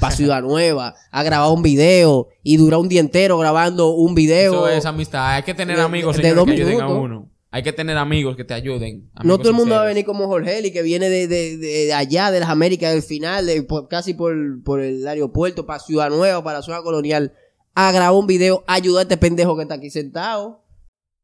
para 0.00 0.14
Ciudad 0.16 0.40
Nueva, 0.42 0.94
a 1.10 1.22
grabar 1.22 1.52
un 1.52 1.62
video 1.62 2.28
y 2.42 2.56
dura 2.56 2.78
un 2.78 2.88
día 2.88 3.00
entero 3.00 3.36
grabando 3.38 3.90
un 3.90 4.14
video. 4.14 4.52
Eso 4.54 4.68
es 4.68 4.86
amistad. 4.86 5.34
Hay 5.34 5.42
que 5.42 5.52
tener 5.54 5.76
de- 5.76 5.82
amigos 5.82 6.16
de 6.16 6.22
señores, 6.22 6.36
dos 6.36 6.44
que 6.46 6.52
ayuden 6.62 6.80
a 6.80 6.88
uno. 7.00 7.30
Hay 7.50 7.62
que 7.62 7.72
tener 7.72 7.96
amigos 7.96 8.36
que 8.36 8.44
te 8.44 8.54
ayuden. 8.54 9.10
no 9.22 9.38
todo 9.38 9.50
el 9.50 9.54
mundo 9.56 9.74
va 9.76 9.82
a 9.82 9.84
venir 9.86 10.04
como 10.04 10.26
Jorge 10.26 10.58
Eli, 10.58 10.72
que 10.72 10.82
viene 10.82 11.08
de, 11.08 11.26
de- 11.28 11.56
de- 11.56 11.86
de 11.86 11.92
allá, 11.94 12.30
de 12.30 12.40
las 12.40 12.48
Américas, 12.50 12.92
del 12.92 13.02
final, 13.02 13.46
de, 13.46 13.62
por- 13.62 13.88
casi 13.88 14.14
por, 14.14 14.34
por 14.62 14.80
el 14.80 15.06
aeropuerto, 15.06 15.64
para 15.66 15.78
Ciudad 15.78 16.10
Nueva, 16.10 16.42
para 16.42 16.58
la 16.58 16.62
zona 16.62 16.82
colonial, 16.82 17.32
a 17.74 17.92
grabar 17.92 18.14
un 18.18 18.26
video, 18.26 18.64
a 18.66 18.74
ayudar 18.74 19.00
a 19.00 19.02
este 19.02 19.16
pendejo 19.18 19.56
que 19.56 19.62
está 19.62 19.74
aquí 19.74 19.90
sentado. 19.90 20.62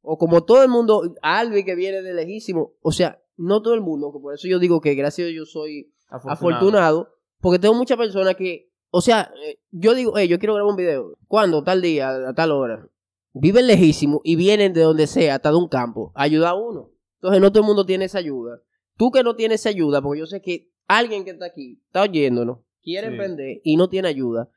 O 0.02 0.18
como 0.18 0.44
todo 0.44 0.62
el 0.62 0.68
mundo, 0.68 1.14
Albi 1.22 1.64
que 1.64 1.74
viene 1.74 2.02
de 2.02 2.12
lejísimo. 2.14 2.72
O 2.82 2.92
sea, 2.92 3.22
no 3.36 3.62
todo 3.62 3.74
el 3.74 3.80
mundo, 3.80 4.12
que 4.12 4.18
por 4.18 4.34
eso 4.34 4.46
yo 4.48 4.58
digo 4.58 4.80
que 4.80 4.94
gracias 4.94 5.26
a 5.26 5.30
Dios 5.30 5.46
yo 5.48 5.50
soy 5.60 5.92
Afortunado. 6.08 6.32
afortunado, 6.58 7.08
porque 7.40 7.58
tengo 7.58 7.74
muchas 7.74 7.96
personas 7.96 8.34
que 8.36 8.68
O 8.94 9.00
sea, 9.00 9.32
eh, 9.46 9.58
yo 9.70 9.94
digo, 9.94 10.12
hey, 10.18 10.28
yo 10.28 10.38
quiero 10.38 10.52
grabar 10.54 10.70
un 10.70 10.76
video. 10.76 11.16
¿Cuándo? 11.26 11.64
Tal 11.64 11.80
día, 11.80 12.10
a 12.28 12.34
tal 12.34 12.52
hora. 12.52 12.86
Viven 13.32 13.66
lejísimo 13.66 14.20
y 14.22 14.36
vienen 14.36 14.74
de 14.74 14.82
donde 14.82 15.06
sea, 15.06 15.36
hasta 15.36 15.50
de 15.50 15.56
un 15.56 15.68
campo, 15.68 16.12
a 16.14 16.24
ayudar 16.24 16.50
a 16.50 16.54
uno. 16.56 16.90
Entonces 17.14 17.40
no 17.40 17.50
todo 17.50 17.62
el 17.62 17.66
mundo 17.68 17.86
tiene 17.86 18.04
esa 18.04 18.18
ayuda. 18.18 18.60
Tú 18.98 19.10
que 19.10 19.22
no 19.22 19.34
tienes 19.34 19.60
esa 19.60 19.70
ayuda, 19.70 20.02
porque 20.02 20.18
yo 20.20 20.26
sé 20.26 20.42
que 20.42 20.68
alguien 20.88 21.24
que 21.24 21.30
está 21.30 21.46
aquí, 21.46 21.80
está 21.86 22.02
oyéndonos, 22.02 22.58
quiere 22.82 23.06
Sí. 23.06 23.12
emprender 23.14 23.60
y 23.64 23.76
no 23.76 23.88
tiene 23.88 24.08
ayuda, 24.08 24.50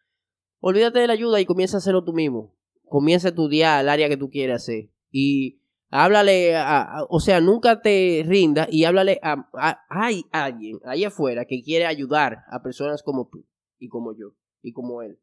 olvídate 0.60 1.00
de 1.00 1.08
la 1.08 1.14
ayuda 1.14 1.40
y 1.40 1.46
comienza 1.46 1.78
a 1.78 1.80
hacerlo 1.80 2.04
tú 2.04 2.12
mismo. 2.12 2.54
Comienza 2.90 3.30
a 3.30 3.32
estudiar 3.32 3.82
el 3.84 3.88
área 3.90 4.10
que 4.10 4.18
tú 4.18 4.30
quieres 4.30 4.58
hacer. 4.58 4.90
Y 5.18 5.62
háblale, 5.92 6.56
a, 6.58 6.82
a- 6.82 7.06
o 7.10 7.22
sea, 7.22 7.40
nunca 7.40 7.82
te 7.82 8.24
rindas 8.28 8.68
y 8.70 8.84
háblale 8.84 9.18
a, 9.24 9.48
a- 9.54 9.80
Hay 9.90 10.26
alguien 10.32 10.80
ahí 10.84 11.06
afuera 11.06 11.46
que 11.46 11.62
quiere 11.64 11.86
ayudar 11.86 12.40
a 12.52 12.62
personas 12.62 13.02
como 13.02 13.30
tú 13.32 13.46
y 13.80 13.88
como 13.88 14.14
yo 14.14 14.34
y 14.62 14.74
como 14.74 15.02
él. 15.02 15.18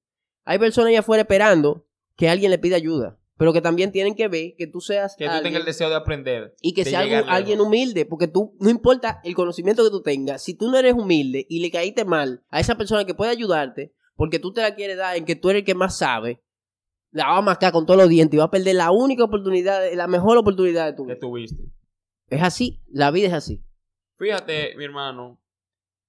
Hay 0.47 0.59
personas 0.59 0.89
allá 0.89 1.01
afuera 1.01 1.23
esperando 1.23 1.85
que 2.17 2.31
alguien 2.31 2.51
le 2.51 2.59
pida 2.59 2.77
ayuda, 2.77 3.19
pero 3.37 3.53
que 3.53 3.61
también 3.61 3.93
tienen 3.93 4.15
que 4.15 4.29
ver 4.29 4.55
que 4.57 4.67
tú 4.67 4.81
seas 4.81 5.15
Que 5.15 5.27
tú 5.27 5.31
alguien- 5.31 5.45
tengas 5.53 5.61
el 5.61 5.67
deseo 5.67 5.91
de 5.91 5.97
aprender. 5.97 6.55
y 6.63 6.73
que 6.73 6.87
sea 6.87 7.01
alguien 7.29 7.61
humilde, 7.61 8.07
porque 8.07 8.29
tú, 8.29 8.57
no 8.59 8.71
importa 8.71 9.21
el 9.25 9.35
conocimiento 9.35 9.85
que 9.85 9.91
tú 9.91 10.01
tengas, 10.03 10.43
si 10.43 10.55
tú 10.55 10.71
no 10.71 10.79
eres 10.79 10.95
humilde 10.95 11.45
y 11.51 11.61
le 11.61 11.71
caíste 11.71 12.07
mal 12.07 12.43
a 12.49 12.61
esa 12.61 12.77
persona 12.79 13.05
que 13.05 13.15
puede 13.15 13.31
ayudarte, 13.31 13.93
porque 14.17 14.39
tú 14.39 14.53
te 14.55 14.63
la 14.63 14.75
quieres 14.75 14.97
dar 14.97 15.17
en 15.17 15.27
que 15.27 15.37
tú 15.37 15.51
eres 15.51 15.61
el 15.61 15.67
que 15.67 15.75
más 15.75 15.99
sabe, 15.99 16.41
la 17.13 17.29
va 17.29 17.39
a 17.39 17.43
mascar 17.43 17.73
con 17.73 17.87
todos 17.87 18.01
los 18.01 18.09
dientes 18.09 18.35
y 18.35 18.39
va 18.39 18.45
a 18.45 18.51
perder 18.51 18.75
la 18.75 18.91
única 18.91 19.25
oportunidad, 19.25 19.93
la 19.95 20.07
mejor 20.09 20.37
oportunidad 20.39 20.87
de 20.87 20.95
tu 20.95 21.05
que 21.05 21.13
vida. 21.13 21.21
tuviste. 21.21 21.63
Es 22.29 22.43
así, 22.43 22.83
la 22.89 23.11
vida 23.11 23.29
es 23.29 23.35
así. 23.35 23.63
Fíjate, 24.17 24.75
mi 24.77 24.85
hermano, 24.85 25.39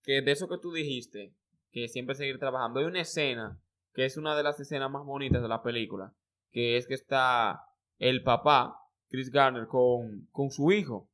que 0.04 0.22
de 0.22 0.32
eso 0.32 0.48
que 0.48 0.58
tú 0.58 0.72
dijiste, 0.72 1.34
que 1.72 1.88
siempre 1.90 2.16
seguir 2.16 2.40
trabajando, 2.40 2.80
hay 2.80 2.86
una 2.86 3.02
escena 3.02 3.60
que 3.94 4.06
es 4.06 4.18
una 4.18 4.36
de 4.36 4.44
las 4.44 4.60
escenas 4.60 4.90
más 4.90 5.06
bonitas 5.06 5.42
de 5.42 5.48
la 5.48 5.62
película, 5.62 6.14
que 6.52 6.78
es 6.78 6.88
que 6.88 6.94
está 6.94 7.66
el 8.00 8.24
papá, 8.24 8.80
Chris 9.10 9.30
Garner, 9.30 9.68
con, 9.68 10.28
con 10.32 10.50
su 10.50 10.72
hijo, 10.72 11.10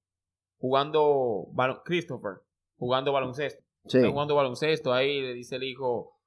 jugando, 0.60 1.48
Christopher, 1.84 2.42
jugando 2.78 3.12
baloncesto. 3.12 3.64
Sí. 3.88 3.98
Está 3.98 4.10
jugando 4.12 4.36
baloncesto, 4.36 4.94
ahí 4.94 5.22
le 5.22 5.34
dice 5.34 5.56
el 5.56 5.64
hijo, 5.64 6.20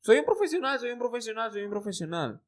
soy 0.00 0.18
un 0.18 0.24
profesional, 0.24 0.78
soy 0.78 0.90
un 0.90 0.98
profesional, 0.98 1.52
soy 1.52 1.62
un 1.62 1.70
profesional. 1.70 2.40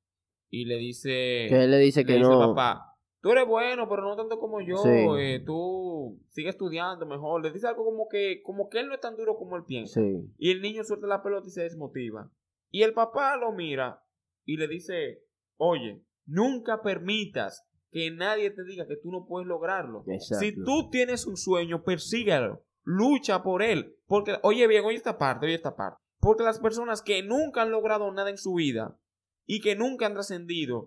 Y 0.60 0.64
le 0.64 0.76
dice... 0.76 1.46
Que 1.48 1.64
él 1.64 1.70
le 1.70 1.78
dice 1.78 2.00
le 2.00 2.06
que 2.06 2.12
dice 2.14 2.28
no. 2.28 2.54
papá, 2.54 2.94
tú 3.20 3.30
eres 3.32 3.46
bueno, 3.46 3.88
pero 3.88 4.02
no 4.02 4.16
tanto 4.16 4.38
como 4.38 4.60
yo, 4.60 4.76
Sí. 4.78 4.88
eh, 5.18 5.42
tú 5.44 6.18
sigue 6.28 6.48
estudiando 6.48 7.04
mejor. 7.06 7.42
Le 7.42 7.50
dice 7.52 7.66
algo 7.66 7.84
como 7.84 8.08
que, 8.08 8.42
como 8.42 8.68
que 8.68 8.80
él 8.80 8.88
no 8.88 8.94
es 8.94 9.00
tan 9.00 9.16
duro 9.16 9.36
como 9.36 9.56
él 9.56 9.64
piensa. 9.66 10.00
Sí. 10.00 10.16
Y 10.38 10.50
el 10.52 10.62
niño 10.62 10.84
suelta 10.84 11.06
la 11.06 11.22
pelota 11.22 11.46
y 11.48 11.50
se 11.50 11.62
desmotiva. 11.62 12.30
Y 12.70 12.82
el 12.82 12.92
papá 12.94 13.36
lo 13.36 13.52
mira 13.52 14.02
y 14.44 14.56
le 14.56 14.68
dice, 14.68 15.22
oye, 15.56 16.02
nunca 16.26 16.82
permitas 16.82 17.64
que 17.90 18.10
nadie 18.10 18.50
te 18.50 18.64
diga 18.64 18.86
que 18.86 18.96
tú 18.96 19.10
no 19.10 19.26
puedes 19.26 19.46
lograrlo. 19.48 20.04
Exacto. 20.08 20.44
Si 20.44 20.54
tú 20.64 20.90
tienes 20.90 21.26
un 21.26 21.36
sueño, 21.36 21.82
persígalo, 21.82 22.64
lucha 22.84 23.42
por 23.42 23.62
él. 23.62 23.96
Porque, 24.06 24.36
oye 24.42 24.66
bien, 24.66 24.84
oye 24.84 24.96
esta 24.96 25.18
parte, 25.18 25.46
oye 25.46 25.54
esta 25.54 25.76
parte. 25.76 25.98
Porque 26.20 26.42
las 26.44 26.58
personas 26.60 27.02
que 27.02 27.22
nunca 27.22 27.62
han 27.62 27.70
logrado 27.70 28.10
nada 28.12 28.30
en 28.30 28.38
su 28.38 28.54
vida 28.54 28.98
y 29.46 29.60
que 29.60 29.76
nunca 29.76 30.06
han 30.06 30.14
trascendido, 30.14 30.84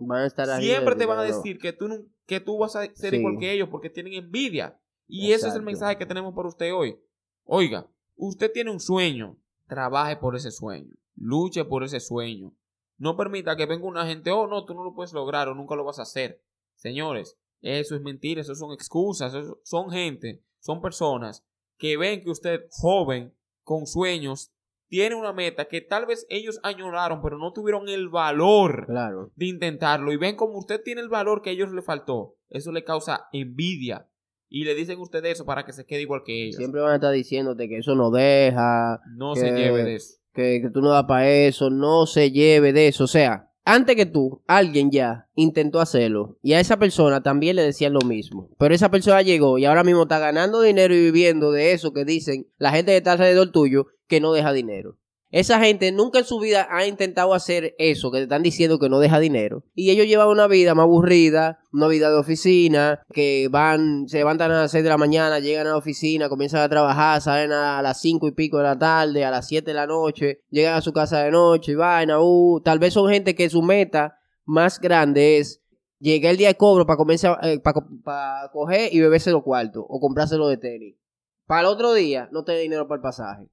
siempre 0.59 0.95
te 0.95 1.05
van 1.05 1.19
a 1.19 1.23
decir 1.23 1.59
que 1.59 1.73
tú, 1.73 2.09
que 2.25 2.39
tú 2.39 2.57
vas 2.57 2.75
a 2.75 2.85
ser 2.93 3.11
Sí. 3.11 3.17
igual 3.17 3.37
que 3.39 3.51
ellos 3.53 3.69
porque 3.69 3.89
tienen 3.89 4.13
envidia. 4.13 4.77
Y 5.07 5.31
ese 5.31 5.47
es 5.47 5.55
el 5.55 5.63
mensaje 5.63 5.97
que 5.97 6.05
tenemos 6.05 6.33
para 6.35 6.49
usted 6.49 6.73
hoy. 6.73 6.99
Oiga, 7.45 7.87
usted 8.15 8.51
tiene 8.51 8.69
un 8.69 8.79
sueño, 8.79 9.37
trabaje 9.67 10.17
por 10.17 10.35
ese 10.35 10.51
sueño, 10.51 10.93
luche 11.15 11.65
por 11.65 11.83
ese 11.83 11.99
sueño. 11.99 12.53
No 12.97 13.15
permita 13.15 13.55
que 13.55 13.65
venga 13.65 13.85
una 13.87 14.05
gente, 14.05 14.29
oh 14.31 14.45
no, 14.47 14.65
tú 14.65 14.73
no 14.73 14.83
lo 14.83 14.93
puedes 14.93 15.13
lograr 15.13 15.47
o 15.47 15.55
nunca 15.55 15.75
lo 15.75 15.85
vas 15.85 15.99
a 15.99 16.03
hacer. 16.03 16.41
Señores, 16.75 17.37
eso 17.61 17.95
es 17.95 18.01
mentira, 18.01 18.41
eso 18.41 18.53
son 18.55 18.73
excusas, 18.73 19.33
eso 19.33 19.59
son 19.63 19.89
gente, 19.89 20.41
son 20.59 20.81
personas 20.81 21.43
que 21.77 21.95
ven 21.97 22.21
que 22.21 22.29
usted, 22.29 22.65
joven, 22.71 23.33
con 23.63 23.87
sueños, 23.87 24.51
tiene 24.89 25.15
una 25.15 25.31
meta 25.33 25.65
que 25.65 25.81
tal 25.81 26.05
vez 26.05 26.25
ellos 26.29 26.59
añoraron, 26.63 27.21
pero 27.21 27.37
no 27.37 27.53
tuvieron 27.53 27.87
el 27.87 28.09
valor 28.09 28.85
Claro. 28.87 29.31
de 29.35 29.45
intentarlo 29.45 30.11
y 30.11 30.17
ven 30.17 30.35
como 30.35 30.57
usted 30.57 30.81
tiene 30.83 30.99
el 31.01 31.09
valor 31.09 31.41
que 31.41 31.51
a 31.51 31.53
ellos 31.53 31.71
le 31.71 31.81
faltó, 31.81 32.35
eso 32.49 32.71
le 32.71 32.83
causa 32.83 33.27
envidia 33.31 34.07
y 34.49 34.63
le 34.65 34.73
dicen 34.75 34.97
a 34.97 35.01
usted 35.03 35.23
eso 35.25 35.45
para 35.45 35.63
que 35.63 35.73
se 35.73 35.85
quede 35.85 36.01
igual 36.01 36.23
que 36.25 36.45
ellos. 36.45 36.55
Siempre 36.57 36.81
van 36.81 36.91
a 36.91 36.95
estar 36.95 37.13
diciéndote 37.13 37.69
que 37.69 37.77
eso 37.77 37.93
no 37.95 38.09
deja, 38.11 38.99
no 39.15 39.33
que- 39.35 39.39
se 39.41 39.51
lleve 39.51 39.83
de 39.83 39.95
eso. 39.95 40.15
que, 40.33 40.59
que 40.61 40.69
tú 40.71 40.81
no 40.81 40.89
das 40.89 41.03
para 41.05 41.29
eso, 41.29 41.69
no 41.69 42.05
se 42.07 42.31
lleve 42.31 42.73
de 42.73 42.87
eso. 42.87 43.03
O 43.03 43.07
sea, 43.07 43.48
antes 43.71 43.95
que 43.95 44.07
tú, 44.07 44.41
alguien 44.47 44.89
ya 44.89 45.27
intentó 45.35 45.79
hacerlo 45.79 46.37
y 46.41 46.53
a 46.53 46.59
esa 46.59 46.77
persona 46.77 47.21
también 47.21 47.55
le 47.55 47.61
decían 47.61 47.93
lo 47.93 48.01
mismo. 48.01 48.49
Pero 48.57 48.73
esa 48.73 48.89
persona 48.89 49.21
llegó 49.21 49.59
y 49.59 49.65
ahora 49.65 49.83
mismo 49.83 50.03
está 50.03 50.17
ganando 50.17 50.61
dinero 50.61 50.95
y 50.95 51.01
viviendo 51.01 51.51
de 51.51 51.73
eso 51.73 51.93
que 51.93 52.03
dicen 52.03 52.47
la 52.57 52.71
gente 52.71 52.93
que 52.93 52.97
está 52.97 53.11
alrededor 53.11 53.51
tuyo 53.51 53.85
que 54.07 54.21
no 54.21 54.33
deja 54.33 54.53
dinero. 54.53 54.97
Esa 55.31 55.59
gente 55.59 55.91
nunca 55.91 56.19
en 56.19 56.25
su 56.25 56.39
vida 56.39 56.67
ha 56.71 56.87
intentado 56.87 57.35
hacer 57.35 57.75
eso 57.77 58.09
que 58.09 58.17
te 58.17 58.23
están 58.23 58.41
diciendo 58.41 58.79
que 58.79 58.89
no 58.89 58.99
deja 58.99 59.19
dinero. 59.19 59.63
Y 59.75 59.91
ellos 59.91 60.07
llevan 60.07 60.27
una 60.29 60.47
vida 60.47 60.73
más 60.73 60.85
aburrida, 60.85 61.59
una 61.71 61.87
vida 61.87 62.09
de 62.09 62.17
oficina, 62.17 63.03
que 63.13 63.47
van, 63.51 64.09
se 64.09 64.17
levantan 64.17 64.51
a 64.51 64.61
las 64.61 64.71
6 64.71 64.83
de 64.83 64.89
la 64.89 64.97
mañana, 64.97 65.37
llegan 65.39 65.67
a 65.67 65.71
la 65.71 65.77
oficina, 65.77 66.29
comienzan 66.29 66.61
a 66.61 66.69
trabajar, 66.69 67.21
salen 67.21 67.51
a 67.51 67.79
las 67.83 68.01
5 68.01 68.27
y 68.27 68.31
pico 68.31 68.57
de 68.57 68.63
la 68.63 68.79
tarde, 68.79 69.23
a 69.23 69.29
las 69.29 69.47
7 69.47 69.69
de 69.69 69.75
la 69.75 69.85
noche, 69.85 70.41
llegan 70.49 70.73
a 70.73 70.81
su 70.81 70.91
casa 70.93 71.23
de 71.23 71.29
noche 71.29 71.73
y 71.73 71.75
vaina, 71.75 72.19
uh, 72.19 72.59
tal 72.61 72.79
vez 72.79 72.93
son 72.93 73.07
gente 73.07 73.35
que 73.35 73.51
su 73.51 73.61
meta 73.61 74.17
más 74.45 74.79
grande 74.79 75.37
es 75.37 75.61
llegar 75.99 76.31
el 76.31 76.37
día 76.37 76.47
de 76.47 76.55
cobro 76.55 76.87
para 76.87 76.97
comenzar, 76.97 77.37
para 77.61 78.49
coger 78.51 78.91
y 78.91 78.99
beberse 78.99 79.29
los 79.29 79.43
cuartos 79.43 79.85
o 79.87 79.99
comprárselo 79.99 80.47
de 80.47 80.57
tenis. 80.57 80.95
Para 81.45 81.61
el 81.61 81.67
otro 81.67 81.93
día 81.93 82.29
no 82.31 82.43
tener 82.43 82.61
dinero 82.61 82.87
para 82.87 82.97
el 82.97 83.03
pasaje. 83.03 83.47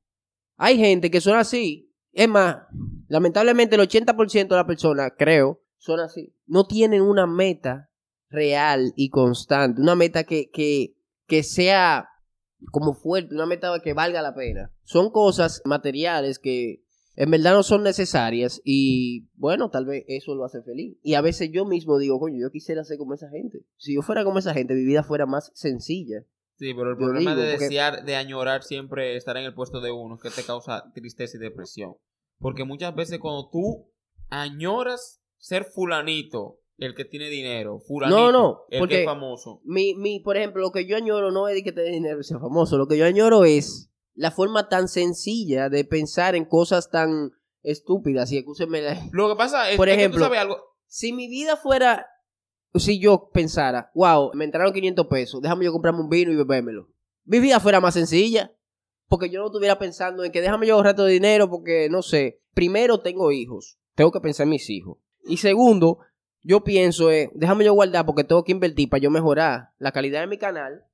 Hay 0.56 0.78
gente 0.78 1.10
que 1.10 1.20
son 1.20 1.36
así. 1.36 1.92
Es 2.12 2.28
más, 2.28 2.56
lamentablemente 3.08 3.76
el 3.76 3.82
80% 3.82 4.48
de 4.48 4.56
las 4.56 4.64
personas, 4.64 5.12
creo, 5.16 5.60
son 5.78 6.00
así. 6.00 6.34
No 6.46 6.66
tienen 6.66 7.02
una 7.02 7.26
meta 7.26 7.90
real 8.30 8.92
y 8.96 9.10
constante. 9.10 9.80
Una 9.80 9.94
meta 9.94 10.24
que, 10.24 10.50
que, 10.50 10.96
que 11.26 11.42
sea 11.42 12.08
como 12.70 12.94
fuerte, 12.94 13.34
una 13.34 13.46
meta 13.46 13.78
que 13.82 13.92
valga 13.92 14.22
la 14.22 14.34
pena. 14.34 14.72
Son 14.82 15.10
cosas 15.10 15.62
materiales 15.64 16.38
que 16.38 16.82
en 17.16 17.30
verdad 17.30 17.54
no 17.54 17.62
son 17.62 17.82
necesarias 17.82 18.60
y 18.64 19.28
bueno, 19.34 19.70
tal 19.70 19.86
vez 19.86 20.04
eso 20.08 20.34
lo 20.34 20.44
hace 20.44 20.62
feliz. 20.62 20.96
Y 21.02 21.14
a 21.14 21.20
veces 21.20 21.50
yo 21.52 21.64
mismo 21.64 21.98
digo, 21.98 22.20
coño, 22.20 22.38
yo 22.40 22.50
quisiera 22.50 22.84
ser 22.84 22.98
como 22.98 23.14
esa 23.14 23.30
gente. 23.30 23.64
Si 23.78 23.94
yo 23.94 24.02
fuera 24.02 24.24
como 24.24 24.38
esa 24.38 24.54
gente, 24.54 24.74
mi 24.74 24.84
vida 24.84 25.02
fuera 25.02 25.26
más 25.26 25.50
sencilla. 25.54 26.24
Sí, 26.58 26.72
pero 26.74 26.90
el 26.92 26.96
Yo 26.96 27.04
problema 27.04 27.30
digo, 27.34 27.42
de 27.42 27.52
porque- 27.52 27.64
desear, 27.64 28.04
de 28.04 28.16
añorar 28.16 28.62
siempre 28.62 29.16
estar 29.16 29.36
en 29.36 29.44
el 29.44 29.54
puesto 29.54 29.80
de 29.80 29.90
uno, 29.92 30.14
es 30.16 30.22
que 30.22 30.30
te 30.30 30.46
causa 30.46 30.84
tristeza 30.94 31.36
y 31.36 31.40
depresión. 31.40 31.96
Porque 32.38 32.64
muchas 32.64 32.94
veces 32.94 33.18
cuando 33.18 33.48
tú 33.50 33.90
añoras 34.30 35.20
ser 35.38 35.64
fulanito, 35.64 36.58
el 36.78 36.94
que 36.94 37.04
tiene 37.04 37.28
dinero, 37.28 37.78
fulanito, 37.80 38.18
No, 38.18 38.32
no, 38.32 38.60
el 38.70 38.78
porque- 38.80 38.94
que 38.96 39.00
es 39.02 39.06
famoso. 39.06 39.60
Mi, 39.64 39.94
mi, 39.94 40.20
por 40.20 40.36
ejemplo, 40.36 40.60
lo 40.62 40.72
que 40.72 40.86
yo 40.86 40.96
añoro 40.96 41.30
no 41.30 41.48
es 41.48 41.54
de 41.54 41.62
que 41.62 41.72
te 41.72 41.80
dé 41.82 41.90
dinero 41.90 42.20
y 42.20 42.24
sea 42.24 42.38
famoso. 42.38 42.76
Lo 42.76 42.86
que 42.86 42.98
yo 42.98 43.06
añoro 43.06 43.44
es 43.44 43.90
la 44.14 44.30
forma 44.30 44.68
tan 44.68 44.88
sencilla 44.88 45.68
de 45.70 45.84
pensar 45.84 46.34
en 46.34 46.44
cosas 46.44 46.90
tan 46.90 47.30
estúpidas. 47.62 48.30
Y 48.32 48.38
escúcheme 48.38 48.82
la- 48.82 49.00
Lo 49.12 49.28
que 49.30 49.36
pasa 49.36 49.70
es, 49.70 49.76
Por 49.76 49.88
es 49.88 49.94
que 49.96 50.00
ejemplo, 50.02 50.20
tú 50.20 50.24
sabes 50.24 50.40
algo. 50.40 50.58
Si 50.86 51.12
mi 51.12 51.28
vida 51.28 51.56
fuera. 51.56 52.06
Si 52.74 52.98
yo 52.98 53.30
pensara, 53.32 53.90
wow, 53.94 54.32
me 54.34 54.44
entraron 54.44 54.72
500 54.72 55.06
pesos, 55.06 55.40
déjame 55.40 55.64
yo 55.64 55.72
comprarme 55.72 56.00
un 56.00 56.08
vino 56.10 56.30
y 56.30 56.36
bebérmelo. 56.36 56.88
Mi 57.24 57.40
vida 57.40 57.58
fuera 57.60 57.80
más 57.80 57.94
sencilla. 57.94 58.52
Porque 59.08 59.30
yo 59.30 59.38
no 59.38 59.46
estuviera 59.46 59.78
pensando 59.78 60.24
en 60.24 60.32
que 60.32 60.40
déjame 60.40 60.66
yo 60.66 60.74
ahorrar 60.74 60.96
todo 60.96 61.06
dinero 61.06 61.48
porque, 61.48 61.88
no 61.88 62.02
sé, 62.02 62.40
primero 62.54 62.98
tengo 62.98 63.30
hijos. 63.30 63.78
Tengo 63.94 64.10
que 64.10 64.20
pensar 64.20 64.44
en 64.44 64.50
mis 64.50 64.68
hijos. 64.68 64.98
Y 65.24 65.36
segundo, 65.36 66.00
yo 66.42 66.64
pienso, 66.64 67.10
eh, 67.12 67.30
déjame 67.34 67.64
yo 67.64 67.72
guardar 67.72 68.04
porque 68.04 68.24
tengo 68.24 68.42
que 68.42 68.50
invertir 68.50 68.88
para 68.90 69.00
yo 69.00 69.10
mejorar 69.12 69.70
la 69.78 69.92
calidad 69.92 70.20
de 70.22 70.26
mi 70.26 70.38
canal. 70.38 70.84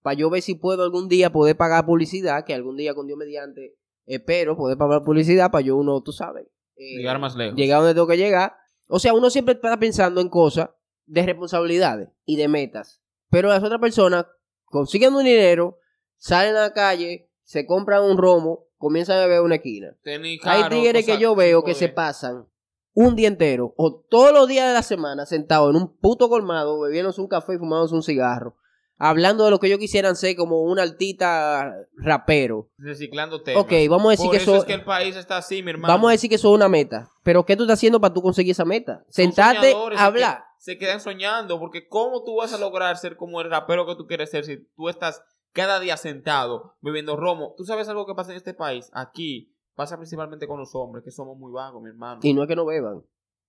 Para 0.00 0.14
yo 0.16 0.30
ver 0.30 0.40
si 0.40 0.54
puedo 0.54 0.82
algún 0.82 1.08
día 1.08 1.30
poder 1.30 1.58
pagar 1.58 1.84
publicidad, 1.84 2.44
que 2.46 2.54
algún 2.54 2.76
día 2.78 2.94
con 2.94 3.06
Dios 3.06 3.18
mediante 3.18 3.76
espero 4.06 4.56
poder 4.56 4.78
pagar 4.78 5.04
publicidad 5.04 5.50
para 5.50 5.60
yo 5.62 5.76
uno, 5.76 6.00
tú 6.00 6.12
sabes. 6.12 6.46
eh, 6.76 6.96
Llegar 6.96 7.18
más 7.18 7.36
lejos. 7.36 7.54
llegar 7.54 7.80
donde 7.80 7.92
tengo 7.92 8.06
que 8.06 8.16
llegar. 8.16 8.54
O 8.86 8.98
sea, 8.98 9.12
uno 9.12 9.28
siempre 9.28 9.54
está 9.54 9.78
pensando 9.78 10.22
en 10.22 10.30
cosas 10.30 10.70
de 11.08 11.26
responsabilidades 11.26 12.08
y 12.24 12.36
de 12.36 12.48
metas. 12.48 13.00
Pero 13.30 13.48
las 13.48 13.62
otras 13.62 13.80
personas 13.80 14.26
consiguen 14.64 15.14
un 15.14 15.24
dinero, 15.24 15.78
salen 16.16 16.56
a 16.56 16.60
la 16.60 16.72
calle, 16.72 17.30
se 17.42 17.66
compran 17.66 18.04
un 18.04 18.18
romo, 18.18 18.66
comienzan 18.76 19.18
a 19.18 19.26
beber 19.26 19.40
una 19.40 19.56
esquina. 19.56 19.96
Tenis 20.02 20.40
Hay 20.44 20.62
caro, 20.62 20.76
tigres 20.76 21.04
que 21.04 21.18
yo 21.18 21.34
veo 21.34 21.64
que 21.64 21.74
se 21.74 21.88
pasan 21.88 22.46
un 22.94 23.16
día 23.16 23.28
entero 23.28 23.74
o 23.76 23.94
todos 23.94 24.32
los 24.32 24.48
días 24.48 24.66
de 24.66 24.74
la 24.74 24.82
semana 24.82 25.26
sentados 25.26 25.70
en 25.70 25.80
un 25.80 25.96
puto 25.96 26.28
colmado, 26.28 26.80
bebiéndose 26.80 27.20
un 27.20 27.28
café 27.28 27.54
y 27.54 27.58
fumándose 27.58 27.94
un 27.94 28.02
cigarro. 28.02 28.56
Hablando 28.98 29.44
de 29.44 29.50
lo 29.50 29.58
que 29.58 29.68
ellos 29.68 29.78
quisieran 29.78 30.16
ser 30.16 30.36
como 30.36 30.62
un 30.62 30.78
altita 30.78 31.72
rapero. 31.96 32.68
Reciclando 32.78 33.42
temas. 33.42 33.62
Ok, 33.64 33.72
vamos 33.88 34.08
a 34.08 34.10
decir 34.10 34.26
Por 34.26 34.30
que 34.36 34.42
eso 34.42 34.50
eso, 34.52 34.60
es 34.60 34.64
que 34.66 34.74
el 34.74 34.84
país 34.84 35.16
está 35.16 35.36
así, 35.38 35.62
mi 35.62 35.70
hermano. 35.70 35.92
vamos 35.94 36.08
a 36.08 36.12
decir 36.12 36.28
que 36.28 36.36
eso 36.36 36.48
es 36.50 36.54
una 36.54 36.68
meta. 36.68 37.10
Pero 37.22 37.44
¿qué 37.44 37.56
tú 37.56 37.62
estás 37.64 37.78
haciendo 37.78 38.00
para 38.00 38.12
tú 38.14 38.22
conseguir 38.22 38.52
esa 38.52 38.64
meta? 38.64 39.04
Sentarte, 39.08 39.70
soñadores, 39.72 39.98
hablar. 39.98 40.34
Se, 40.36 40.38
que- 40.38 40.48
se 40.72 40.78
quedan 40.78 41.00
soñando, 41.00 41.58
porque 41.60 41.86
¿cómo 41.88 42.24
tú 42.24 42.36
vas 42.36 42.52
a 42.52 42.58
lograr 42.58 42.96
ser 42.96 43.16
como 43.16 43.40
el 43.40 43.48
rapero 43.50 43.86
que 43.86 43.94
tú 43.94 44.06
quieres 44.06 44.30
ser 44.30 44.44
si 44.44 44.58
tú 44.76 44.88
estás 44.88 45.22
cada 45.52 45.78
día 45.80 45.96
sentado 45.96 46.76
bebiendo 46.80 47.16
romo? 47.16 47.54
¿Tú 47.56 47.64
sabes 47.64 47.88
algo 47.88 48.06
que 48.06 48.14
pasa 48.14 48.32
en 48.32 48.36
este 48.36 48.54
país? 48.54 48.90
Aquí 48.92 49.54
pasa 49.74 49.96
principalmente 49.96 50.48
con 50.48 50.58
los 50.58 50.74
hombres, 50.74 51.04
que 51.04 51.12
somos 51.12 51.38
muy 51.38 51.52
vagos, 51.52 51.80
mi 51.82 51.88
hermano. 51.90 52.20
Y 52.24 52.34
no 52.34 52.42
es 52.42 52.48
que 52.48 52.56
no 52.56 52.66
beban. 52.66 53.02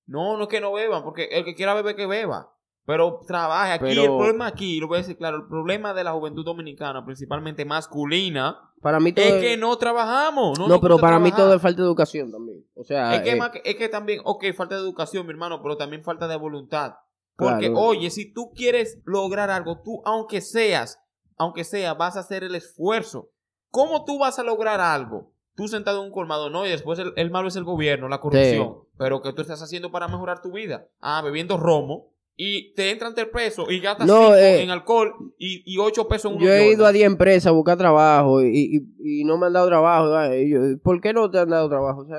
No, 0.06 0.38
no 0.38 0.44
es 0.44 0.50
que 0.50 0.62
no 0.62 0.72
beban, 0.72 1.04
porque 1.04 1.26
el 1.32 1.44
que 1.46 1.56
quiera 1.56 1.74
beber, 1.74 1.96
que 1.96 2.06
beba. 2.06 2.56
Pero 2.90 3.22
trabaje. 3.28 3.74
Aquí 3.74 3.84
Pero- 3.86 4.02
el 4.02 4.08
problema 4.08 4.48
aquí, 4.48 4.80
lo 4.80 4.88
voy 4.88 4.96
a 4.98 5.02
decir 5.02 5.16
claro, 5.16 5.38
el 5.38 5.46
problema 5.48 5.94
de 5.94 6.04
la 6.04 6.12
juventud 6.14 6.44
dominicana, 6.44 7.06
principalmente 7.06 7.64
masculina, 7.64 8.72
Para 8.82 9.00
mí 9.00 9.14
todo 9.14 9.26
es 9.26 9.34
que 9.44 9.58
no 9.58 9.78
trabajamos. 9.78 10.58
No, 10.58 10.68
No, 10.68 10.82
pero 10.82 10.98
para 10.98 11.20
mí 11.20 11.32
todo 11.32 11.54
es 11.54 11.62
falta 11.62 11.84
de 11.84 11.88
educación 11.88 12.32
también. 12.32 12.66
O 12.74 12.84
sea, 12.84 13.14
Es 13.14 13.22
que, 13.22 13.32
eh, 13.34 13.36
más 13.36 13.52
que- 13.52 13.62
es 13.64 13.76
que 13.76 13.90
también, 13.90 14.22
ok, 14.26 14.44
falta 14.56 14.74
de 14.74 14.82
educación, 14.82 15.28
mi 15.28 15.34
hermano, 15.34 15.62
pero 15.62 15.78
también 15.78 16.04
falta 16.04 16.28
de 16.28 16.36
voluntad. 16.36 16.94
Porque, 17.36 17.68
Claro. 17.70 17.80
oye, 17.80 18.10
si 18.10 18.34
tú 18.34 18.52
quieres 18.56 19.00
lograr 19.06 19.52
algo, 19.52 19.82
tú, 19.84 20.02
aunque 20.06 20.42
seas, 20.42 21.00
aunque 21.38 21.66
sea, 21.66 21.94
vas 21.94 22.18
a 22.18 22.22
hacer 22.22 22.44
el 22.44 22.56
esfuerzo. 22.56 23.30
¿Cómo 23.70 24.04
tú 24.04 24.18
vas 24.18 24.40
a 24.40 24.44
lograr 24.44 24.82
algo? 24.82 25.32
Tú 25.56 25.68
sentado 25.68 26.00
en 26.00 26.08
un 26.08 26.12
colmado, 26.12 26.50
no, 26.50 26.66
y 26.66 26.70
después 26.70 26.98
el, 26.98 27.14
el 27.18 27.30
malo 27.30 27.50
es 27.50 27.56
el 27.56 27.66
gobierno, 27.66 28.08
la 28.10 28.20
corrupción. 28.20 28.80
Pero 28.98 29.22
que 29.22 29.32
tú 29.32 29.44
estás 29.44 29.62
haciendo 29.62 29.92
para 29.92 30.08
mejorar 30.08 30.42
tu 30.42 30.52
vida. 30.54 30.88
Ah, 31.02 31.22
bebiendo 31.22 31.56
romo. 31.58 32.08
Y 32.42 32.74
te 32.74 32.90
entran 32.90 33.14
tres 33.14 33.28
pesos 33.28 33.70
y 33.70 33.82
gastas 33.82 34.08
No, 34.08 34.20
cinco 34.28 34.36
eh, 34.36 34.62
en 34.64 34.70
alcohol 34.70 35.14
y, 35.38 35.62
y 35.66 35.78
ocho 35.78 36.08
pesos 36.08 36.32
en 36.32 36.38
unos 36.38 36.48
yo 36.48 36.54
he 36.54 36.68
ido 36.68 36.72
a 36.86 36.88
Jordan. 36.88 36.94
10 36.94 37.06
empresas 37.08 37.48
a 37.48 37.52
buscar 37.52 37.78
trabajo 37.78 38.42
y, 38.42 38.48
y- 39.04 39.22
y 39.22 39.24
no 39.26 39.38
me 39.38 39.48
han 39.48 39.54
dado 39.54 39.68
trabajo. 39.68 40.08
Yo- 40.48 40.80
¿Por 40.82 41.02
qué 41.02 41.12
no 41.12 41.30
te 41.30 41.38
han 41.40 41.50
dado 41.50 41.68
trabajo? 41.68 42.02
O 42.04 42.08
sea, 42.08 42.18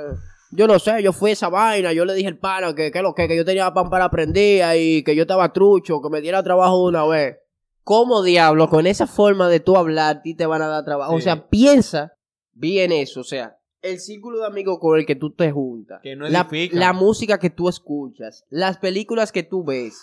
yo 0.51 0.67
no 0.67 0.79
sé, 0.79 1.03
yo 1.03 1.15
fui 1.15 1.31
a 1.31 1.33
esa 1.33 1.49
vaina, 1.49 1.95
yo 1.95 2.05
le 2.05 2.13
dije 2.13 2.29
al 2.29 2.37
pana 2.37 2.75
que, 2.75 2.91
que 2.91 3.01
lo 3.01 3.15
que, 3.15 3.29
que 3.29 3.37
yo 3.37 3.47
tenía 3.47 3.73
pan 3.73 3.89
para 3.89 4.05
aprender 4.05 4.77
y 4.79 5.03
que 5.05 5.17
yo 5.17 5.23
estaba 5.23 5.55
trucho, 5.55 6.03
que 6.03 6.11
me 6.11 6.21
diera 6.21 6.43
trabajo 6.43 6.77
de 6.83 6.89
una 6.91 7.07
vez. 7.07 7.37
¿Cómo 7.83 8.23
diablo, 8.23 8.69
con 8.69 8.87
esa 8.87 9.07
forma 9.07 9.49
de 9.49 9.61
tú 9.61 9.77
hablar, 9.79 10.17
a 10.19 10.23
ti 10.23 10.35
te 10.35 10.45
van 10.45 10.61
a 10.61 10.67
dar 10.69 10.85
trabajo? 10.85 11.15
O 11.15 11.21
sea, 11.23 11.49
piensa 11.49 12.13
bien 12.53 12.93
eso, 12.93 13.21
o 13.21 13.25
sea, 13.25 13.57
el 13.81 13.99
círculo 13.99 14.41
de 14.41 14.47
amigos 14.47 14.79
con 14.79 14.99
el 14.99 15.07
que 15.07 15.15
tú 15.17 15.33
te 15.35 15.51
juntas, 15.51 16.01
Que 16.03 16.15
no 16.15 16.29
la, 16.29 16.47
la 16.73 16.93
música 16.93 17.39
que 17.39 17.49
tú 17.49 17.71
escuchas, 17.71 18.45
las 18.51 18.77
películas 18.77 19.33
que 19.33 19.43
tú 19.43 19.65
ves, 19.65 19.97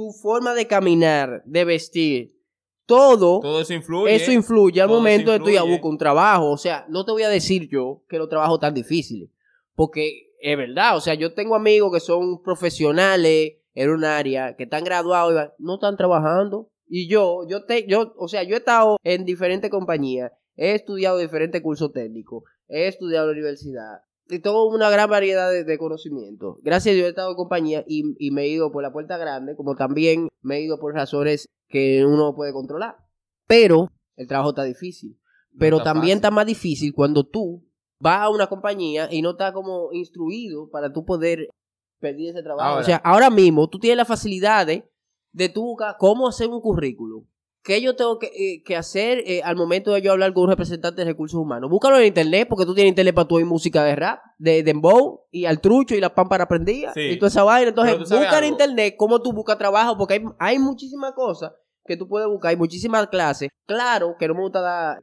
tu 0.00 0.12
forma 0.12 0.54
de 0.54 0.66
caminar, 0.66 1.42
de 1.44 1.64
vestir, 1.66 2.34
todo, 2.86 3.40
Todo 3.40 3.60
eso 3.60 3.74
influye. 3.74 4.14
eso 4.14 4.32
influye 4.32 4.80
al 4.80 4.88
Todo 4.88 4.96
momento 4.98 5.30
de 5.30 5.38
tú 5.38 5.48
ir 5.50 5.56
a 5.58 5.60
influye. 5.60 5.72
buscar 5.74 5.90
un 5.90 5.98
trabajo. 5.98 6.50
O 6.50 6.56
sea, 6.56 6.86
no 6.88 7.04
te 7.04 7.12
voy 7.12 7.22
a 7.22 7.28
decir 7.28 7.68
yo 7.68 8.02
que 8.08 8.16
los 8.18 8.28
trabajos 8.30 8.58
tan 8.60 8.72
difíciles, 8.74 9.28
porque 9.74 10.32
es 10.40 10.56
verdad, 10.56 10.96
o 10.96 11.00
sea, 11.02 11.12
yo 11.14 11.34
tengo 11.34 11.54
amigos 11.54 11.92
que 11.92 12.00
son 12.00 12.42
profesionales 12.42 13.58
en 13.74 13.90
un 13.90 14.04
área, 14.04 14.56
que 14.56 14.64
están 14.64 14.84
graduados 14.84 15.34
y 15.58 15.62
no 15.62 15.74
están 15.74 15.96
trabajando. 15.98 16.70
Y 16.88 17.08
yo, 17.08 17.46
yo 17.46 17.64
te, 17.66 17.86
yo, 17.86 18.14
o 18.16 18.26
sea, 18.26 18.42
yo 18.42 18.54
he 18.54 18.58
estado 18.58 18.96
en 19.04 19.24
diferentes 19.26 19.70
compañías, 19.70 20.32
he 20.56 20.74
estudiado 20.74 21.18
diferentes 21.18 21.60
cursos 21.60 21.92
técnicos, 21.92 22.42
he 22.68 22.88
estudiado 22.88 23.26
en 23.26 23.36
la 23.36 23.40
universidad, 23.40 23.98
y 24.30 24.38
tengo 24.38 24.66
una 24.68 24.90
gran 24.90 25.10
variedad 25.10 25.50
de, 25.50 25.64
de 25.64 25.78
conocimientos. 25.78 26.58
Gracias 26.62 26.92
a 26.92 26.96
Dios 26.96 27.06
he 27.06 27.10
estado 27.10 27.30
en 27.30 27.36
compañía 27.36 27.84
y, 27.86 28.14
y 28.18 28.30
me 28.30 28.42
he 28.42 28.48
ido 28.48 28.70
por 28.70 28.82
la 28.82 28.92
puerta 28.92 29.18
grande, 29.18 29.56
como 29.56 29.74
también 29.74 30.28
me 30.42 30.56
he 30.56 30.62
ido 30.62 30.78
por 30.78 30.94
razones 30.94 31.48
que 31.68 32.04
uno 32.04 32.16
no 32.16 32.34
puede 32.34 32.52
controlar. 32.52 32.96
Pero 33.46 33.88
el 34.16 34.26
trabajo 34.26 34.50
está 34.50 34.64
difícil. 34.64 35.18
No 35.52 35.58
Pero 35.58 35.78
está 35.78 35.92
también 35.92 36.18
fácil. 36.18 36.18
está 36.18 36.30
más 36.30 36.46
difícil 36.46 36.94
cuando 36.94 37.24
tú 37.24 37.64
vas 37.98 38.20
a 38.20 38.28
una 38.28 38.48
compañía 38.48 39.08
y 39.10 39.22
no 39.22 39.30
estás 39.30 39.52
como 39.52 39.92
instruido 39.92 40.68
para 40.70 40.92
tú 40.92 41.04
poder 41.04 41.48
pedir 42.00 42.30
ese 42.30 42.42
trabajo. 42.42 42.68
Ahora. 42.68 42.80
o 42.80 42.84
sea, 42.84 42.96
ahora 42.96 43.30
mismo 43.30 43.68
tú 43.68 43.78
tienes 43.78 43.96
la 43.96 44.04
facilidad 44.04 44.66
de, 44.66 45.48
tú 45.48 45.62
buscar 45.62 45.96
cómo 45.98 46.28
hacer 46.28 46.48
un 46.48 46.60
currículum. 46.60 47.24
¿Qué 47.62 47.82
yo 47.82 47.94
tengo 47.94 48.18
que, 48.18 48.26
eh, 48.28 48.62
que 48.64 48.74
hacer 48.76 49.22
eh, 49.26 49.42
al 49.42 49.54
momento 49.54 49.92
de 49.92 50.00
yo 50.00 50.12
hablar 50.12 50.32
con 50.32 50.44
un 50.44 50.50
representante 50.50 51.02
de 51.02 51.04
recursos 51.10 51.38
humanos? 51.38 51.68
Búscalo 51.68 51.98
en 51.98 52.06
internet, 52.06 52.46
porque 52.48 52.64
tú 52.64 52.74
tienes 52.74 52.88
internet 52.90 53.14
para 53.14 53.28
tu 53.28 53.36
oír 53.36 53.44
música 53.44 53.84
de 53.84 53.96
rap, 53.96 54.20
de 54.38 54.62
dembow, 54.62 55.26
y 55.30 55.44
al 55.44 55.60
trucho, 55.60 55.94
y 55.94 56.00
la 56.00 56.14
pámpara 56.14 56.48
prendida, 56.48 56.92
Sí. 56.94 57.00
y 57.02 57.18
toda 57.18 57.28
esa 57.28 57.42
vaina. 57.44 57.68
Entonces, 57.68 57.98
busca 57.98 58.38
en 58.38 58.44
internet 58.46 58.94
cómo 58.96 59.20
tú 59.20 59.32
buscas 59.34 59.58
trabajo, 59.58 59.96
porque 59.98 60.14
hay, 60.14 60.24
hay 60.38 60.58
muchísimas 60.58 61.12
cosas 61.12 61.52
que 61.84 61.96
tú 61.98 62.08
puedes 62.08 62.28
buscar, 62.28 62.50
hay 62.50 62.56
muchísimas 62.56 63.08
clases. 63.08 63.50
Claro 63.66 64.16
que 64.18 64.26
no 64.28 64.34
me 64.34 64.40
gusta 64.40 64.60
dar, 64.62 65.02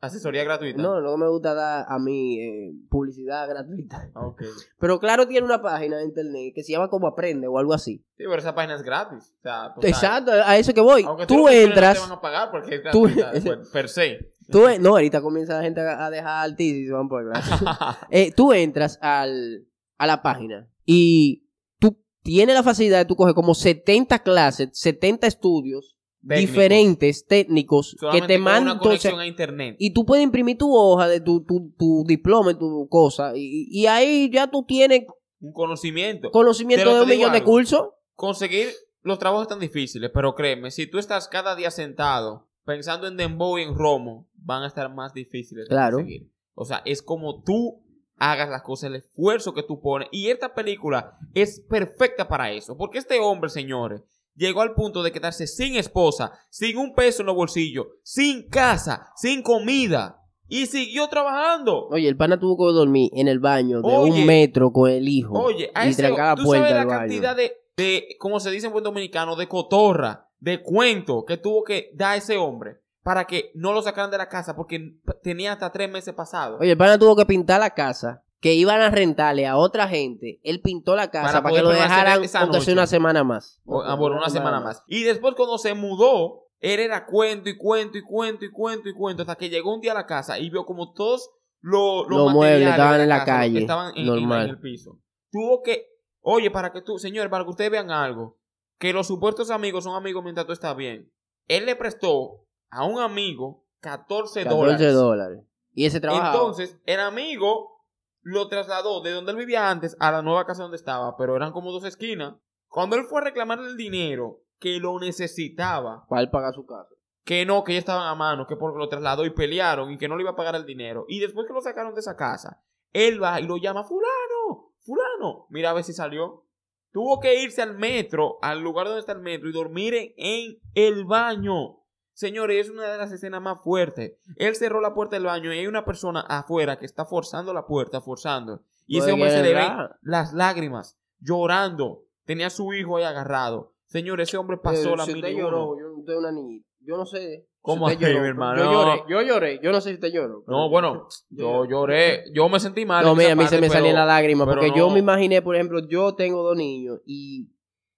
Asesoría 0.00 0.44
gratuita. 0.44 0.80
no, 0.80 1.00
no 1.00 1.16
me 1.16 1.28
gusta 1.28 1.54
dar 1.54 1.84
a 1.88 1.98
mí 1.98 2.38
eh, 2.40 2.72
publicidad 2.88 3.48
gratuita. 3.48 4.10
Ah, 4.14 4.26
ok. 4.26 4.42
Pero 4.78 5.00
claro, 5.00 5.26
tiene 5.26 5.44
una 5.44 5.60
página 5.60 5.96
de 5.98 6.04
internet 6.04 6.52
que 6.54 6.62
se 6.62 6.72
llama 6.72 6.88
como 6.88 7.08
Aprende 7.08 7.48
o 7.48 7.58
algo 7.58 7.74
así. 7.74 8.04
Sí, 8.16 8.24
pero 8.24 8.36
esa 8.36 8.54
página 8.54 8.74
es 8.76 8.82
gratis. 8.82 9.32
O 9.38 9.42
sea, 9.42 9.72
total. 9.74 9.90
Exacto, 9.90 10.32
a 10.32 10.56
eso 10.56 10.72
que 10.72 10.80
voy. 10.80 11.02
Aunque 11.04 11.26
Tú 11.26 11.48
entras. 11.48 11.96
No 11.98 12.02
te 12.04 12.08
van 12.10 12.18
a 12.18 12.20
pagar 12.20 12.50
porque 12.50 12.74
es 12.76 12.82
tú- 12.92 13.02
gratuita, 13.02 13.32
pues, 13.56 13.68
per 13.70 13.88
se. 13.88 14.32
Tú, 14.50 14.62
no, 14.80 14.90
ahorita 14.90 15.20
comienza 15.20 15.56
la 15.56 15.62
gente 15.62 15.80
a 15.80 16.08
dejar 16.10 16.54
y 16.58 16.86
se 16.86 16.92
van 16.92 17.08
por 17.08 17.24
gratis. 17.24 17.50
Eh, 18.10 18.32
tú 18.34 18.52
entras 18.52 18.98
al, 19.02 19.66
a 19.98 20.06
la 20.06 20.22
página 20.22 20.68
y 20.86 21.46
tú 21.78 22.00
tienes 22.22 22.54
la 22.54 22.62
facilidad 22.62 22.98
de 22.98 23.04
tú 23.04 23.14
coger 23.14 23.34
como 23.34 23.54
70 23.54 24.20
clases, 24.20 24.70
70 24.72 25.26
estudios 25.26 25.97
Técnicos. 26.26 26.50
diferentes, 26.50 27.26
técnicos, 27.26 27.96
que 28.12 28.20
te 28.22 28.38
mandan. 28.38 28.62
una 28.64 28.72
entonces, 28.72 29.00
conexión 29.02 29.20
a 29.20 29.26
internet. 29.26 29.76
y 29.78 29.92
tú 29.92 30.04
puedes 30.04 30.24
imprimir 30.24 30.58
tu 30.58 30.74
hoja 30.76 31.06
de 31.08 31.20
tu, 31.20 31.44
tu, 31.44 31.72
tu 31.78 32.04
diploma 32.06 32.50
y 32.50 32.54
tu 32.58 32.88
cosa. 32.88 33.32
Y, 33.36 33.68
y 33.70 33.86
ahí 33.86 34.28
ya 34.32 34.50
tú 34.50 34.64
tienes 34.64 35.04
Un 35.40 35.52
conocimiento. 35.52 36.30
conocimiento 36.30 36.92
de 36.94 37.02
un 37.02 37.08
millón 37.08 37.32
de 37.32 37.44
cursos. 37.44 37.88
Conseguir 38.14 38.68
los 39.02 39.18
trabajos 39.18 39.44
están 39.44 39.60
difíciles, 39.60 40.10
pero 40.12 40.34
créeme, 40.34 40.70
si 40.72 40.86
tú 40.88 40.98
estás 40.98 41.28
cada 41.28 41.54
día 41.54 41.70
sentado 41.70 42.48
pensando 42.64 43.06
en 43.06 43.16
Dembow 43.16 43.56
y 43.56 43.62
en 43.62 43.74
Romo, 43.76 44.26
van 44.34 44.64
a 44.64 44.66
estar 44.66 44.92
más 44.92 45.14
difíciles 45.14 45.64
de 45.66 45.68
Claro. 45.68 45.98
conseguir. 45.98 46.30
O 46.54 46.64
sea, 46.64 46.82
es 46.84 47.00
como 47.00 47.42
tú 47.42 47.80
hagas 48.16 48.50
las 48.50 48.62
cosas, 48.62 48.88
el 48.90 48.96
esfuerzo 48.96 49.54
que 49.54 49.62
tú 49.62 49.80
pones. 49.80 50.08
Y 50.10 50.28
esta 50.28 50.52
película 50.52 51.16
es 51.32 51.60
perfecta 51.60 52.26
para 52.26 52.50
eso. 52.50 52.76
Porque 52.76 52.98
este 52.98 53.20
hombre, 53.20 53.48
señores, 53.48 54.02
llegó 54.38 54.62
al 54.62 54.72
punto 54.72 55.02
de 55.02 55.12
quedarse 55.12 55.46
sin 55.46 55.76
esposa, 55.76 56.32
sin 56.48 56.78
un 56.78 56.94
peso 56.94 57.22
en 57.22 57.26
los 57.26 57.34
bolsillos, 57.36 57.86
sin 58.02 58.48
casa, 58.48 59.12
sin 59.16 59.42
comida. 59.42 60.14
Y 60.50 60.64
siguió 60.64 61.08
trabajando. 61.08 61.88
Oye, 61.88 62.08
el 62.08 62.16
pana 62.16 62.40
tuvo 62.40 62.56
que 62.56 62.72
dormir 62.72 63.10
en 63.12 63.28
el 63.28 63.38
baño 63.38 63.82
de 63.82 63.94
Oye. 63.94 64.12
un 64.12 64.24
metro 64.26 64.72
con 64.72 64.90
el 64.90 65.06
hijo. 65.06 65.38
Oye, 65.38 65.70
a 65.74 65.86
y 65.86 65.90
ese, 65.90 66.08
tú 66.08 66.44
puerta 66.44 66.68
sabes 66.68 66.72
la 66.72 66.84
baño. 66.86 66.98
cantidad 67.00 67.36
de, 67.36 67.52
de, 67.76 68.16
como 68.18 68.40
se 68.40 68.50
dice 68.50 68.68
en 68.68 68.72
buen 68.72 68.82
dominicano, 68.82 69.36
de 69.36 69.46
cotorra, 69.46 70.30
de 70.40 70.62
cuento 70.62 71.24
que 71.26 71.36
tuvo 71.36 71.64
que 71.64 71.90
dar 71.94 72.16
ese 72.16 72.38
hombre 72.38 72.78
para 73.02 73.26
que 73.26 73.50
no 73.54 73.72
lo 73.74 73.82
sacaran 73.82 74.10
de 74.10 74.16
la 74.16 74.28
casa 74.30 74.56
porque 74.56 74.96
tenía 75.22 75.52
hasta 75.52 75.70
tres 75.70 75.90
meses 75.90 76.14
pasados. 76.14 76.60
Oye, 76.62 76.70
el 76.70 76.78
pana 76.78 76.98
tuvo 76.98 77.14
que 77.14 77.26
pintar 77.26 77.60
la 77.60 77.70
casa 77.70 78.22
que 78.40 78.54
iban 78.54 78.80
a 78.80 78.90
rentarle 78.90 79.46
a 79.46 79.56
otra 79.56 79.88
gente. 79.88 80.40
Él 80.44 80.60
pintó 80.60 80.94
la 80.96 81.10
casa 81.10 81.26
Para 81.26 81.42
para, 81.42 81.54
que 81.56 81.62
lo 81.62 81.70
dejaran 81.70 82.22
aunque 82.36 82.72
una 82.72 82.86
semana 82.86 83.24
más. 83.24 83.60
O- 83.64 83.82
ah, 83.82 83.94
bueno, 83.96 84.16
una 84.16 84.30
semana 84.30 84.60
más. 84.60 84.82
Y 84.86 85.02
después 85.02 85.34
cuando 85.34 85.58
se 85.58 85.74
mudó, 85.74 86.44
él 86.60 86.80
era 86.80 87.06
cuento 87.06 87.48
y 87.48 87.56
cuento 87.56 87.98
y 87.98 88.02
cuento 88.02 88.44
y 88.44 88.50
cuento 88.52 88.88
y 88.88 88.94
cuento 88.94 89.22
hasta 89.22 89.34
que 89.36 89.48
llegó 89.50 89.74
un 89.74 89.80
día 89.80 89.92
a 89.92 89.96
la 89.96 90.06
casa 90.06 90.38
y 90.38 90.50
vio 90.50 90.64
como 90.64 90.92
todos 90.92 91.30
lo- 91.60 92.08
los, 92.08 92.18
Los 92.18 92.32
muebles 92.32 92.68
estaban 92.68 93.00
en 93.00 93.08
la 93.08 93.18
casa, 93.24 93.32
calle, 93.38 93.58
estaban 93.60 93.92
en, 93.96 94.06
normal. 94.06 94.44
en 94.44 94.50
el 94.50 94.60
piso. 94.60 94.98
Tuvo 95.32 95.62
que, 95.62 95.86
oye, 96.20 96.50
para 96.52 96.72
que 96.72 96.80
tú, 96.82 96.98
señor, 96.98 97.28
para 97.30 97.42
que 97.44 97.50
ustedes 97.50 97.70
vean 97.70 97.90
algo, 97.90 98.38
que 98.78 98.92
los 98.92 99.08
supuestos 99.08 99.50
amigos 99.50 99.82
son 99.84 99.96
amigos 99.96 100.22
mientras 100.22 100.46
tú 100.46 100.52
estás 100.52 100.76
bien. 100.76 101.12
Él 101.48 101.66
le 101.66 101.74
prestó 101.74 102.44
a 102.70 102.84
un 102.84 103.00
amigo 103.00 103.64
14 103.80 104.44
14 104.44 104.44
dólares. 104.44 104.94
dólares. 104.94 105.44
Y 105.74 105.86
ese 105.86 106.00
trabajo. 106.00 106.26
Entonces, 106.36 106.78
el 106.86 107.00
amigo 107.00 107.77
lo 108.22 108.48
trasladó 108.48 109.00
de 109.00 109.12
donde 109.12 109.32
él 109.32 109.38
vivía 109.38 109.70
antes 109.70 109.96
a 110.00 110.10
la 110.10 110.22
nueva 110.22 110.46
casa 110.46 110.62
donde 110.62 110.76
estaba, 110.76 111.16
pero 111.16 111.36
eran 111.36 111.52
como 111.52 111.72
dos 111.72 111.84
esquinas. 111.84 112.34
Cuando 112.68 112.96
él 112.96 113.04
fue 113.04 113.20
a 113.20 113.24
reclamarle 113.24 113.68
el 113.68 113.76
dinero 113.76 114.42
que 114.58 114.78
lo 114.78 114.98
necesitaba, 114.98 116.06
para 116.08 116.22
él 116.22 116.30
pagar 116.30 116.52
su 116.54 116.66
casa. 116.66 116.90
que 117.24 117.44
no, 117.44 117.62
que 117.62 117.74
ya 117.74 117.78
estaban 117.78 118.08
a 118.08 118.14
mano, 118.14 118.46
que 118.46 118.56
porque 118.56 118.78
lo 118.78 118.88
trasladó 118.88 119.24
y 119.24 119.30
pelearon 119.30 119.92
y 119.92 119.98
que 119.98 120.08
no 120.08 120.16
le 120.16 120.22
iba 120.22 120.30
a 120.30 120.36
pagar 120.36 120.54
el 120.54 120.64
dinero. 120.64 121.04
Y 121.08 121.20
después 121.20 121.46
que 121.46 121.52
lo 121.52 121.60
sacaron 121.60 121.94
de 121.94 122.00
esa 122.00 122.16
casa, 122.16 122.62
él 122.92 123.22
va 123.22 123.40
y 123.40 123.46
lo 123.46 123.58
llama, 123.58 123.84
fulano, 123.84 124.72
fulano, 124.80 125.46
mira 125.50 125.70
a 125.70 125.74
ver 125.74 125.84
si 125.84 125.92
salió. 125.92 126.44
Tuvo 126.90 127.20
que 127.20 127.42
irse 127.42 127.60
al 127.60 127.76
metro, 127.76 128.38
al 128.40 128.60
lugar 128.60 128.86
donde 128.86 129.00
está 129.00 129.12
el 129.12 129.20
metro 129.20 129.48
y 129.48 129.52
dormir 129.52 129.94
en, 129.94 130.12
en 130.16 130.58
el 130.74 131.04
baño. 131.04 131.80
Señores, 132.18 132.66
es 132.66 132.72
una 132.72 132.90
de 132.90 132.98
las 132.98 133.12
escenas 133.12 133.40
más 133.40 133.62
fuertes. 133.62 134.14
Él 134.34 134.56
cerró 134.56 134.80
la 134.80 134.92
puerta 134.92 135.14
del 135.14 135.26
baño 135.26 135.54
y 135.54 135.58
hay 135.60 135.68
una 135.68 135.84
persona 135.84 136.18
afuera 136.22 136.76
que 136.76 136.84
está 136.84 137.04
forzando 137.04 137.54
la 137.54 137.64
puerta, 137.64 138.00
forzando. 138.00 138.60
Y 138.88 138.98
ese 138.98 139.12
hombre 139.12 139.30
se 139.30 139.40
le 139.40 139.54
ven 139.54 139.70
las 140.02 140.32
lágrimas, 140.32 140.98
llorando. 141.20 142.06
Tenía 142.24 142.48
a 142.48 142.50
su 142.50 142.72
hijo 142.72 142.96
ahí 142.96 143.04
agarrado. 143.04 143.72
Señor, 143.86 144.20
ese 144.20 144.36
hombre 144.36 144.56
pasó 144.56 144.96
la 144.96 145.04
si 145.04 145.12
usted 145.12 145.28
lloró, 145.28 145.78
yo 145.78 145.94
usted 145.94 146.14
es 146.14 146.18
una 146.18 146.32
niñita. 146.32 146.68
Yo 146.80 146.96
no 146.96 147.06
sé. 147.06 147.20
si 147.20 147.46
¿Cómo 147.60 147.86
usted 147.86 147.98
así, 147.98 148.06
lloró. 148.06 148.22
mi 148.22 148.28
hermano? 148.30 148.64
Yo 148.64 148.72
lloré, 148.72 149.02
yo 149.08 149.22
lloré. 149.22 149.60
Yo 149.62 149.70
no 149.70 149.80
sé 149.80 149.90
si 149.90 149.94
usted 149.94 150.08
lloró. 150.08 150.42
No, 150.48 150.68
bueno, 150.68 151.06
yo 151.30 151.66
lloré, 151.66 152.24
yo 152.34 152.48
me 152.48 152.58
sentí 152.58 152.84
mal. 152.84 153.04
No, 153.04 153.14
mira, 153.14 153.34
a 153.34 153.36
mí 153.36 153.46
se 153.46 153.60
me 153.60 153.70
salían 153.70 153.94
las 153.94 154.08
lágrimas 154.08 154.44
porque 154.44 154.72
yo 154.74 154.90
me 154.90 154.98
imaginé, 154.98 155.40
por 155.40 155.54
ejemplo, 155.54 155.86
yo 155.86 156.16
tengo 156.16 156.42
dos 156.42 156.56
niños 156.56 156.98
y 157.06 157.48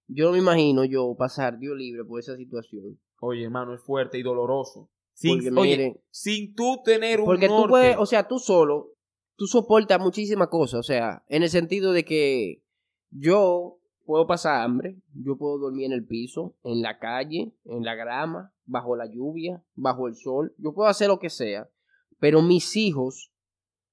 yo 0.05 0.25
no 0.25 0.33
me 0.33 0.37
imagino 0.37 0.85
yo 0.85 1.15
pasar 1.17 1.57
Dios 1.57 1.75
libre 1.75 2.05
por 2.05 2.19
esa 2.19 2.37
situación. 2.37 2.99
Oye, 3.23 3.43
hermano, 3.43 3.75
es 3.75 3.81
fuerte 3.81 4.17
y 4.17 4.23
doloroso. 4.23 4.89
Sin, 5.13 5.35
Porque 5.35 5.59
oye, 5.59 5.77
mire, 5.77 6.03
sin 6.09 6.55
tú 6.55 6.81
tener 6.83 7.19
un 7.19 7.25
porque 7.25 7.47
tú 7.47 7.53
norte. 7.53 7.69
puedes, 7.69 7.97
o 7.97 8.05
sea, 8.07 8.27
tú 8.27 8.39
solo, 8.39 8.93
tú 9.35 9.45
soportas 9.45 9.99
muchísimas 9.99 10.47
cosas, 10.47 10.79
o 10.79 10.83
sea, 10.83 11.23
en 11.27 11.43
el 11.43 11.49
sentido 11.49 11.93
de 11.93 12.03
que 12.03 12.63
yo 13.11 13.77
puedo 14.05 14.25
pasar 14.25 14.63
hambre, 14.63 14.97
yo 15.13 15.37
puedo 15.37 15.59
dormir 15.59 15.85
en 15.85 15.91
el 15.91 16.07
piso, 16.07 16.55
en 16.63 16.81
la 16.81 16.97
calle, 16.97 17.53
en 17.65 17.83
la 17.83 17.93
grama, 17.93 18.53
bajo 18.65 18.95
la 18.95 19.05
lluvia, 19.05 19.63
bajo 19.75 20.07
el 20.07 20.15
sol, 20.15 20.55
yo 20.57 20.73
puedo 20.73 20.89
hacer 20.89 21.07
lo 21.07 21.19
que 21.19 21.29
sea, 21.29 21.69
pero 22.19 22.41
mis 22.41 22.75
hijos, 22.75 23.31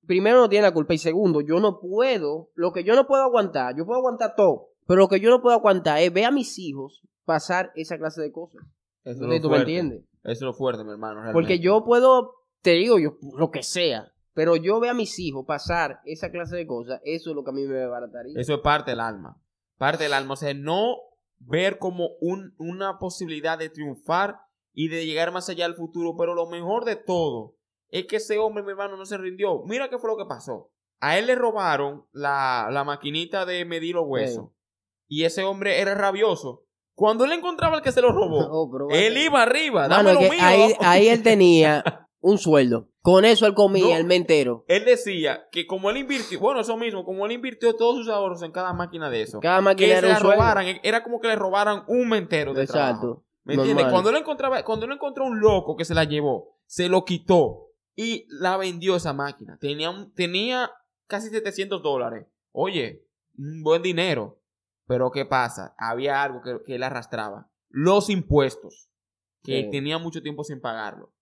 primero 0.07 0.39
no 0.39 0.49
tienen 0.49 0.65
la 0.65 0.73
culpa 0.75 0.95
y 0.95 0.99
segundo, 0.99 1.43
yo 1.43 1.61
no 1.61 1.81
puedo, 1.81 2.51
lo 2.55 2.73
que 2.73 2.83
yo 2.83 2.95
no 2.95 3.07
puedo 3.07 3.25
aguantar, 3.25 3.77
yo 3.77 3.85
puedo 3.85 3.99
aguantar 3.99 4.35
todo, 4.35 4.71
pero 4.87 5.01
lo 5.01 5.09
que 5.09 5.21
yo 5.21 5.29
no 5.29 5.43
puedo 5.43 5.55
aguantar 5.55 6.01
es 6.01 6.11
ver 6.11 6.25
a 6.25 6.31
mis 6.31 6.59
hijos 6.59 7.03
pasar 7.27 7.73
esa 7.75 7.99
clase 7.99 8.23
de 8.23 8.33
cosas. 8.33 8.63
Eso 9.11 9.25
es 9.25 9.29
lo 9.29 9.41
tú 9.41 9.49
me 9.51 9.57
fuerte. 9.57 9.57
entiendes. 9.59 10.05
Eso 10.25 10.33
es 10.33 10.41
lo 10.43 10.53
fuerte, 10.55 10.85
mi 10.85 10.91
hermano. 10.91 11.15
realmente. 11.15 11.33
Porque 11.33 11.59
yo 11.59 11.85
puedo, 11.85 12.35
te 12.63 12.73
digo 12.73 12.99
yo, 12.99 13.17
lo 13.37 13.51
que 13.51 13.63
sea, 13.63 14.13
pero 14.35 14.57
yo 14.57 14.79
veo 14.81 14.91
a 14.91 14.95
mis 14.95 15.19
hijos 15.19 15.45
pasar 15.47 16.01
esa 16.05 16.31
clase 16.31 16.57
de 16.57 16.67
cosas, 16.67 17.01
eso 17.05 17.31
es 17.31 17.37
lo 17.37 17.45
que 17.45 17.51
a 17.51 17.55
mí 17.55 17.65
me 17.67 17.75
desbarataría. 17.75 18.39
Eso 18.41 18.55
es 18.55 18.61
parte 18.61 18.93
del 18.93 19.01
alma. 19.01 19.41
Parte 19.79 20.05
del 20.05 20.13
alma. 20.13 20.35
O 20.35 20.37
sea, 20.37 20.53
no 20.55 20.97
ver 21.39 21.79
como 21.79 22.11
un, 22.21 22.55
una 22.59 22.99
posibilidad 22.99 23.59
de 23.59 23.71
triunfar 23.71 24.41
y 24.73 24.89
de 24.89 25.07
llegar 25.07 25.33
más 25.33 25.49
allá 25.49 25.65
al 25.67 25.75
futuro. 25.75 26.17
Pero 26.17 26.35
lo 26.35 26.47
mejor 26.47 26.85
de 26.85 26.97
todo 26.97 27.57
es 27.89 28.07
que 28.07 28.17
ese 28.17 28.39
hombre, 28.39 28.63
mi 28.63 28.71
hermano, 28.71 28.97
no 28.97 29.07
se 29.07 29.19
rindió. 29.19 29.63
Mira 29.65 29.89
qué 29.89 29.99
fue 29.99 30.11
lo 30.11 30.17
que 30.17 30.27
pasó. 30.29 30.71
A 31.01 31.19
él 31.19 31.27
le 31.27 31.35
robaron 31.37 32.07
la, 32.13 32.69
la 32.71 32.85
maquinita 32.85 33.47
de 33.47 33.65
medir 33.65 33.95
los 33.95 34.07
huesos. 34.07 34.51
Y 35.07 35.25
ese 35.25 35.45
hombre 35.45 35.81
era 35.81 35.95
rabioso. 35.95 36.67
Cuando 36.99 37.25
él 37.25 37.31
encontraba 37.31 37.77
al 37.77 37.83
que 37.83 37.93
se 37.93 38.03
lo 38.03 38.11
robó, 38.11 38.41
Oh, 38.51 38.89
él 38.91 39.17
iba 39.17 39.41
arriba. 39.41 39.83
Mano, 39.89 39.95
Dame 39.97 40.11
es 40.11 40.15
lo 40.15 40.21
que 40.23 40.31
mío. 40.31 40.41
ahí, 40.45 40.73
ahí 40.81 41.09
él 41.09 41.23
tenía 41.23 41.85
un 42.21 42.39
sueldo. 42.39 42.89
Con 43.03 43.25
eso 43.25 43.47
él 43.47 43.55
comía 43.55 43.97
el 43.97 44.05
mes 44.05 44.17
entero. 44.19 44.65
Él 44.67 44.85
decía 44.85 45.47
que 45.53 45.65
como 45.69 45.91
él 45.91 45.99
invirtió, 45.99 46.41
bueno, 46.41 46.61
eso 46.61 46.77
mismo, 46.77 47.05
como 47.05 47.25
él 47.25 47.31
invirtió 47.33 47.75
todos 47.77 47.99
sus 47.99 48.09
ahorros 48.09 48.43
en 48.43 48.51
cada 48.51 48.73
máquina 48.73 49.09
de 49.11 49.23
eso, 49.23 49.39
Cada 49.39 49.59
que 49.59 49.63
máquina 49.63 49.93
se 49.93 49.99
era 49.99 50.07
un 50.09 50.13
la 50.15 50.19
sueldo. 50.19 50.35
robaran, 50.37 50.67
era 50.83 51.05
como 51.05 51.21
que 51.21 51.29
le 51.29 51.37
robaran 51.37 51.85
un 51.87 52.09
mentero 52.09 52.53
de 52.53 52.67
trabajo. 52.67 52.91
Exacto. 52.91 53.25
¿Me 53.45 53.55
entiendes? 53.55 53.87
Cuando 53.87 54.11
él 54.11 54.17
encontraba, 54.17 54.63
cuando 54.65 54.85
él 54.87 54.93
encontró 54.93 55.25
un 55.25 55.39
loco 55.39 55.77
que 55.77 55.85
se 55.85 55.95
la 55.95 56.03
llevó, 56.03 56.59
se 56.67 56.89
lo 56.89 57.05
quitó 57.05 57.69
y 57.95 58.27
la 58.29 58.57
vendió 58.57 58.97
esa 58.97 59.13
máquina. 59.13 59.57
Tenía, 59.61 59.91
tenía 60.17 60.71
casi 61.07 61.31
700 61.31 61.81
dólares. 61.81 62.27
Oye, 62.53 63.05
un 63.39 63.63
buen 63.63 63.83
dinero. 63.83 64.41
Pero 64.89 65.11
¿qué 65.13 65.25
pasa? 65.25 65.75
Había 65.79 66.23
algo 66.25 66.41
que, 66.43 66.59
que 66.67 66.75
él 66.75 66.83
arrastraba. 66.83 67.49
Los 67.69 68.11
impuestos. 68.11 68.89
Que 69.45 69.63
Sí. 69.63 69.71
tenía 69.71 69.99
mucho 69.99 70.21
tiempo 70.23 70.43
sin 70.43 70.61
pagarlo. 70.61 71.13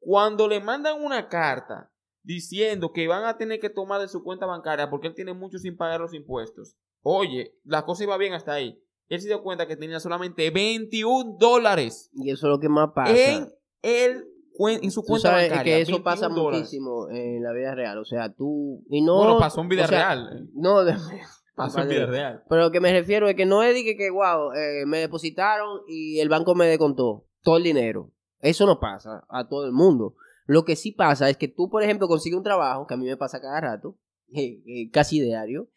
Cuando 0.00 0.46
le 0.48 0.60
mandan 0.60 1.02
una 1.02 1.28
carta 1.28 1.90
diciendo 2.22 2.92
que 2.92 3.08
van 3.08 3.24
a 3.24 3.38
tener 3.38 3.60
que 3.60 3.70
tomar 3.70 4.00
de 4.00 4.08
su 4.08 4.22
cuenta 4.22 4.44
bancaria 4.46 4.90
porque 4.90 5.06
él 5.08 5.14
tiene 5.14 5.32
mucho 5.32 5.58
sin 5.58 5.76
pagar 5.76 6.00
los 6.00 6.12
impuestos. 6.14 6.76
Oye, 7.02 7.56
la 7.64 7.84
cosa 7.84 8.04
iba 8.04 8.16
bien 8.18 8.34
hasta 8.34 8.52
ahí. 8.52 8.78
Él 9.08 9.20
se 9.20 9.28
dio 9.28 9.42
cuenta 9.42 9.66
que 9.66 9.76
tenía 9.76 10.00
solamente 10.00 10.50
21 10.50 11.36
dólares 11.38 12.10
Y 12.14 12.30
eso 12.30 12.46
es 12.46 12.50
lo 12.50 12.58
que 12.60 12.68
más 12.68 12.90
pasa. 12.94 13.12
en, 13.12 13.48
el, 13.82 14.24
en 14.82 14.90
su 14.90 15.02
cuenta 15.02 15.30
sabes 15.30 15.50
bancaria. 15.50 15.76
que 15.76 15.80
eso 15.82 15.92
21 15.92 16.04
pasa 16.04 16.28
dólares. 16.28 16.60
muchísimo 16.60 17.08
en 17.10 17.42
la 17.42 17.52
vida 17.52 17.74
real. 17.74 17.98
O 17.98 18.04
sea, 18.04 18.32
tú. 18.32 18.84
Y 18.90 19.02
no, 19.02 19.16
Bueno, 19.16 19.38
pasó 19.38 19.60
en 19.60 19.68
vida 19.68 19.84
o 19.84 19.88
sea, 19.88 19.98
real. 20.14 20.48
No, 20.54 20.84
de- 20.84 20.96
Pasó 21.54 21.80
en 21.82 21.88
vida 21.88 22.06
real. 22.06 22.42
Pero 22.48 22.62
lo 22.62 22.70
que 22.70 22.80
me 22.80 22.92
refiero 22.92 23.28
es 23.28 23.34
que 23.34 23.44
no 23.44 23.62
es 23.62 23.74
de 23.74 23.84
que, 23.84 23.96
que 23.96 24.10
wow, 24.10 24.52
eh, 24.52 24.86
me 24.86 24.98
depositaron 24.98 25.82
y 25.86 26.20
el 26.20 26.28
banco 26.28 26.54
me 26.54 26.66
descontó 26.66 27.26
todo 27.42 27.58
el 27.58 27.62
dinero. 27.62 28.10
Eso 28.40 28.66
no 28.66 28.80
pasa 28.80 29.24
a 29.28 29.48
todo 29.48 29.66
el 29.66 29.72
mundo. 29.72 30.14
Lo 30.46 30.64
que 30.64 30.76
sí 30.76 30.92
pasa 30.92 31.28
es 31.28 31.36
que 31.36 31.48
tú, 31.48 31.68
por 31.68 31.82
ejemplo, 31.82 32.08
consigues 32.08 32.38
un 32.38 32.42
trabajo, 32.42 32.86
que 32.86 32.94
a 32.94 32.96
mí 32.96 33.06
me 33.06 33.16
pasa 33.16 33.40
cada 33.40 33.60
rato, 33.60 33.98
eh, 34.34 34.62
eh, 34.66 34.90
casi 34.90 35.20
diario, 35.20 35.68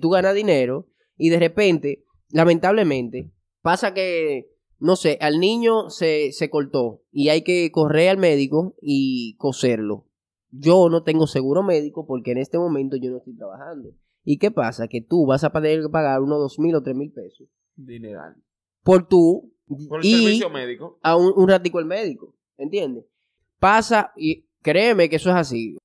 tú 0.00 0.10
ganas 0.10 0.34
dinero 0.34 0.88
y 1.16 1.30
de 1.30 1.38
repente, 1.38 2.04
lamentablemente, 2.30 3.32
pasa 3.62 3.94
que, 3.94 4.50
no 4.78 4.96
sé, 4.96 5.16
al 5.20 5.38
niño 5.38 5.90
se, 5.90 6.32
se 6.32 6.50
cortó 6.50 7.02
y 7.12 7.28
hay 7.28 7.42
que 7.42 7.70
correr 7.70 8.08
al 8.08 8.18
médico 8.18 8.74
y 8.80 9.36
coserlo. 9.36 10.06
Yo 10.50 10.88
no 10.88 11.04
tengo 11.04 11.26
seguro 11.26 11.62
médico 11.62 12.06
porque 12.06 12.32
en 12.32 12.38
este 12.38 12.58
momento 12.58 12.96
yo 12.96 13.10
no 13.10 13.18
estoy 13.18 13.36
trabajando. 13.36 13.90
¿Y 14.24 14.38
qué 14.38 14.50
pasa? 14.50 14.86
Que 14.88 15.00
tú 15.00 15.26
vas 15.26 15.44
a 15.44 15.50
que 15.50 15.80
pagar 15.90 16.20
unos 16.20 16.38
dos 16.38 16.58
mil 16.58 16.74
o 16.74 16.82
tres 16.82 16.94
mil 16.96 17.10
pesos 17.12 17.48
Dineral. 17.76 18.34
por 18.82 19.08
tú 19.08 19.52
Por 19.88 20.00
el 20.00 20.06
y 20.06 20.12
servicio 20.12 20.50
médico. 20.50 20.98
a 21.02 21.16
un, 21.16 21.32
un 21.36 21.48
ratico 21.48 21.78
el 21.78 21.86
médico, 21.86 22.34
¿entiendes? 22.58 23.04
Pasa 23.58 24.12
y 24.16 24.46
créeme 24.62 25.08
que 25.08 25.16
eso 25.16 25.30
es 25.30 25.36
así. 25.36 25.76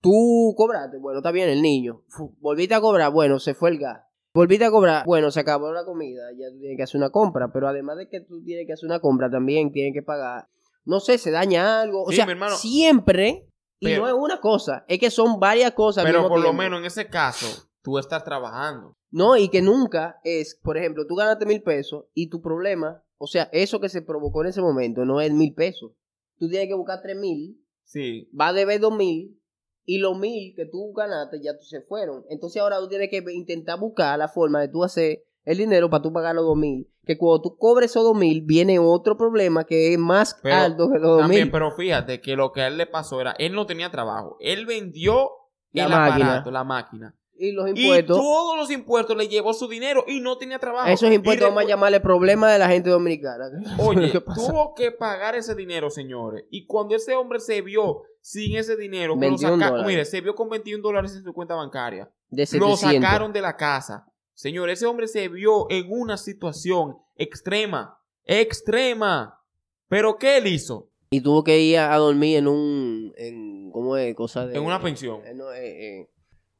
Tú 0.00 0.54
cobraste, 0.56 0.98
bueno, 0.98 1.18
está 1.18 1.30
bien 1.32 1.48
el 1.48 1.62
niño. 1.62 2.02
Volviste 2.40 2.74
a 2.74 2.80
cobrar, 2.80 3.12
bueno, 3.12 3.38
se 3.38 3.54
fue 3.54 3.70
el 3.70 3.78
gas. 3.78 4.02
Volviste 4.34 4.64
a 4.66 4.70
cobrar, 4.70 5.04
bueno, 5.06 5.30
se 5.30 5.40
acabó 5.40 5.72
la 5.72 5.84
comida, 5.84 6.22
ya 6.38 6.50
tú 6.50 6.58
tienes 6.58 6.76
que 6.76 6.82
hacer 6.82 6.98
una 6.98 7.10
compra, 7.10 7.50
pero 7.52 7.68
además 7.68 7.96
de 7.96 8.08
que 8.08 8.20
tú 8.20 8.42
tienes 8.44 8.66
que 8.66 8.74
hacer 8.74 8.86
una 8.86 9.00
compra, 9.00 9.30
también 9.30 9.72
tienes 9.72 9.94
que 9.94 10.02
pagar. 10.02 10.48
No 10.84 11.00
sé, 11.00 11.16
se 11.18 11.30
daña 11.30 11.80
algo. 11.80 12.02
O 12.04 12.10
Sí, 12.10 12.16
sea, 12.16 12.26
hermano. 12.26 12.54
siempre, 12.56 13.48
y 13.80 13.94
no 13.94 14.06
es 14.06 14.12
una 14.14 14.38
cosa, 14.40 14.84
es 14.88 14.98
que 14.98 15.10
son 15.10 15.40
varias 15.40 15.72
cosas. 15.72 16.04
al 16.04 16.10
Pero 16.10 16.20
mismo 16.20 16.28
por 16.34 16.44
lo 16.44 16.52
menos 16.52 16.80
en 16.80 16.84
ese 16.86 17.08
caso, 17.08 17.65
tú 17.86 17.98
estás 17.98 18.24
trabajando. 18.24 18.96
No, 19.12 19.36
y 19.36 19.48
que 19.48 19.62
nunca 19.62 20.18
es, 20.24 20.58
por 20.60 20.76
ejemplo, 20.76 21.06
tú 21.06 21.14
ganaste 21.14 21.46
mil 21.46 21.62
pesos 21.62 22.06
y 22.14 22.28
tu 22.28 22.42
problema, 22.42 23.04
o 23.16 23.28
sea, 23.28 23.48
eso 23.52 23.78
que 23.80 23.88
se 23.88 24.02
provocó 24.02 24.42
en 24.42 24.48
ese 24.48 24.60
momento 24.60 25.04
no 25.04 25.20
es 25.20 25.32
mil 25.32 25.54
pesos. 25.54 25.92
Tú 26.36 26.48
tienes 26.48 26.66
que 26.68 26.74
buscar 26.74 27.00
tres 27.00 27.16
mil, 27.16 27.62
Sí. 27.84 28.28
va 28.38 28.48
a 28.48 28.52
deber 28.52 28.80
dos 28.80 28.92
mil 28.96 29.40
y 29.84 29.98
los 29.98 30.18
mil 30.18 30.52
que 30.56 30.66
tú 30.66 30.92
ganaste 30.92 31.40
ya 31.40 31.52
se 31.60 31.80
fueron. 31.82 32.24
Entonces 32.28 32.60
ahora 32.60 32.78
tú 32.80 32.88
tienes 32.88 33.08
que 33.08 33.22
intentar 33.32 33.78
buscar 33.78 34.18
la 34.18 34.26
forma 34.26 34.60
de 34.60 34.68
tú 34.68 34.82
hacer 34.82 35.22
el 35.44 35.58
dinero 35.58 35.88
para 35.88 36.02
tú 36.02 36.12
pagar 36.12 36.34
los 36.34 36.44
dos 36.44 36.56
mil. 36.56 36.90
Que 37.04 37.16
cuando 37.16 37.40
tú 37.42 37.56
cobres 37.56 37.92
esos 37.92 38.02
dos 38.02 38.16
mil 38.16 38.42
viene 38.42 38.80
otro 38.80 39.16
problema 39.16 39.62
que 39.62 39.92
es 39.92 39.98
más 40.00 40.36
Pero 40.42 40.56
alto 40.56 40.88
que 40.90 40.98
los 40.98 41.20
dos 41.20 41.28
mil. 41.28 41.48
pero 41.52 41.70
fíjate 41.70 42.20
que 42.20 42.34
lo 42.34 42.50
que 42.50 42.62
a 42.62 42.66
él 42.66 42.76
le 42.76 42.86
pasó 42.88 43.20
era, 43.20 43.30
él 43.38 43.52
no 43.54 43.64
tenía 43.64 43.92
trabajo. 43.92 44.36
Él 44.40 44.66
vendió 44.66 45.30
La 45.72 45.84
el 45.84 45.90
máquina. 45.90 46.26
aparato, 46.26 46.50
la 46.50 46.64
máquina. 46.64 47.14
Y 47.38 47.52
los 47.52 47.68
Y 47.74 47.82
impuestos, 47.82 48.16
todos 48.16 48.56
los 48.56 48.70
impuestos 48.70 49.16
le 49.16 49.28
llevó 49.28 49.52
su 49.52 49.68
dinero 49.68 50.04
y 50.06 50.20
no 50.20 50.38
tenía 50.38 50.58
trabajo. 50.58 50.88
esos 50.88 51.12
impuestos 51.12 51.46
Y 51.46 51.48
vamos 51.50 51.64
a 51.64 51.66
llamarle 51.66 52.00
problema 52.00 52.50
de 52.52 52.58
la 52.58 52.68
gente 52.68 52.90
dominicana. 52.90 53.50
Oye, 53.78 54.10
tuvo 54.34 54.74
que 54.74 54.90
pagar 54.92 55.34
ese 55.34 55.54
dinero, 55.54 55.90
señores. 55.90 56.44
Y 56.50 56.66
cuando 56.66 56.94
ese 56.96 57.14
hombre 57.14 57.40
se 57.40 57.60
vio 57.62 58.02
sin 58.20 58.56
ese 58.56 58.76
dinero, 58.76 59.14
que 59.14 59.20
lo 59.26 59.30
21 59.30 59.56
saca- 59.58 59.70
dólares. 59.70 59.86
mire, 59.86 60.04
se 60.04 60.20
vio 60.20 60.34
con 60.34 60.48
21 60.48 60.82
dólares 60.82 61.14
en 61.16 61.22
su 61.24 61.32
cuenta 61.32 61.54
bancaria. 61.54 62.10
De 62.28 62.42
Lo 62.58 62.76
700. 62.76 62.80
sacaron 62.80 63.32
de 63.32 63.40
la 63.40 63.56
casa. 63.56 64.06
Señor, 64.34 64.68
ese 64.68 64.84
hombre 64.86 65.06
se 65.08 65.28
vio 65.28 65.66
en 65.70 65.86
una 65.88 66.16
situación 66.16 66.96
extrema, 67.14 67.98
extrema. 68.24 69.40
Pero 69.88 70.18
¿qué 70.18 70.38
él 70.38 70.46
hizo? 70.48 70.90
Y 71.10 71.20
tuvo 71.20 71.44
que 71.44 71.58
ir 71.60 71.78
a, 71.78 71.96
dormir 71.96 72.38
en 72.38 72.48
un. 72.48 73.12
En, 73.16 73.70
¿Cómo 73.70 73.96
es? 73.96 74.14
Cosa 74.16 74.46
de. 74.46 74.56
En 74.56 74.64
una 74.64 74.80
pensión. 74.82 75.20
eh, 75.24 75.34
no, 75.34 75.52
eh, 75.52 76.00
eh, 76.00 76.10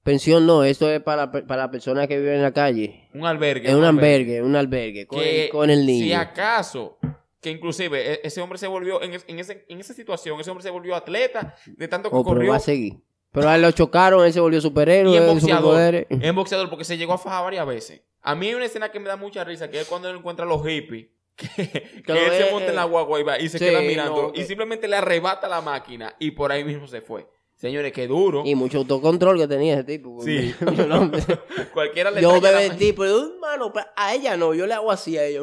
pensión 0.06 0.46
no, 0.46 0.64
esto 0.64 0.90
es 0.90 1.02
para, 1.02 1.30
para 1.30 1.70
personas 1.70 2.06
que 2.08 2.16
viven 2.18 2.36
en 2.36 2.42
la 2.42 2.52
calle. 2.52 3.08
Un 3.12 3.26
albergue. 3.26 3.68
Es 3.68 3.74
un 3.74 3.84
albergue, 3.84 4.40
un 4.42 4.56
albergue. 4.56 5.06
Con, 5.06 5.18
Que 5.20 5.44
el, 5.44 5.50
con 5.50 5.68
el 5.68 5.84
niño. 5.84 6.04
Si 6.06 6.12
acaso, 6.14 6.96
que 7.42 7.50
inclusive 7.50 8.14
e- 8.14 8.20
ese 8.24 8.40
hombre 8.40 8.58
se 8.58 8.66
volvió, 8.66 9.02
en, 9.02 9.12
en 9.26 9.38
ese- 9.38 9.66
en 9.68 9.78
esa 9.80 9.92
situación, 9.92 10.40
ese 10.40 10.50
hombre 10.50 10.62
se 10.62 10.70
volvió 10.70 10.96
atleta 10.96 11.54
de 11.66 11.88
tanto 11.88 12.08
que 12.08 12.16
Oh, 12.16 12.24
pero 12.24 12.36
corrió. 12.36 12.50
va 12.52 12.56
a 12.56 12.60
seguir. 12.60 12.94
Pero 13.32 13.50
a 13.50 13.56
él 13.56 13.60
lo 13.62 13.70
chocaron, 13.72 14.24
él 14.24 14.32
se 14.32 14.40
volvió 14.40 14.60
superhéroe. 14.62 15.12
Y 15.12 15.16
en 15.18 15.26
boxeador. 15.26 16.06
Es 16.08 16.34
boxeador 16.34 16.70
porque 16.70 16.84
se 16.84 16.96
llegó 16.96 17.12
a 17.12 17.18
fajar 17.18 17.44
varias 17.44 17.66
veces. 17.66 18.00
A 18.22 18.34
mí 18.34 18.48
hay 18.48 18.54
una 18.54 18.64
escena 18.64 18.90
que 18.90 18.98
me 18.98 19.08
da 19.08 19.16
mucha 19.16 19.44
risa, 19.44 19.68
que 19.70 19.80
es 19.80 19.86
cuando 19.86 20.08
él 20.08 20.16
encuentra 20.16 20.46
a 20.46 20.48
los 20.48 20.66
hippies. 20.66 21.08
Que, 21.36 21.62
él 22.06 22.32
se 22.32 22.44
ve, 22.44 22.48
monta 22.50 22.66
en 22.68 22.72
eh, 22.72 22.76
la 22.76 22.84
guagua 22.84 23.20
y, 23.20 23.22
va, 23.22 23.38
y 23.38 23.48
se 23.50 23.58
sí, 23.58 23.64
queda 23.66 23.80
mirando. 23.82 24.22
no, 24.22 24.28
y 24.30 24.32
que- 24.32 24.44
simplemente 24.46 24.88
le 24.88 24.96
arrebata 24.96 25.46
la 25.48 25.60
máquina 25.60 26.14
y 26.18 26.30
por 26.30 26.50
ahí 26.50 26.64
mismo 26.64 26.86
se 26.86 27.02
fue. 27.02 27.26
Señores, 27.56 27.92
qué 27.92 28.06
duro. 28.06 28.42
Y 28.44 28.54
mucho 28.54 28.78
autocontrol 28.78 29.38
que 29.38 29.48
tenía 29.48 29.74
ese 29.74 29.84
tipo. 29.84 30.22
Sí. 30.22 30.54
Yo, 30.76 30.86
no- 30.86 31.10
Cualquiera 31.72 32.10
le 32.10 32.20
yo 32.20 32.40
me 32.40 32.52
la 32.52 32.58
metí, 32.58 32.92
pero 32.92 33.18
de 33.18 33.26
un 33.34 33.40
mano 33.40 33.72
a 33.96 34.14
ella 34.14 34.36
no, 34.36 34.54
yo 34.54 34.66
le 34.66 34.74
hago 34.74 34.90
así 34.92 35.16
a 35.16 35.24
ella. 35.24 35.40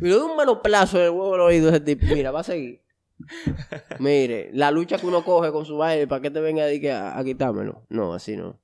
Le 0.00 0.08
doy 0.10 0.30
un 0.30 0.36
manoplazo 0.36 0.98
en 0.98 1.04
el 1.04 1.10
huevo 1.10 1.32
del 1.32 1.40
oído 1.40 1.68
ese 1.68 1.80
tipo. 1.80 2.06
Mira, 2.06 2.30
va 2.32 2.40
a 2.40 2.44
seguir. 2.44 2.82
Mire, 3.98 4.50
la 4.52 4.70
lucha 4.70 4.98
que 4.98 5.06
uno 5.06 5.24
coge 5.24 5.52
con 5.52 5.64
su 5.64 5.76
baile, 5.76 6.06
¿para 6.06 6.20
qué 6.22 6.30
te 6.30 6.40
venga 6.40 6.64
a, 6.66 7.18
a 7.18 7.24
quitármelo? 7.24 7.84
No, 7.88 8.14
así 8.14 8.36
no. 8.36 8.60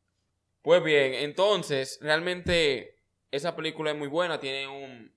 Pues 0.62 0.82
bien, 0.82 1.14
entonces, 1.14 1.98
realmente 2.02 2.96
esa 3.30 3.54
película 3.56 3.92
es 3.92 3.96
muy 3.96 4.08
buena, 4.08 4.40
tiene 4.40 4.66
un, 4.68 5.12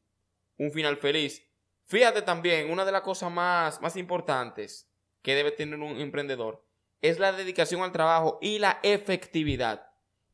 un 0.58 0.72
final 0.72 0.98
feliz. 0.98 1.44
Fíjate 1.86 2.22
también, 2.22 2.72
una 2.72 2.86
de 2.86 2.92
las 2.92 3.02
cosas 3.02 3.32
más, 3.32 3.82
más 3.82 3.98
importantes 3.98 4.88
que 5.22 5.36
debe 5.36 5.52
tener 5.52 5.80
un 5.80 6.00
emprendedor 6.00 6.64
es 7.04 7.20
la 7.20 7.32
dedicación 7.32 7.82
al 7.84 7.92
trabajo 7.92 8.40
y 8.42 8.58
la 8.58 8.80
efectividad. 8.82 9.88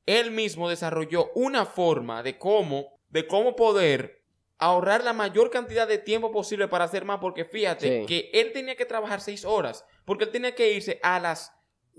Él 0.05 0.31
mismo 0.31 0.69
desarrolló 0.69 1.29
una 1.35 1.65
forma 1.65 2.23
de 2.23 2.37
cómo, 2.37 2.97
de 3.09 3.27
cómo 3.27 3.55
poder 3.55 4.23
ahorrar 4.57 5.03
la 5.03 5.13
mayor 5.13 5.49
cantidad 5.51 5.87
de 5.87 5.97
tiempo 5.97 6.31
posible 6.31 6.67
para 6.67 6.85
hacer 6.85 7.05
más, 7.05 7.19
porque 7.19 7.45
fíjate 7.45 8.01
Sí. 8.01 8.05
que 8.05 8.29
él 8.33 8.51
tenía 8.51 8.75
que 8.75 8.85
trabajar 8.85 9.21
seis 9.21 9.45
horas, 9.45 9.85
porque 10.05 10.25
él 10.25 10.31
tenía 10.31 10.55
que 10.55 10.71
irse 10.73 10.99
a 11.03 11.19
las 11.19 11.53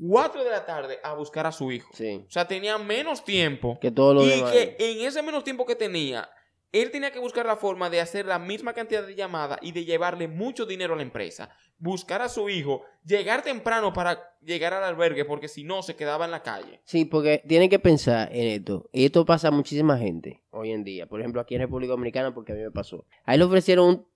4 0.09 0.45
de 0.45 0.51
la 0.51 0.65
tarde 0.65 0.99
a 1.03 1.13
buscar 1.15 1.47
a 1.47 1.53
su 1.53 1.71
hijo. 1.73 1.91
Sí. 1.95 2.25
O 2.27 2.31
sea, 2.31 2.47
tenía 2.49 2.79
menos 2.79 3.25
tiempo 3.25 3.79
Que 3.81 3.91
todo 3.91 4.15
lo 4.15 4.23
y 4.25 4.29
demás. 4.31 4.53
que 4.53 4.77
en 4.79 5.07
ese 5.07 5.23
menos 5.23 5.45
tiempo 5.45 5.67
que 5.67 5.77
tenía, 5.77 6.29
él 6.73 6.91
tenía 6.91 7.11
que 7.13 7.19
buscar 7.19 7.47
la 7.47 7.57
forma 7.57 7.91
de 7.91 8.01
hacer 8.01 8.27
la 8.27 8.39
misma 8.39 8.73
cantidad 8.73 9.05
de 9.07 9.15
llamadas 9.15 9.59
y 9.63 9.73
de 9.73 9.85
llevarle 9.85 10.29
mucho 10.29 10.67
dinero 10.67 10.95
a 10.95 10.97
la 10.97 11.03
empresa. 11.03 11.51
Buscar 11.79 12.23
a 12.23 12.29
su 12.29 12.49
hijo, 12.49 12.83
llegar 13.05 13.43
temprano 13.43 13.93
para 13.93 14.21
llegar 14.43 14.73
al 14.75 14.85
albergue, 14.85 15.25
porque 15.25 15.49
si 15.49 15.65
no 15.65 15.83
se 15.83 15.97
quedaba 15.97 16.27
en 16.27 16.31
la 16.31 16.43
calle. 16.43 16.81
Sí, 16.85 17.05
porque 17.07 17.43
tienen 17.47 17.71
que 17.71 17.79
pensar 17.79 18.29
en 18.33 18.47
esto. 18.49 18.89
Y 18.93 19.07
esto 19.07 19.25
pasa 19.25 19.49
a 19.49 19.51
muchísima 19.51 19.97
gente 19.99 20.43
hoy 20.51 20.71
en 20.73 20.85
día. 20.85 21.07
Por 21.07 21.21
ejemplo, 21.21 21.41
aquí 21.41 21.55
en 21.55 21.63
República 21.63 21.93
Dominicana, 21.93 22.35
porque 22.35 22.53
a 22.53 22.55
mí 22.55 22.61
me 22.63 22.71
pasó. 22.71 23.07
A 23.25 23.35
él 23.35 23.41
le 23.41 23.47
ofrecieron 23.47 23.89
un, 23.89 24.07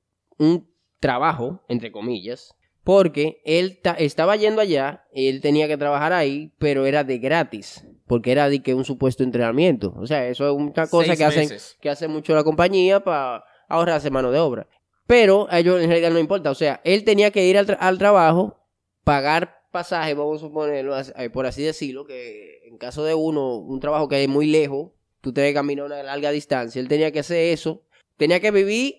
un 0.46 0.70
trabajo, 1.00 1.62
entre 1.68 1.90
comillas, 1.90 2.54
porque 2.82 3.40
él 3.46 3.80
ta- 3.82 3.92
estaba 3.98 4.36
yendo 4.36 4.60
allá, 4.60 5.06
él 5.12 5.40
tenía 5.40 5.66
que 5.66 5.78
trabajar 5.78 6.12
ahí, 6.12 6.52
pero 6.58 6.84
era 6.84 7.02
de 7.02 7.18
gratis, 7.18 7.84
porque 8.06 8.32
era 8.32 8.48
de 8.48 8.62
que 8.62 8.74
un 8.74 8.84
supuesto 8.84 9.22
entrenamiento. 9.22 9.94
O 9.96 10.06
sea, 10.06 10.26
eso 10.28 10.46
es 10.48 10.54
una 10.54 10.72
cosa 10.86 11.04
Seis 11.06 11.18
que 11.18 11.24
hacen, 11.24 11.40
meses. 11.48 11.76
que 11.80 11.90
hace 11.90 12.08
mucho 12.08 12.34
la 12.34 12.44
compañía 12.44 13.00
para 13.02 13.44
ahorrarse 13.68 14.10
mano 14.10 14.30
de 14.30 14.38
obra. 14.38 14.66
Pero 15.06 15.46
a 15.50 15.58
ellos 15.58 15.80
en 15.82 15.88
realidad 15.88 16.10
no 16.10 16.18
importa. 16.18 16.50
O 16.50 16.54
sea, 16.54 16.80
él 16.84 17.04
tenía 17.04 17.30
que 17.30 17.46
ir 17.46 17.58
al, 17.58 17.66
tra- 17.66 17.76
al 17.80 17.98
trabajo, 17.98 18.58
pagar 19.04 19.62
pasaje, 19.70 20.14
vamos 20.14 20.38
a 20.40 20.46
suponerlo, 20.46 20.94
eh, 20.98 21.30
por 21.30 21.46
así 21.46 21.62
decirlo, 21.62 22.04
que 22.06 22.60
en 22.68 22.78
caso 22.78 23.04
de 23.04 23.12
uno, 23.14 23.56
un 23.56 23.80
trabajo 23.80 24.08
que 24.08 24.22
es 24.22 24.28
muy 24.28 24.46
lejos, 24.46 24.92
tú 25.20 25.32
te 25.32 25.42
que 25.42 25.52
caminar 25.52 25.86
una 25.86 26.00
larga 26.02 26.30
distancia, 26.30 26.80
él 26.80 26.86
tenía 26.86 27.10
que 27.10 27.18
hacer 27.18 27.52
eso, 27.52 27.82
tenía 28.16 28.38
que 28.38 28.52
vivir 28.52 28.94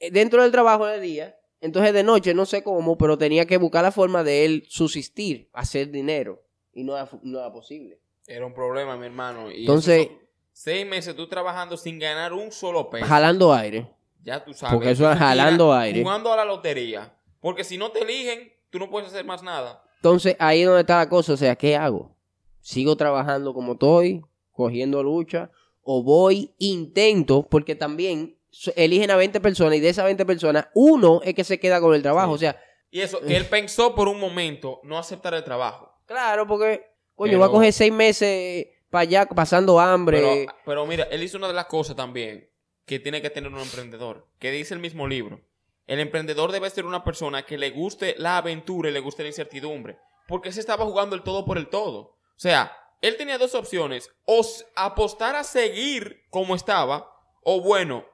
eh, 0.00 0.10
dentro 0.10 0.42
del 0.42 0.50
trabajo 0.50 0.86
de 0.86 0.98
día, 1.00 1.36
entonces 1.60 1.92
de 1.92 2.04
noche 2.04 2.32
no 2.32 2.46
sé 2.46 2.62
cómo, 2.62 2.96
pero 2.96 3.18
tenía 3.18 3.44
que 3.44 3.58
buscar 3.58 3.82
la 3.82 3.92
forma 3.92 4.24
de 4.24 4.46
él 4.46 4.64
subsistir, 4.68 5.50
hacer 5.52 5.90
dinero, 5.90 6.42
y 6.72 6.84
no 6.84 6.96
era, 6.96 7.06
no 7.22 7.38
era 7.40 7.52
posible. 7.52 8.00
Era 8.28 8.44
un 8.46 8.52
problema, 8.54 8.96
mi 8.96 9.06
hermano. 9.06 9.50
Y 9.50 9.60
Entonces- 9.60 10.10
seis 10.52 10.86
meses 10.86 11.16
tú 11.16 11.26
trabajando 11.28 11.76
sin 11.76 11.98
ganar 11.98 12.32
un 12.32 12.52
solo 12.52 12.90
peso. 12.90 13.06
Jalando 13.06 13.52
aire. 13.54 13.88
Ya 14.22 14.44
tú 14.44 14.52
sabes. 14.52 14.74
Porque 14.74 14.90
eso 14.90 15.10
es 15.10 15.18
jalando 15.18 15.72
aire. 15.72 16.02
Jugando 16.02 16.32
a 16.32 16.36
la 16.36 16.44
lotería. 16.44 17.14
Porque 17.40 17.64
si 17.64 17.78
no 17.78 17.90
te 17.90 18.00
eligen, 18.02 18.52
tú 18.70 18.78
no 18.78 18.90
puedes 18.90 19.08
hacer 19.08 19.24
más 19.24 19.42
nada. 19.42 19.82
Entonces 19.96 20.36
ahí 20.38 20.60
es 20.60 20.66
donde 20.66 20.82
está 20.82 20.98
la 20.98 21.08
cosa, 21.08 21.32
o 21.32 21.36
sea, 21.36 21.56
¿qué 21.56 21.74
hago? 21.76 22.14
¿Sigo 22.60 22.96
trabajando 22.96 23.54
como 23.54 23.72
estoy, 23.72 24.22
cogiendo 24.52 25.02
lucha? 25.02 25.50
¿O 25.82 26.02
voy, 26.02 26.54
intento, 26.58 27.46
porque 27.48 27.74
también 27.74 28.36
eligen 28.76 29.10
a 29.10 29.16
20 29.16 29.40
personas 29.40 29.76
y 29.76 29.80
de 29.80 29.88
esas 29.88 30.04
20 30.04 30.26
personas, 30.26 30.66
uno 30.74 31.20
es 31.24 31.34
que 31.34 31.44
se 31.44 31.58
queda 31.58 31.80
con 31.80 31.94
el 31.94 32.02
trabajo? 32.02 32.32
Sí. 32.32 32.34
O 32.34 32.38
sea, 32.50 32.60
Y 32.90 33.00
eso, 33.00 33.20
que 33.20 33.36
él 33.36 33.46
pensó 33.46 33.94
por 33.94 34.06
un 34.08 34.20
momento 34.20 34.80
no 34.82 34.98
aceptar 34.98 35.32
el 35.34 35.44
trabajo. 35.44 35.94
claro, 36.06 36.46
porque, 36.46 36.84
coño, 37.18 37.32
Pero- 37.32 37.38
voy 37.40 37.48
a 37.48 37.50
coger 37.50 37.72
seis 37.72 37.92
meses 37.92 38.68
para 38.90 39.02
allá 39.02 39.26
pasando 39.26 39.78
hambre. 39.80 40.20
Pero, 40.20 40.52
pero 40.64 40.86
mira, 40.86 41.04
él 41.10 41.22
hizo 41.22 41.36
una 41.36 41.48
de 41.48 41.54
las 41.54 41.66
cosas 41.66 41.96
también 41.96 42.48
que 42.86 43.00
tiene 43.00 43.20
que 43.20 43.28
tener 43.28 43.52
un 43.52 43.58
emprendedor, 43.60 44.28
que 44.38 44.50
dice 44.52 44.72
el 44.72 44.80
mismo 44.80 45.06
libro. 45.06 45.40
El 45.86 46.00
emprendedor 46.00 46.52
debe 46.52 46.70
ser 46.70 46.86
una 46.86 47.02
persona 47.02 47.42
que 47.44 47.58
le 47.58 47.70
guste 47.70 48.14
la 48.18 48.38
aventura 48.38 48.88
y 48.88 48.92
le 48.92 49.00
guste 49.00 49.24
la 49.24 49.30
incertidumbre, 49.30 49.98
porque 50.26 50.52
se 50.52 50.60
estaba 50.60 50.84
jugando 50.84 51.16
el 51.16 51.22
todo 51.22 51.44
por 51.44 51.58
el 51.58 51.68
todo. 51.68 51.98
O 51.98 52.16
sea, 52.36 52.72
él 53.02 53.16
tenía 53.16 53.36
dos 53.36 53.54
opciones, 53.54 54.10
o 54.24 54.46
apostar 54.76 55.34
a 55.36 55.44
seguir 55.44 56.22
como 56.30 56.54
estaba, 56.54 57.10
o 57.42 57.60
bueno, 57.60 58.04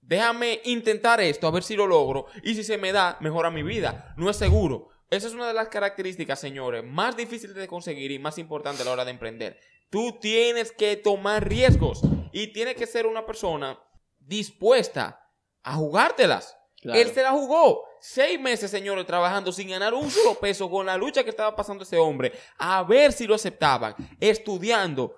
déjame 0.00 0.60
intentar 0.64 1.20
esto, 1.20 1.46
a 1.46 1.50
ver 1.50 1.62
si 1.62 1.76
lo 1.76 1.86
logro, 1.86 2.26
y 2.42 2.54
si 2.54 2.62
se 2.62 2.78
me 2.78 2.92
da, 2.92 3.16
mejora 3.20 3.50
mi 3.50 3.62
vida. 3.62 4.14
No 4.16 4.28
es 4.30 4.36
seguro. 4.36 4.88
Esa 5.10 5.26
es 5.26 5.34
una 5.34 5.48
de 5.48 5.54
las 5.54 5.68
características, 5.68 6.38
señores, 6.40 6.84
más 6.84 7.16
difíciles 7.16 7.56
de 7.56 7.66
conseguir 7.66 8.12
y 8.12 8.18
más 8.20 8.38
importante 8.38 8.82
a 8.82 8.84
la 8.84 8.92
hora 8.92 9.04
de 9.04 9.10
emprender. 9.10 9.58
Tú 9.90 10.18
tienes 10.20 10.70
que 10.70 10.96
tomar 10.96 11.48
riesgos 11.48 12.00
y 12.32 12.52
tienes 12.52 12.76
que 12.76 12.86
ser 12.86 13.06
una 13.06 13.26
persona 13.26 13.76
dispuesta 14.18 15.20
a 15.64 15.74
jugártelas. 15.74 16.56
Claro. 16.80 16.98
Él 17.00 17.10
se 17.10 17.22
la 17.22 17.32
jugó. 17.32 17.84
Seis 18.00 18.40
meses, 18.40 18.70
señores, 18.70 19.04
trabajando 19.04 19.50
sin 19.52 19.68
ganar 19.68 19.92
un 19.92 20.08
solo 20.10 20.34
peso 20.36 20.70
con 20.70 20.86
la 20.86 20.96
lucha 20.96 21.24
que 21.24 21.30
estaba 21.30 21.54
pasando 21.54 21.82
ese 21.82 21.98
hombre. 21.98 22.32
A 22.56 22.82
ver 22.84 23.12
si 23.12 23.26
lo 23.26 23.34
aceptaban. 23.34 23.94
Estudiando, 24.20 25.16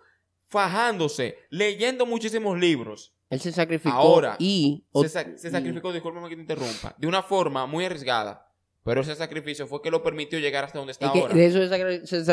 fajándose, 0.49 1.36
leyendo 1.51 2.07
muchísimos 2.07 2.59
libros. 2.59 3.14
Él 3.30 3.40
se 3.40 3.53
sacrificó 3.53 3.95
Ahora, 3.95 4.36
y... 4.38 4.84
Se, 5.03 5.09
sa- 5.09 5.36
se 5.36 5.51
sacrificó, 5.51 5.93
discúlpame 5.93 6.28
que 6.28 6.34
te 6.36 6.43
interrumpa, 6.43 6.95
de 6.99 7.07
una 7.07 7.22
forma 7.22 7.66
muy 7.66 7.84
arriesgada. 7.84 8.51
Pero 8.85 9.03
ese 9.03 9.14
sacrificio 9.14 9.66
fue 9.66 9.80
que 9.80 9.91
lo 9.91 10.03
permitió 10.03 10.39
llegar 10.41 10.64
hasta 10.64 10.78
donde 10.78 10.93
está 10.93 11.07
Es 11.07 11.12
que 11.12 11.20
ahora. 11.20 11.35
de 11.35 11.47
eso 11.47 11.61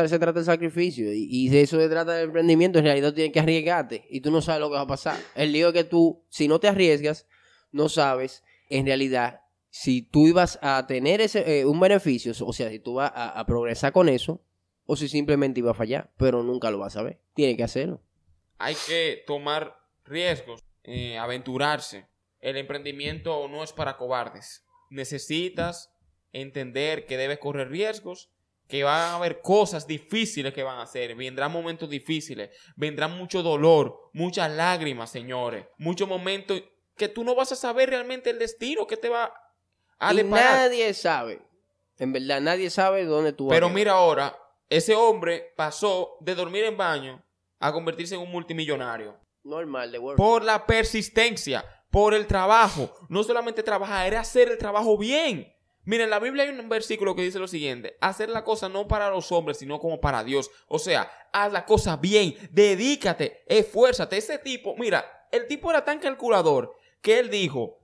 se, 0.08 0.20
trata 0.20 0.39
el 0.39 0.45
sacrificio 0.45 1.14
y, 1.14 1.28
y 1.30 1.50
de 1.50 1.62
eso 1.62 1.80
se 1.80 1.88
trata 1.89 2.18
el 2.18 2.26
emprendimiento. 2.26 2.80
En 2.80 2.86
realidad 2.86 3.14
tienes 3.14 3.34
que 3.34 3.39
arriesgarte 3.39 4.08
y 4.10 4.22
tú 4.22 4.32
no 4.32 4.41
sabes 4.41 4.62
lo 4.62 4.70
que 4.70 4.76
va 4.76 4.82
a 4.82 4.88
pasar. 4.88 5.18
El 5.36 5.52
lío 5.52 5.68
es 5.68 5.74
que 5.74 5.84
tú, 5.84 6.24
si 6.30 6.47
no 6.47 6.60
te 6.60 6.68
arriesgas, 6.68 7.28
no 7.72 7.88
sabes 7.88 8.43
en 8.70 8.86
realidad 8.88 9.41
si 9.70 10.02
tú 10.02 10.28
ibas 10.28 10.58
a 10.64 10.88
tener 10.88 11.22
ese, 11.22 11.60
eh, 11.60 11.66
un 11.66 11.80
beneficio, 11.80 12.34
o 12.43 12.54
sea, 12.54 12.70
si 12.70 12.80
tú 12.80 12.95
vas 12.95 13.12
a, 13.14 13.39
a 13.39 13.45
progresar 13.45 13.91
con 13.91 14.10
eso 14.10 14.41
o 14.86 14.95
si 14.95 15.08
simplemente 15.08 15.60
iba 15.60 15.70
a 15.70 15.76
fallar, 15.76 16.12
pero 16.18 16.41
nunca 16.41 16.72
lo 16.72 16.80
vas 16.80 16.97
a 16.97 17.04
ver. 17.04 17.20
Tienes 17.36 17.58
que 17.58 17.64
hacerlo. 17.64 18.02
Hay 18.58 18.76
que 18.88 19.24
tomar 19.28 19.78
riesgos, 20.04 20.64
eh, 20.84 21.20
aventurarse. 21.20 22.08
El 22.39 22.58
emprendimiento 22.58 23.47
no 23.47 23.64
es 23.64 23.72
para 23.72 23.97
cobardes. 23.97 24.66
Necesitas 24.89 25.93
entender 26.34 27.05
que 27.05 27.17
debes 27.17 27.39
correr 27.39 27.69
riesgos, 27.69 28.30
que 28.67 28.84
van 28.84 29.01
a 29.01 29.15
haber 29.15 29.41
cosas 29.41 29.88
difíciles 29.88 30.53
que 30.53 30.63
van 30.63 30.77
a 30.77 30.84
hacer, 30.84 31.15
vendrán 31.15 31.51
momentos 31.51 31.89
difíciles, 31.89 32.51
vendrán 32.75 33.17
mucho 33.17 33.41
dolor, 33.41 34.11
muchas 34.13 34.51
lágrimas, 34.51 35.09
señores, 35.09 35.65
muchos 35.80 36.07
momentos 36.07 36.61
que 36.95 37.09
tú 37.09 37.23
no 37.23 37.34
vas 37.34 37.51
a 37.51 37.55
saber 37.55 37.89
realmente 37.89 38.30
el 38.30 38.38
destino 38.38 38.86
que 38.86 38.97
te 38.97 39.09
va 39.09 39.34
a 39.97 40.13
y 40.13 40.17
deparar. 40.17 40.69
nadie 40.69 40.93
sabe. 40.93 41.41
En 41.97 42.13
verdad, 42.13 42.41
nadie 42.41 42.69
sabe 42.69 43.05
dónde 43.05 43.34
tú 43.34 43.47
vas. 43.47 43.55
Pero 43.55 43.67
a 43.67 43.69
mira 43.69 43.93
ahora, 43.93 44.38
ese 44.69 44.93
hombre 44.93 45.51
pasó 45.57 46.17
de 46.21 46.36
dormir 46.36 46.63
en 46.63 46.77
baño 46.77 47.25
a 47.59 47.73
convertirse 47.73 48.15
en 48.15 48.21
un 48.21 48.32
multimillonario. 48.32 49.19
Normal, 49.43 49.91
de. 49.91 49.99
Por 50.15 50.43
la 50.43 50.65
persistencia, 50.65 51.65
por 51.89 52.13
el 52.13 52.27
trabajo. 52.27 52.93
No 53.09 53.23
solamente 53.23 53.63
trabajar, 53.63 54.05
era 54.05 54.19
hacer 54.19 54.49
el 54.49 54.57
trabajo 54.57 54.97
bien. 54.97 55.51
Miren, 55.89 56.03
en 56.03 56.09
la 56.11 56.19
Biblia 56.19 56.43
hay 56.43 56.49
un 56.51 56.69
versículo 56.69 57.15
que 57.15 57.23
dice 57.23 57.39
lo 57.39 57.47
siguiente: 57.47 57.97
hacer 57.99 58.29
la 58.29 58.43
cosa 58.43 58.69
no 58.69 58.87
para 58.87 59.09
los 59.09 59.31
hombres, 59.31 59.57
sino 59.57 59.79
como 59.79 59.99
para 59.99 60.23
Dios. 60.23 60.51
O 60.67 60.77
sea, 60.77 61.11
haz 61.33 61.51
la 61.51 61.65
cosa 61.65 61.97
bien, 61.97 62.35
dedícate, 62.51 63.43
esfuérzate. 63.47 64.17
Ese 64.17 64.37
tipo, 64.37 64.75
mira, 64.77 65.03
el 65.31 65.47
tipo 65.47 65.71
era 65.71 65.83
tan 65.83 65.97
calculador 65.97 66.75
que 67.01 67.17
él 67.17 67.31
dijo: 67.31 67.79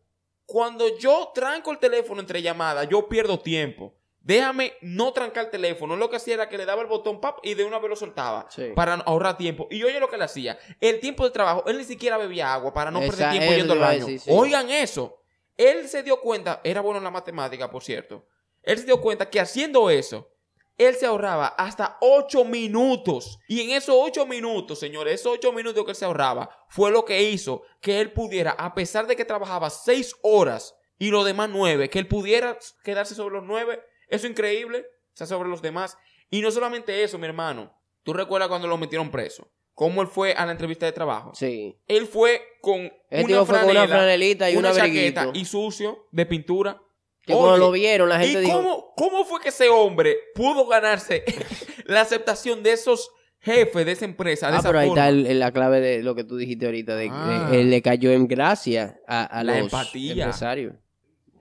Cuando 0.45 0.99
yo 0.99 1.31
tranco 1.33 1.71
el 1.71 1.79
teléfono 1.79 2.21
entre 2.21 2.43
llamadas, 2.43 2.87
yo 2.89 3.09
pierdo 3.09 3.39
tiempo. 3.39 3.95
Déjame 4.21 4.73
no 4.81 5.11
trancar 5.11 5.45
el 5.45 5.49
teléfono. 5.51 5.95
Lo 5.95 6.09
que 6.09 6.17
hacía 6.17 6.35
era 6.35 6.47
que 6.49 6.57
le 6.59 6.65
daba 6.65 6.81
el 6.83 6.87
botón 6.87 7.19
pap 7.21 7.39
y 7.43 7.55
de 7.55 7.63
una 7.63 7.79
vez 7.79 7.89
lo 7.89 7.95
soltaba 7.95 8.45
Sí. 8.49 8.71
para 8.75 8.93
ahorrar 8.95 9.37
tiempo. 9.37 9.67
Y 9.71 9.83
oye 9.83 9.99
lo 9.99 10.09
que 10.09 10.17
le 10.17 10.23
hacía. 10.25 10.57
El 10.79 10.99
tiempo 10.99 11.23
de 11.25 11.31
trabajo, 11.31 11.63
él 11.67 11.77
ni 11.79 11.83
siquiera 11.83 12.17
bebía 12.17 12.53
agua 12.53 12.71
para 12.73 12.89
no 12.91 12.99
Esa- 13.01 13.11
perder 13.11 13.29
tiempo 13.31 13.53
yendo 13.55 13.73
al 13.73 13.79
baño. 13.79 14.05
sí. 14.05 14.19
Oigan 14.27 14.69
eso. 14.69 15.17
Él 15.57 15.87
se 15.87 16.03
dio 16.03 16.19
cuenta, 16.19 16.61
era 16.63 16.81
bueno 16.81 16.97
en 16.97 17.03
la 17.03 17.11
matemática, 17.11 17.69
por 17.69 17.83
cierto. 17.83 18.27
Él 18.63 18.77
se 18.77 18.85
dio 18.85 18.99
cuenta 18.99 19.29
que 19.29 19.39
haciendo 19.39 19.89
eso, 19.89 20.29
él 20.77 20.95
se 20.95 21.05
ahorraba 21.05 21.47
hasta 21.47 21.97
8 22.01 22.43
minutos. 22.45 23.39
Y 23.47 23.61
en 23.61 23.69
esos 23.71 23.95
8 23.97 24.25
minutos, 24.25 24.79
señores, 24.79 25.21
esos 25.21 25.33
8 25.33 25.53
minutos 25.53 25.85
que 25.85 25.91
él 25.91 25.95
se 25.95 26.05
ahorraba, 26.05 26.49
fue 26.69 26.91
lo 26.91 27.05
que 27.05 27.23
hizo 27.23 27.63
que 27.81 28.01
él 28.01 28.11
pudiera, 28.11 28.51
a 28.51 28.73
pesar 28.73 29.07
de 29.07 29.15
que 29.15 29.25
trabajaba 29.25 29.69
6 29.69 30.17
horas 30.21 30.75
y 30.97 31.11
los 31.11 31.25
demás 31.25 31.49
9, 31.49 31.89
que 31.89 31.99
él 31.99 32.07
pudiera 32.07 32.57
quedarse 32.83 33.15
sobre 33.15 33.35
los 33.35 33.45
9, 33.45 33.81
eso 34.07 34.25
es 34.25 34.31
increíble, 34.31 34.85
o 35.13 35.17
sea, 35.17 35.27
sobre 35.27 35.49
los 35.49 35.61
demás. 35.61 35.97
Y 36.29 36.41
no 36.41 36.51
solamente 36.51 37.03
eso, 37.03 37.17
mi 37.17 37.27
hermano. 37.27 37.73
¿Tú 38.03 38.13
recuerdas 38.13 38.49
cuando 38.49 38.67
lo 38.67 38.77
metieron 38.77 39.11
preso? 39.11 39.49
¿Cómo 39.76 40.01
él 40.01 40.07
fue 40.07 40.34
a 40.34 40.45
la 40.45 40.53
entrevista 40.53 40.86
de 40.88 40.93
trabajo? 40.93 41.34
Sí. 41.36 41.78
Él 41.88 42.07
fue 42.07 42.41
con 42.61 42.80
una 43.11 43.45
con 43.45 43.69
una 43.69 43.88
franelita 43.88 44.49
y 44.49 44.53
un 44.53 44.59
una 44.59 44.69
abriguito. 44.69 45.21
chaqueta 45.21 45.38
y 45.38 45.45
sucio 45.45 46.07
de 46.11 46.26
pintura. 46.26 46.82
Que 47.21 47.34
cuando 47.34 47.51
Oye, 47.53 47.59
lo 47.59 47.71
vieron, 47.71 48.09
la 48.09 48.19
gente 48.19 48.39
¿Y 48.39 48.45
dijo... 48.45 48.57
cómo, 48.57 48.93
cómo 48.95 49.26
fue 49.26 49.41
que 49.41 49.49
ese 49.49 49.67
hombre 49.69 50.15
pudo 50.34 50.65
ganarse 50.67 51.23
la 51.86 52.01
aceptación 52.01 52.63
de 52.63 52.71
esos 52.73 53.09
jefes 53.39 53.86
de 53.86 53.91
esa 53.91 54.05
empresa? 54.05 54.47
De 54.49 54.55
Ah, 54.55 54.59
esa 54.59 54.69
pero 54.69 54.80
ahí 54.80 54.88
forma? 54.88 55.01
está 55.03 55.09
el- 55.09 55.26
el- 55.28 55.39
la 55.39 55.51
clave 55.51 55.82
de 55.82 56.03
lo 56.03 56.15
que 56.15 56.23
tú 56.23 56.38
dijiste 56.38 56.67
ahorita, 56.67 56.95
de, 56.95 57.09
Ah. 57.11 57.49
de- 57.51 57.61
él 57.61 57.69
le 57.69 57.82
cayó 57.82 58.11
en 58.11 58.28
gracia 58.28 58.97
a, 59.07 59.23
a 59.26 59.43
La 59.43 59.53
los 59.55 59.63
empatía. 59.63 60.11
empresarios. 60.26 60.76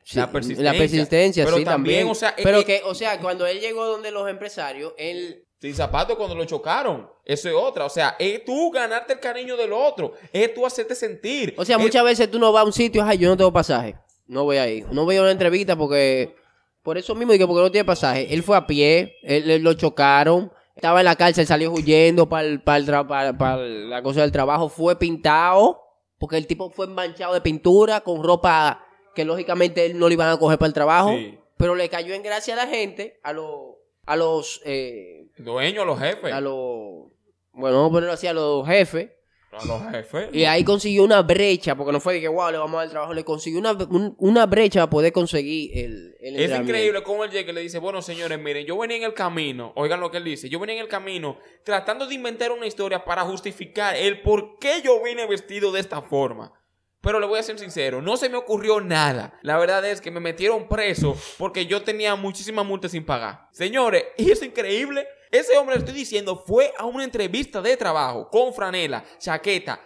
Sí, 0.02 0.18
la 0.18 0.30
persistencia. 0.32 0.72
La 0.72 0.78
persistencia, 0.78 1.44
pero 1.44 1.56
sí, 1.58 1.64
también, 1.64 1.98
también. 2.00 2.10
o 2.10 2.14
sea, 2.14 2.34
pero 2.42 2.58
eh, 2.60 2.64
que, 2.64 2.82
o 2.84 2.94
sea, 2.94 3.20
cuando 3.20 3.46
él 3.46 3.60
llegó 3.60 3.86
donde 3.86 4.10
los 4.10 4.28
empresarios, 4.28 4.92
él 4.98 5.46
Sin 5.64 5.74
zapatos 5.74 6.16
cuando 6.16 6.34
lo 6.34 6.44
chocaron. 6.44 7.08
Eso 7.24 7.48
es 7.48 7.54
otra. 7.54 7.86
O 7.86 7.88
sea, 7.88 8.16
es 8.18 8.44
tú 8.44 8.70
ganarte 8.70 9.14
el 9.14 9.18
cariño 9.20 9.56
del 9.56 9.72
otro. 9.72 10.12
Es 10.30 10.52
tú 10.52 10.66
hacerte 10.66 10.94
sentir. 10.94 11.54
O 11.56 11.64
sea, 11.64 11.76
Es- 11.76 11.82
muchas 11.82 12.04
veces 12.04 12.30
tú 12.30 12.38
no 12.38 12.52
vas 12.52 12.60
a 12.60 12.66
un 12.66 12.72
sitio, 12.74 13.02
ay, 13.02 13.16
yo 13.16 13.30
no 13.30 13.36
tengo 13.38 13.50
pasaje. 13.50 13.96
No 14.26 14.44
voy 14.44 14.58
a 14.58 14.68
ir. 14.68 14.86
No 14.92 15.04
voy 15.06 15.16
a 15.16 15.22
una 15.22 15.30
entrevista 15.30 15.74
porque. 15.74 16.36
Por 16.82 16.98
eso 16.98 17.14
mismo, 17.14 17.32
dije, 17.32 17.46
porque 17.46 17.62
no 17.62 17.70
tiene 17.70 17.86
pasaje. 17.86 18.34
Él 18.34 18.42
fue 18.42 18.58
a 18.58 18.66
pie, 18.66 19.16
él, 19.22 19.50
él 19.50 19.62
lo 19.62 19.72
chocaron. 19.72 20.52
Estaba 20.76 21.00
en 21.00 21.06
la 21.06 21.16
cárcel, 21.16 21.46
salió 21.46 21.70
huyendo 21.72 22.28
para 22.28 22.42
la 22.46 24.02
cosa 24.02 24.20
del 24.20 24.32
trabajo. 24.32 24.68
Fue 24.68 24.98
pintado, 24.98 25.80
porque 26.18 26.36
el 26.36 26.46
tipo 26.46 26.68
fue 26.68 26.86
manchado 26.88 27.32
de 27.32 27.40
pintura 27.40 28.02
con 28.02 28.22
ropa 28.22 28.84
que 29.14 29.24
lógicamente 29.24 29.86
él 29.86 29.98
no 29.98 30.08
le 30.08 30.14
iban 30.14 30.28
a 30.28 30.36
coger 30.36 30.58
para 30.58 30.66
el 30.66 30.74
trabajo. 30.74 31.10
Sí. 31.16 31.38
Pero 31.56 31.74
le 31.74 31.88
cayó 31.88 32.12
en 32.14 32.22
gracia 32.22 32.52
a 32.52 32.56
la 32.58 32.66
gente, 32.66 33.18
a 33.22 33.32
los. 33.32 33.73
A 34.06 34.16
los. 34.16 34.60
eh, 34.64 35.26
Dueño, 35.38 35.84
los 35.84 35.98
jefes. 35.98 36.32
a 36.32 36.40
los. 36.40 36.54
Bueno, 37.52 37.76
vamos 37.76 37.90
a 37.90 37.92
ponerlo 37.92 38.12
así, 38.12 38.26
a 38.26 38.32
los 38.32 38.66
jefes. 38.66 39.10
A 39.52 39.64
los 39.66 39.80
jefes. 39.92 40.30
Y 40.32 40.44
ahí 40.46 40.64
consiguió 40.64 41.04
una 41.04 41.22
brecha, 41.22 41.76
porque 41.76 41.92
no 41.92 42.00
fue 42.00 42.14
de 42.14 42.20
que, 42.20 42.26
wow, 42.26 42.50
le 42.50 42.58
vamos 42.58 42.74
a 42.76 42.78
dar 42.82 42.90
trabajo, 42.90 43.14
le 43.14 43.22
consiguió 43.24 43.60
una, 43.60 43.70
un- 43.72 44.16
una 44.18 44.46
brecha 44.46 44.80
para 44.80 44.90
poder 44.90 45.12
conseguir 45.12 45.70
el, 45.78 46.16
el 46.20 46.34
Es 46.40 46.50
increíble 46.60 47.04
cómo 47.04 47.22
él 47.22 47.30
llega 47.30 47.52
y 47.52 47.54
le 47.54 47.60
dice, 47.60 47.78
bueno, 47.78 48.02
señores, 48.02 48.36
miren, 48.40 48.66
yo 48.66 48.76
venía 48.76 48.96
en 48.96 49.04
el 49.04 49.14
camino, 49.14 49.72
oigan 49.76 50.00
lo 50.00 50.10
que 50.10 50.16
él 50.16 50.24
dice, 50.24 50.48
yo 50.48 50.58
venía 50.58 50.74
en 50.74 50.80
el 50.80 50.88
camino 50.88 51.38
tratando 51.62 52.08
de 52.08 52.16
inventar 52.16 52.50
una 52.50 52.66
historia 52.66 53.04
para 53.04 53.22
justificar 53.22 53.94
el 53.94 54.22
por 54.22 54.58
qué 54.58 54.82
yo 54.82 55.00
vine 55.04 55.24
vestido 55.28 55.70
de 55.70 55.78
esta 55.78 56.02
forma. 56.02 56.52
Pero 57.04 57.20
le 57.20 57.26
voy 57.26 57.38
a 57.38 57.42
ser 57.42 57.58
sincero, 57.58 58.00
no 58.00 58.16
se 58.16 58.28
me 58.28 58.36
ocurrió 58.36 58.80
nada. 58.80 59.38
La 59.42 59.58
verdad 59.58 59.84
es 59.84 60.00
que 60.00 60.10
me 60.10 60.20
metieron 60.20 60.66
preso 60.66 61.16
porque 61.38 61.66
yo 61.66 61.82
tenía 61.82 62.16
muchísimas 62.16 62.64
multas 62.64 62.92
sin 62.92 63.04
pagar. 63.04 63.48
Señores, 63.52 64.04
y 64.16 64.30
es 64.30 64.42
increíble. 64.42 65.06
Ese 65.30 65.56
hombre, 65.58 65.74
le 65.74 65.80
estoy 65.80 65.94
diciendo, 65.94 66.42
fue 66.46 66.72
a 66.78 66.86
una 66.86 67.04
entrevista 67.04 67.60
de 67.60 67.76
trabajo 67.76 68.28
con 68.30 68.54
franela, 68.54 69.04
chaqueta, 69.18 69.80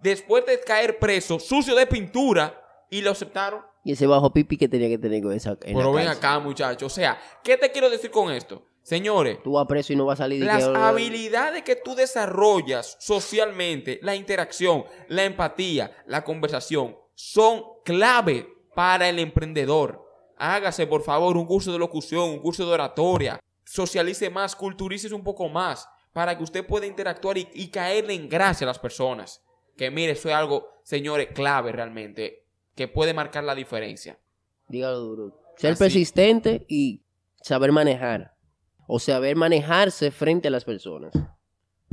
después 0.00 0.46
de 0.46 0.60
caer 0.60 0.98
preso, 0.98 1.40
sucio 1.40 1.74
de 1.74 1.86
pintura, 1.86 2.56
y 2.90 3.00
lo 3.00 3.12
aceptaron. 3.12 3.62
Y 3.84 3.92
ese 3.92 4.06
bajo 4.06 4.32
pipi 4.32 4.58
que 4.58 4.68
tenía 4.68 4.88
que 4.88 4.98
tener 4.98 5.22
con 5.22 5.32
esa. 5.32 5.56
en 5.62 5.74
la 5.74 5.78
Pero 5.78 5.92
ven 5.92 6.08
acá, 6.08 6.38
muchachos. 6.38 6.92
O 6.92 6.94
sea, 6.94 7.18
¿qué 7.42 7.56
te 7.56 7.70
quiero 7.70 7.88
decir 7.88 8.10
con 8.10 8.30
esto? 8.30 8.62
Señores, 8.90 9.38
Tú 9.44 9.52
vas 9.52 9.68
preso 9.68 9.92
y 9.92 9.96
no 9.96 10.04
vas 10.04 10.18
a 10.18 10.24
salir 10.24 10.40
de 10.40 10.46
las 10.46 10.66
que- 10.66 10.76
habilidades 10.76 11.62
que 11.62 11.76
tú 11.76 11.94
desarrollas 11.94 12.96
socialmente, 12.98 14.00
la 14.02 14.16
interacción, 14.16 14.84
la 15.06 15.22
empatía, 15.22 15.92
la 16.08 16.24
conversación, 16.24 16.96
son 17.14 17.62
clave 17.84 18.48
para 18.74 19.08
el 19.08 19.20
emprendedor. 19.20 20.04
Hágase, 20.36 20.88
por 20.88 21.02
favor, 21.04 21.36
un 21.36 21.46
curso 21.46 21.70
de 21.72 21.78
locución, 21.78 22.30
un 22.30 22.40
curso 22.40 22.66
de 22.66 22.72
oratoria. 22.72 23.38
Socialice 23.64 24.28
más, 24.28 24.56
culturice 24.56 25.14
un 25.14 25.22
poco 25.22 25.48
más, 25.48 25.88
para 26.12 26.36
que 26.36 26.42
usted 26.42 26.66
pueda 26.66 26.84
interactuar 26.86 27.38
y, 27.38 27.48
y 27.54 27.68
caerle 27.68 28.14
en 28.14 28.28
gracia 28.28 28.64
a 28.64 28.70
las 28.70 28.80
personas. 28.80 29.40
Que 29.76 29.92
mire, 29.92 30.14
eso 30.14 30.28
es 30.30 30.34
algo, 30.34 30.66
señores, 30.82 31.28
clave 31.32 31.70
realmente, 31.70 32.44
que 32.74 32.88
puede 32.88 33.14
marcar 33.14 33.44
la 33.44 33.54
diferencia. 33.54 34.18
Dígalo 34.66 34.98
duro. 34.98 35.40
Ser 35.58 35.74
Así. 35.74 35.78
persistente 35.78 36.66
y 36.68 37.02
saber 37.40 37.70
manejar. 37.70 38.34
O 38.92 38.98
saber 38.98 39.36
manejarse 39.36 40.10
frente 40.10 40.48
a 40.48 40.50
las 40.50 40.64
personas. 40.64 41.12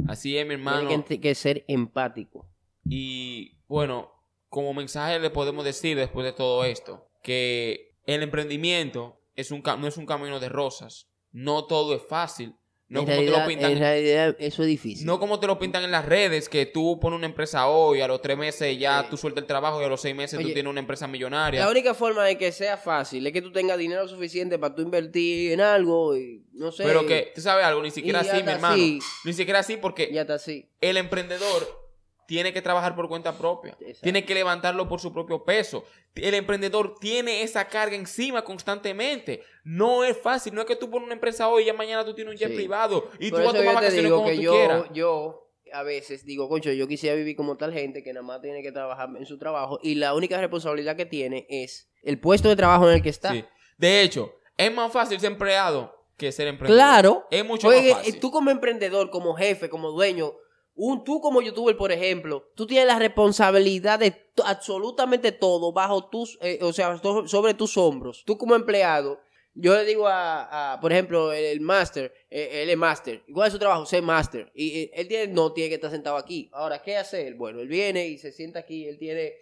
Así 0.08 0.38
es, 0.38 0.48
mi 0.48 0.56
hermano. 0.56 0.88
Tiene 0.88 1.04
que, 1.04 1.20
que 1.22 1.36
ser 1.36 1.64
empático. 1.68 2.48
Y 2.90 3.58
bueno, 3.68 4.12
como 4.50 4.74
mensaje 4.74 5.20
le 5.20 5.30
podemos 5.30 5.64
decir 5.66 5.96
después 5.98 6.26
de 6.26 6.34
todo 6.34 6.64
esto 6.64 7.08
que 7.22 7.96
el 8.06 8.24
emprendimiento 8.24 9.20
es 9.36 9.52
un, 9.52 9.62
ca- 9.62 9.76
no 9.78 9.88
es 9.88 9.98
un 9.98 10.06
camino 10.06 10.40
de 10.40 10.50
rosas. 10.50 11.08
No 11.32 11.66
todo 11.66 11.94
es 11.96 12.02
fácil. 12.02 12.56
No 12.90 13.02
en, 13.02 13.06
como, 13.06 13.18
te 13.18 13.22
realidad, 13.26 13.42
lo 13.42 13.48
pintan, 13.50 13.72
en 13.72 13.80
realidad, 13.80 14.36
eso 14.40 14.62
es 14.62 14.68
difícil. 14.70 15.06
no 15.06 15.20
como 15.20 15.40
te 15.42 15.48
lo 15.48 15.60
pintan 15.60 15.84
en 15.84 15.92
las 15.92 16.06
redes, 16.06 16.48
que 16.48 16.66
tú 16.66 17.00
pones 17.02 17.18
una 17.18 17.26
empresa 17.28 17.68
hoy, 17.68 18.00
a 18.00 18.08
los 18.08 18.22
tres 18.22 18.38
meses 18.38 18.80
ya 18.80 19.02
Sí. 19.02 19.08
tú 19.10 19.18
sueltas 19.18 19.42
el 19.42 19.48
trabajo 19.48 19.82
y 19.82 19.84
a 19.86 19.90
los 19.90 20.00
seis 20.00 20.16
meses 20.16 20.40
tú 20.40 20.46
Oye, 20.46 20.54
tienes 20.54 20.70
una 20.72 20.80
empresa 20.80 21.06
millonaria. 21.06 21.60
La 21.66 21.70
única 21.70 21.94
forma 21.94 22.24
de 22.24 22.38
que 22.38 22.52
sea 22.54 22.78
fácil 22.78 23.28
es 23.28 23.34
que 23.34 23.42
tú 23.42 23.52
tengas 23.52 23.78
dinero 23.78 24.08
suficiente 24.08 24.58
para 24.58 24.74
tú 24.74 24.84
invertir 24.84 25.52
en 25.52 25.60
algo 25.60 26.16
y 26.16 26.44
no 26.54 26.72
sé. 26.72 26.84
Pero 26.86 27.06
que, 27.06 27.32
tú 27.36 27.42
sabes 27.42 27.66
algo, 27.66 27.82
ni 27.84 27.92
siquiera 27.92 28.22
así, 28.22 28.42
mi 28.42 28.52
hermano. 28.52 28.74
así. 28.76 29.00
Ni 29.26 29.34
siquiera 29.34 29.60
así 29.60 29.76
porque 29.76 30.10
Ya 30.14 30.22
está 30.22 30.36
así. 30.36 30.70
el 30.80 30.96
emprendedor 30.96 31.87
tiene 32.28 32.54
que 32.54 32.62
trabajar 32.62 32.96
por 32.96 33.08
cuenta 33.08 33.36
propia. 33.38 33.72
Exacto. 33.80 34.02
Tiene 34.04 34.24
que 34.26 34.36
levantarlo 34.36 34.88
por 34.88 35.00
su 35.00 35.12
propio 35.12 35.44
peso. 35.44 35.84
El 36.14 36.34
emprendedor 36.36 36.96
tiene 37.00 37.42
esa 37.42 37.68
carga 37.68 37.96
encima 37.96 38.44
constantemente. 38.44 39.42
No 39.64 40.04
es 40.04 40.18
fácil. 40.18 40.54
No 40.54 40.62
es 40.62 40.68
que 40.68 40.76
tú 40.76 40.90
pones 40.92 41.06
una 41.06 41.16
empresa 41.16 41.48
hoy 41.48 41.64
y 41.64 41.66
ya 41.68 41.74
mañana 41.74 42.06
tú 42.06 42.14
tienes 42.14 42.34
un 42.34 42.38
jet 42.38 42.50
Sí. 42.50 42.56
privado 42.56 43.10
y 43.20 43.32
Por 43.32 43.40
tú 43.40 43.46
vas 43.46 43.56
a 43.56 43.58
tomar 43.58 43.76
vacaciones 43.76 44.12
como 44.12 44.26
que 44.28 44.36
tú 44.36 44.42
yo, 44.42 44.52
quieras. 44.52 44.84
yo 44.94 45.50
a 45.74 45.84
veces 45.84 46.26
digo, 46.26 46.48
concho, 46.50 46.72
yo 46.72 46.88
quisiera 46.88 47.16
vivir 47.16 47.36
como 47.36 47.58
tal 47.58 47.74
gente 47.74 48.04
que 48.04 48.14
nada 48.14 48.26
más 48.26 48.42
tiene 48.42 48.62
que 48.62 48.72
trabajar 48.72 49.10
en 49.18 49.26
su 49.26 49.38
trabajo 49.38 49.80
y 49.82 49.96
la 49.96 50.14
única 50.14 50.40
responsabilidad 50.40 50.96
que 50.96 51.06
tiene 51.06 51.46
es 51.50 51.90
el 52.04 52.20
puesto 52.20 52.50
de 52.50 52.56
trabajo 52.56 52.90
en 52.90 52.96
el 52.98 53.02
que 53.02 53.10
está. 53.10 53.32
Sí. 53.32 53.44
De 53.78 54.02
hecho, 54.02 54.34
es 54.58 54.74
más 54.74 54.92
fácil 54.92 55.20
ser 55.20 55.32
empleado 55.32 55.94
que 56.18 56.32
ser 56.32 56.48
emprendedor. 56.48 56.78
Claro. 56.78 57.28
Es 57.32 57.46
mucho 57.46 57.68
más 57.68 57.78
eh, 57.78 57.94
fácil. 57.94 58.20
tú 58.20 58.32
como 58.32 58.50
emprendedor, 58.50 59.10
como 59.12 59.34
jefe, 59.36 59.70
como 59.70 59.92
dueño, 59.92 60.34
un, 60.78 61.04
tú 61.04 61.20
como 61.20 61.42
youtuber, 61.42 61.76
por 61.76 61.92
ejemplo, 61.92 62.52
tú 62.56 62.68
tienes 62.68 62.86
la 62.86 63.00
responsabilidad 63.00 63.98
de 64.00 64.32
absolutamente 64.46 65.32
todo 65.32 65.74
bajo 65.74 66.08
tus, 66.08 66.38
eh, 66.42 66.60
o 66.62 66.72
sea, 66.72 66.98
sobre 67.26 67.56
tus 67.56 67.76
hombros. 67.78 68.24
Tú 68.26 68.38
como 68.38 68.56
empleado, 68.56 69.20
yo 69.56 69.76
le 69.76 69.86
digo 69.86 70.08
a, 70.08 70.74
a, 70.74 70.80
por 70.80 70.92
ejemplo, 70.92 71.34
el, 71.34 71.46
el 71.46 71.62
máster, 71.62 72.14
eh, 72.30 72.62
él 72.62 72.70
es 72.70 72.78
máster. 72.78 73.24
¿Cuál 73.34 73.48
es 73.48 73.54
su 73.54 73.60
trabajo? 73.60 73.88
Ser 73.88 74.04
máster. 74.04 74.52
Y 74.54 74.82
eh, 74.82 74.92
él 74.94 75.08
tiene, 75.08 75.34
no 75.34 75.52
tiene 75.52 75.70
que 75.70 75.76
estar 75.76 75.90
sentado 75.90 76.16
aquí. 76.16 76.48
Ahora, 76.54 76.84
¿qué 76.84 76.96
hace 76.96 77.28
él? 77.28 77.34
Bueno, 77.34 77.60
él 77.60 77.68
viene 77.68 78.08
y 78.08 78.20
se 78.20 78.32
sienta 78.32 78.60
aquí, 78.60 78.88
él 78.88 79.00
tiene 79.00 79.34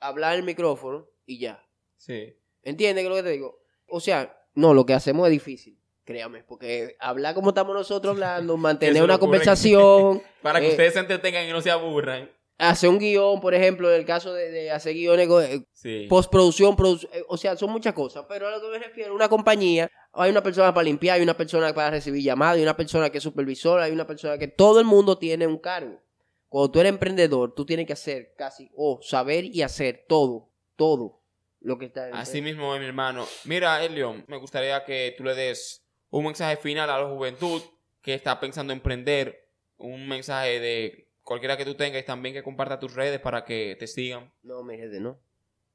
hablar 0.00 0.34
en 0.34 0.40
el 0.40 0.46
micrófono 0.46 1.08
y 1.24 1.38
ya. 1.38 1.64
Sí. 1.96 2.34
¿Entiendes 2.64 3.04
lo 3.04 3.14
que 3.14 3.22
te 3.22 3.30
digo? 3.30 3.60
O 3.86 4.00
sea, 4.00 4.36
no, 4.54 4.74
lo 4.74 4.84
que 4.84 4.94
hacemos 4.94 5.28
es 5.28 5.32
difícil. 5.32 5.78
Créame, 6.04 6.42
porque 6.42 6.96
hablar 6.98 7.34
como 7.34 7.50
estamos 7.50 7.74
nosotros 7.74 8.12
hablando, 8.14 8.56
mantener 8.56 9.02
una 9.02 9.18
conversación, 9.18 10.22
Para 10.42 10.60
que 10.60 10.66
Eh, 10.66 10.70
ustedes 10.70 10.94
se 10.94 10.98
entretengan 11.00 11.46
y 11.48 11.50
no 11.52 11.60
se 11.60 11.70
aburran. 11.70 12.28
hacer 12.58 12.88
un 12.90 12.98
guion, 12.98 13.40
por 13.40 13.54
ejemplo, 13.54 13.88
en 13.92 14.00
el 14.00 14.04
caso 14.06 14.32
de, 14.34 14.50
de 14.50 14.70
hacer 14.72 14.94
guiones, 14.94 15.28
eh, 15.48 15.64
Sí. 15.72 16.06
postproducción, 16.08 16.76
produ- 16.76 17.08
eh, 17.12 17.22
o 17.28 17.36
sea, 17.36 17.56
son 17.56 17.70
muchas 17.70 17.92
cosas. 17.94 18.24
Pero 18.28 18.48
a 18.48 18.50
lo 18.50 18.60
que 18.60 18.68
me 18.68 18.78
refiero, 18.84 19.14
una 19.14 19.28
compañía, 19.28 19.88
hay 20.12 20.30
una 20.30 20.42
persona 20.42 20.72
para 20.74 20.84
limpiar, 20.84 21.16
hay 21.16 21.22
una 21.22 21.36
persona 21.36 21.72
para 21.72 21.90
recibir 21.90 22.22
llamadas, 22.22 22.56
hay 22.56 22.62
una 22.62 22.76
persona 22.76 23.10
que 23.10 23.18
es 23.18 23.24
supervisora, 23.24 23.84
hay 23.84 23.92
una 23.92 24.06
persona 24.06 24.36
que 24.38 24.48
todo 24.48 24.80
el 24.80 24.84
mundo 24.86 25.18
tiene 25.18 25.46
un 25.46 25.58
cargo. 25.58 26.00
Cuando 26.48 26.70
tú 26.70 26.80
eres 26.80 26.90
emprendedor, 26.90 27.54
tú 27.54 27.64
tienes 27.64 27.86
que 27.86 27.94
hacer 27.94 28.34
casi, 28.36 28.70
o 28.76 28.98
saber 29.02 29.44
y 29.44 29.62
hacer 29.62 30.04
todo, 30.08 30.50
todo 30.76 31.20
lo 31.60 31.78
que 31.78 31.86
está 31.86 32.08
en 32.08 32.14
Así 32.14 32.42
mismo, 32.42 32.76
mi 32.78 32.84
hermano. 32.84 33.24
Mira, 33.44 33.82
Elio, 33.84 34.22
me 34.26 34.36
gustaría 34.36 34.84
que 34.84 35.14
tú 35.16 35.24
le 35.24 35.34
des 35.34 35.81
un 36.20 36.24
mensaje 36.24 36.56
final 36.56 36.88
a 36.90 36.98
la 37.00 37.06
juventud 37.08 37.60
que 38.02 38.14
está 38.14 38.38
pensando 38.38 38.72
en 38.72 38.78
emprender, 38.78 39.48
un 39.78 40.06
mensaje 40.08 40.60
de 40.60 41.08
cualquiera 41.22 41.56
que 41.56 41.64
tú 41.64 41.74
tengas 41.74 42.02
y 42.02 42.04
también 42.06 42.34
que 42.34 42.42
comparta 42.42 42.78
tus 42.78 42.94
redes 42.94 43.18
para 43.20 43.44
que 43.44 43.76
te 43.78 43.86
sigan. 43.86 44.32
No, 44.42 44.62
mi 44.62 44.76
gente, 44.76 45.00
no. 45.00 45.18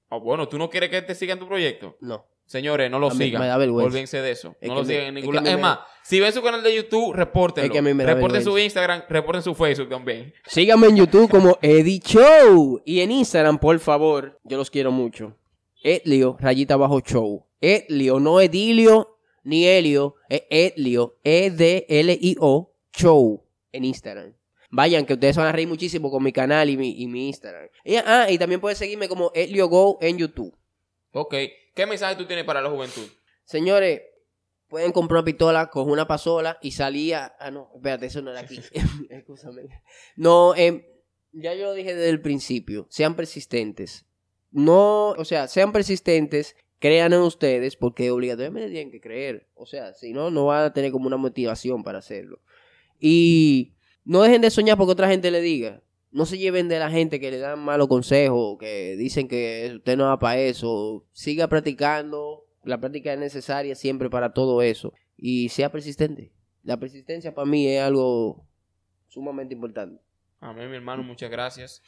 Ah, 0.10 0.18
bueno, 0.18 0.48
¿tú 0.48 0.58
no 0.58 0.70
quieres 0.70 0.90
que 0.90 1.02
te 1.02 1.16
sigan 1.16 1.40
tu 1.40 1.48
proyecto? 1.48 1.98
No. 2.00 2.26
Señores, 2.46 2.90
no 2.90 2.98
lo 3.00 3.08
A 3.08 3.12
sigan. 3.12 3.42
me 3.42 3.48
da 3.48 3.58
vergüenza. 3.58 3.88
Olvídense 3.88 4.22
de 4.22 4.32
eso. 4.32 4.56
Es 4.62 4.70
no 4.70 4.76
lo 4.76 4.82
me- 4.84 4.88
sigan 4.88 5.06
en 5.08 5.14
ningún 5.16 5.36
Es 5.36 5.42
me- 5.42 5.58
más, 5.58 5.80
si 6.04 6.20
ven 6.22 6.32
su 6.32 6.42
canal 6.42 6.64
de 6.64 6.74
YouTube, 6.76 7.14
repórtenlo. 7.14 7.66
Es 7.66 7.72
que 7.74 7.80
a 7.80 7.82
mí 7.82 7.94
me 7.94 8.06
da 8.06 8.14
reporten 8.14 8.42
su 8.42 8.52
vergüenza. 8.54 8.66
Instagram, 8.66 9.04
reporten 9.10 9.42
su 9.44 9.54
Facebook 9.54 9.90
también. 9.90 10.34
Síganme 10.46 10.88
en 10.88 10.96
YouTube 10.98 11.30
como 11.30 11.58
Eddie 11.62 12.00
Show. 12.00 12.82
Y 12.86 13.02
en 13.02 13.12
Instagram, 13.12 13.58
por 13.60 13.78
favor. 13.80 14.40
Yo 14.46 14.56
los 14.58 14.70
quiero 14.70 14.92
mucho. 14.92 15.36
Edlio, 15.84 16.38
rayita 16.40 16.78
bajo 16.78 17.02
show. 17.02 17.46
Edlio, 17.60 18.20
no 18.20 18.40
Edilio 18.40 19.17
ni 19.48 19.66
Helio. 19.66 20.16
Es 20.28 20.44
Edlio. 20.50 21.18
E-D-L-I-O 21.24 22.74
Show. 22.92 23.44
En 23.72 23.86
Instagram. 23.86 24.34
Vayan, 24.70 25.06
que 25.06 25.14
ustedes 25.14 25.38
van 25.38 25.48
a 25.48 25.52
reír 25.54 25.68
muchísimo 25.68 26.12
con 26.12 26.22
mi 26.22 26.34
canal 26.34 26.70
y 26.70 26.76
mi, 26.76 27.02
y 27.02 27.08
mi 27.08 27.28
Instagram. 27.28 27.70
Y, 27.86 27.96
ah, 27.96 28.28
y 28.30 28.38
también 28.38 28.60
pueden 28.60 28.76
seguirme 28.76 29.08
como 29.08 29.32
Edlio 29.34 29.70
Go 29.70 29.98
en 30.02 30.18
YouTube. 30.18 30.54
Ok. 31.14 31.34
¿Qué 31.74 31.86
mensaje 31.86 32.18
tú 32.18 32.26
tienes 32.26 32.44
para 32.44 32.62
la 32.62 32.70
juventud? 32.70 33.08
Señores, 33.46 34.02
pueden 34.68 34.92
comprar 34.92 35.20
una 35.20 35.26
pistola, 35.26 35.70
coger 35.70 35.94
una 35.94 36.08
pasola 36.08 36.58
y 36.62 36.72
salir 36.72 37.16
a... 37.16 37.38
Ah, 37.40 37.50
no, 37.50 37.72
espérate, 37.74 38.08
eso 38.08 38.22
no 38.22 38.32
era 38.32 38.42
aquí. 38.42 38.60
Escúchame. 39.10 39.62
No, 40.18 40.56
em, 40.56 40.84
ya 41.32 41.54
yo 41.54 41.68
lo 41.68 41.74
dije 41.74 41.96
desde 41.96 42.10
el 42.10 42.22
principio. 42.22 42.86
Sean 42.90 43.16
persistentes. 43.16 44.06
No, 44.52 45.12
o 45.12 45.24
sea, 45.24 45.48
sean 45.48 45.72
persistentes. 45.72 46.58
Crean 46.80 47.14
en 47.14 47.22
ustedes 47.22 47.76
porque 47.76 48.12
obligatoriamente 48.12 48.70
tienen 48.70 48.92
que 48.92 49.02
creer. 49.02 49.48
O 49.56 49.66
sea, 49.66 49.94
si 49.94 50.14
no, 50.14 50.30
no 50.30 50.46
van 50.46 50.66
a 50.66 50.74
tener 50.74 50.92
como 50.92 51.08
una 51.08 51.18
motivación 51.18 51.84
para 51.84 52.00
hacerlo. 52.00 52.40
Y 53.00 53.74
no 54.06 54.22
dejen 54.22 54.42
de 54.42 54.50
soñar 54.50 54.78
porque 54.78 54.92
otra 54.92 55.10
gente 55.10 55.32
le 55.32 55.42
diga. 55.42 55.82
no 56.12 56.26
se 56.26 56.38
lleven 56.38 56.70
de 56.70 56.80
la 56.80 56.90
gente 56.90 57.20
que 57.20 57.32
le 57.32 57.38
dan 57.38 57.60
malos 57.60 57.88
consejos, 57.88 58.58
que 58.60 58.96
dicen 58.96 59.28
que 59.28 59.74
usted 59.76 59.98
no 59.98 60.06
va 60.06 60.20
para 60.20 60.40
eso. 60.40 61.06
Siga 61.12 61.48
practicando. 61.48 62.46
La 62.64 62.80
práctica 62.80 63.14
es 63.14 63.20
necesaria 63.20 63.76
siempre 63.76 64.10
para 64.10 64.34
todo 64.34 64.62
eso. 64.62 64.94
Y 65.16 65.50
sea 65.50 65.72
persistente. 65.72 66.32
La 66.64 66.78
persistencia 66.78 67.34
para 67.34 67.46
mí 67.48 67.68
es 67.68 67.82
algo 67.82 68.46
sumamente 69.08 69.54
importante. 69.54 70.02
Amén, 70.40 70.70
mi 70.70 70.76
hermano, 70.76 71.02
muchas 71.02 71.32
gracias. 71.32 71.82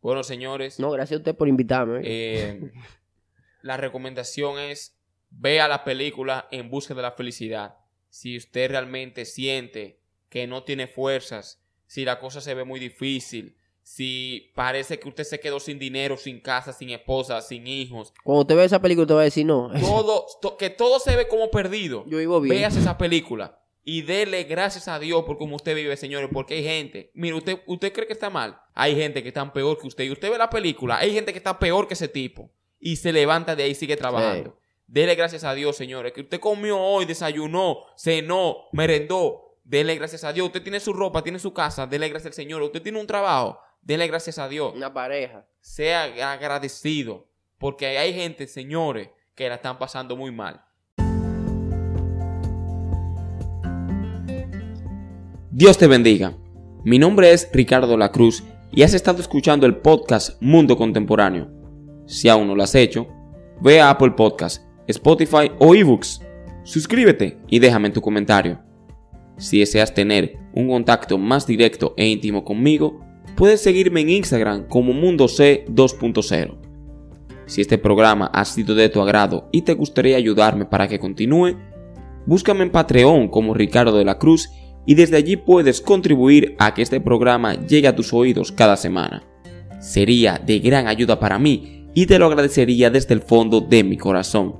Bueno, 0.00 0.22
señores. 0.22 0.78
No, 0.78 0.90
gracias 0.90 1.18
a 1.18 1.20
usted 1.20 1.34
por 1.34 1.48
invitarme. 1.48 2.00
Eh, 2.04 2.70
la 3.62 3.76
recomendación 3.76 4.58
es 4.58 4.96
vea 5.30 5.68
la 5.68 5.84
película 5.84 6.48
En 6.50 6.70
Busca 6.70 6.94
de 6.94 7.02
la 7.02 7.12
Felicidad. 7.12 7.76
Si 8.08 8.36
usted 8.36 8.70
realmente 8.70 9.24
siente 9.24 10.00
que 10.28 10.46
no 10.46 10.64
tiene 10.64 10.86
fuerzas, 10.86 11.62
si 11.86 12.04
la 12.04 12.18
cosa 12.18 12.40
se 12.40 12.54
ve 12.54 12.64
muy 12.64 12.80
difícil, 12.80 13.56
si 13.82 14.50
parece 14.54 14.98
que 14.98 15.08
usted 15.08 15.24
se 15.24 15.38
quedó 15.38 15.60
sin 15.60 15.78
dinero, 15.78 16.16
sin 16.16 16.40
casa, 16.40 16.72
sin 16.72 16.90
esposa, 16.90 17.40
sin 17.40 17.66
hijos. 17.66 18.12
Cuando 18.24 18.40
usted 18.42 18.56
ve 18.56 18.64
esa 18.64 18.80
película, 18.82 19.02
usted 19.04 19.14
va 19.14 19.20
a 19.20 19.24
decir 19.24 19.46
no. 19.46 19.70
Todo, 19.80 20.26
to- 20.42 20.56
que 20.56 20.70
todo 20.70 20.98
se 20.98 21.14
ve 21.14 21.28
como 21.28 21.50
perdido. 21.50 22.04
Yo 22.06 22.18
vivo 22.18 22.40
bien. 22.40 22.56
Veas 22.56 22.76
esa 22.76 22.98
película 22.98 23.60
y 23.84 24.02
dele 24.02 24.42
gracias 24.42 24.88
a 24.88 24.98
Dios 24.98 25.22
por 25.24 25.38
cómo 25.38 25.54
usted 25.54 25.76
vive, 25.76 25.96
señores, 25.96 26.28
porque 26.32 26.54
hay 26.54 26.64
gente, 26.64 27.12
mire, 27.14 27.36
usted, 27.36 27.60
usted 27.66 27.92
cree 27.92 28.08
que 28.08 28.12
está 28.14 28.28
mal, 28.28 28.60
hay 28.74 28.96
gente 28.96 29.22
que 29.22 29.28
está 29.28 29.52
peor 29.52 29.78
que 29.78 29.86
usted, 29.86 30.02
y 30.02 30.10
usted 30.10 30.28
ve 30.28 30.36
la 30.38 30.50
película, 30.50 30.98
hay 30.98 31.12
gente 31.12 31.30
que 31.30 31.38
está 31.38 31.56
peor 31.60 31.86
que 31.86 31.94
ese 31.94 32.08
tipo, 32.08 32.50
y 32.78 32.96
se 32.96 33.12
levanta 33.12 33.56
de 33.56 33.64
ahí 33.64 33.70
y 33.70 33.74
sigue 33.74 33.96
trabajando. 33.96 34.58
Dele 34.86 35.14
gracias 35.16 35.42
a 35.44 35.54
Dios, 35.54 35.76
señores, 35.76 36.12
que 36.12 36.20
usted 36.20 36.38
comió 36.38 36.78
hoy, 36.78 37.06
desayunó, 37.06 37.78
cenó, 37.96 38.56
merendó, 38.72 39.58
dele 39.64 39.96
gracias 39.96 40.22
a 40.22 40.32
Dios, 40.32 40.46
usted 40.46 40.62
tiene 40.62 40.78
su 40.78 40.92
ropa, 40.92 41.22
tiene 41.22 41.38
su 41.40 41.52
casa, 41.52 41.86
dele 41.86 42.08
gracias 42.08 42.32
al 42.32 42.34
Señor, 42.34 42.62
usted 42.62 42.82
tiene 42.82 43.00
un 43.00 43.06
trabajo, 43.06 43.58
dele 43.82 44.06
gracias 44.06 44.38
a 44.38 44.48
Dios 44.48 44.72
Una 44.76 44.94
pareja. 44.94 45.44
sea 45.60 46.32
agradecido, 46.32 47.26
porque 47.58 47.98
hay 47.98 48.14
gente, 48.14 48.46
señores, 48.46 49.08
que 49.34 49.48
la 49.48 49.56
están 49.56 49.78
pasando 49.78 50.16
muy 50.16 50.30
mal. 50.30 50.62
Dios 55.50 55.78
te 55.78 55.86
bendiga. 55.86 56.36
Mi 56.84 56.98
nombre 56.98 57.32
es 57.32 57.48
Ricardo 57.52 57.96
La 57.96 58.12
Cruz 58.12 58.44
y 58.70 58.82
has 58.82 58.94
estado 58.94 59.20
escuchando 59.20 59.66
el 59.66 59.76
podcast 59.76 60.40
Mundo 60.40 60.76
Contemporáneo. 60.76 61.50
Si 62.06 62.28
aún 62.28 62.46
no 62.46 62.54
lo 62.54 62.62
has 62.62 62.74
hecho, 62.74 63.08
ve 63.60 63.80
a 63.80 63.90
Apple 63.90 64.12
Podcast, 64.12 64.62
Spotify 64.86 65.50
o 65.58 65.74
eBooks. 65.74 66.20
Suscríbete 66.62 67.38
y 67.48 67.58
déjame 67.58 67.90
tu 67.90 68.00
comentario. 68.00 68.60
Si 69.36 69.58
deseas 69.58 69.92
tener 69.92 70.38
un 70.54 70.68
contacto 70.68 71.18
más 71.18 71.46
directo 71.46 71.94
e 71.96 72.06
íntimo 72.06 72.44
conmigo, 72.44 73.00
puedes 73.36 73.60
seguirme 73.60 74.00
en 74.00 74.10
Instagram 74.10 74.68
como 74.68 74.92
Mundo 74.92 75.28
C 75.28 75.64
2.0. 75.68 76.56
Si 77.46 77.60
este 77.60 77.76
programa 77.76 78.26
ha 78.32 78.44
sido 78.44 78.74
de 78.74 78.88
tu 78.88 79.00
agrado 79.00 79.48
y 79.52 79.62
te 79.62 79.74
gustaría 79.74 80.16
ayudarme 80.16 80.64
para 80.64 80.88
que 80.88 80.98
continúe, 80.98 81.56
búscame 82.24 82.62
en 82.62 82.70
Patreon 82.70 83.28
como 83.28 83.54
Ricardo 83.54 83.98
de 83.98 84.04
la 84.04 84.18
Cruz 84.18 84.48
y 84.86 84.94
desde 84.94 85.16
allí 85.16 85.36
puedes 85.36 85.80
contribuir 85.80 86.54
a 86.58 86.72
que 86.72 86.82
este 86.82 87.00
programa 87.00 87.54
llegue 87.54 87.88
a 87.88 87.96
tus 87.96 88.12
oídos 88.12 88.52
cada 88.52 88.76
semana. 88.76 89.24
Sería 89.80 90.40
de 90.44 90.58
gran 90.60 90.86
ayuda 90.86 91.20
para 91.20 91.38
mí 91.38 91.75
y 91.96 92.04
te 92.04 92.18
lo 92.18 92.26
agradecería 92.26 92.90
desde 92.90 93.14
el 93.14 93.22
fondo 93.22 93.62
de 93.62 93.82
mi 93.82 93.96
corazón. 93.96 94.56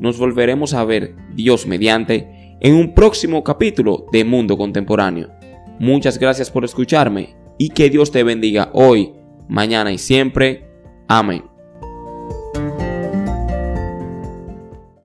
Nos 0.00 0.18
volveremos 0.18 0.74
a 0.74 0.84
ver, 0.84 1.14
Dios 1.32 1.64
mediante, 1.64 2.56
en 2.60 2.74
un 2.74 2.92
próximo 2.92 3.44
capítulo 3.44 4.06
de 4.10 4.24
Mundo 4.24 4.58
Contemporáneo. 4.58 5.30
Muchas 5.78 6.18
gracias 6.18 6.50
por 6.50 6.64
escucharme 6.64 7.36
y 7.56 7.68
que 7.68 7.88
Dios 7.88 8.10
te 8.10 8.24
bendiga 8.24 8.70
hoy, 8.72 9.12
mañana 9.48 9.92
y 9.92 9.98
siempre. 9.98 10.68
Amén. 11.06 11.55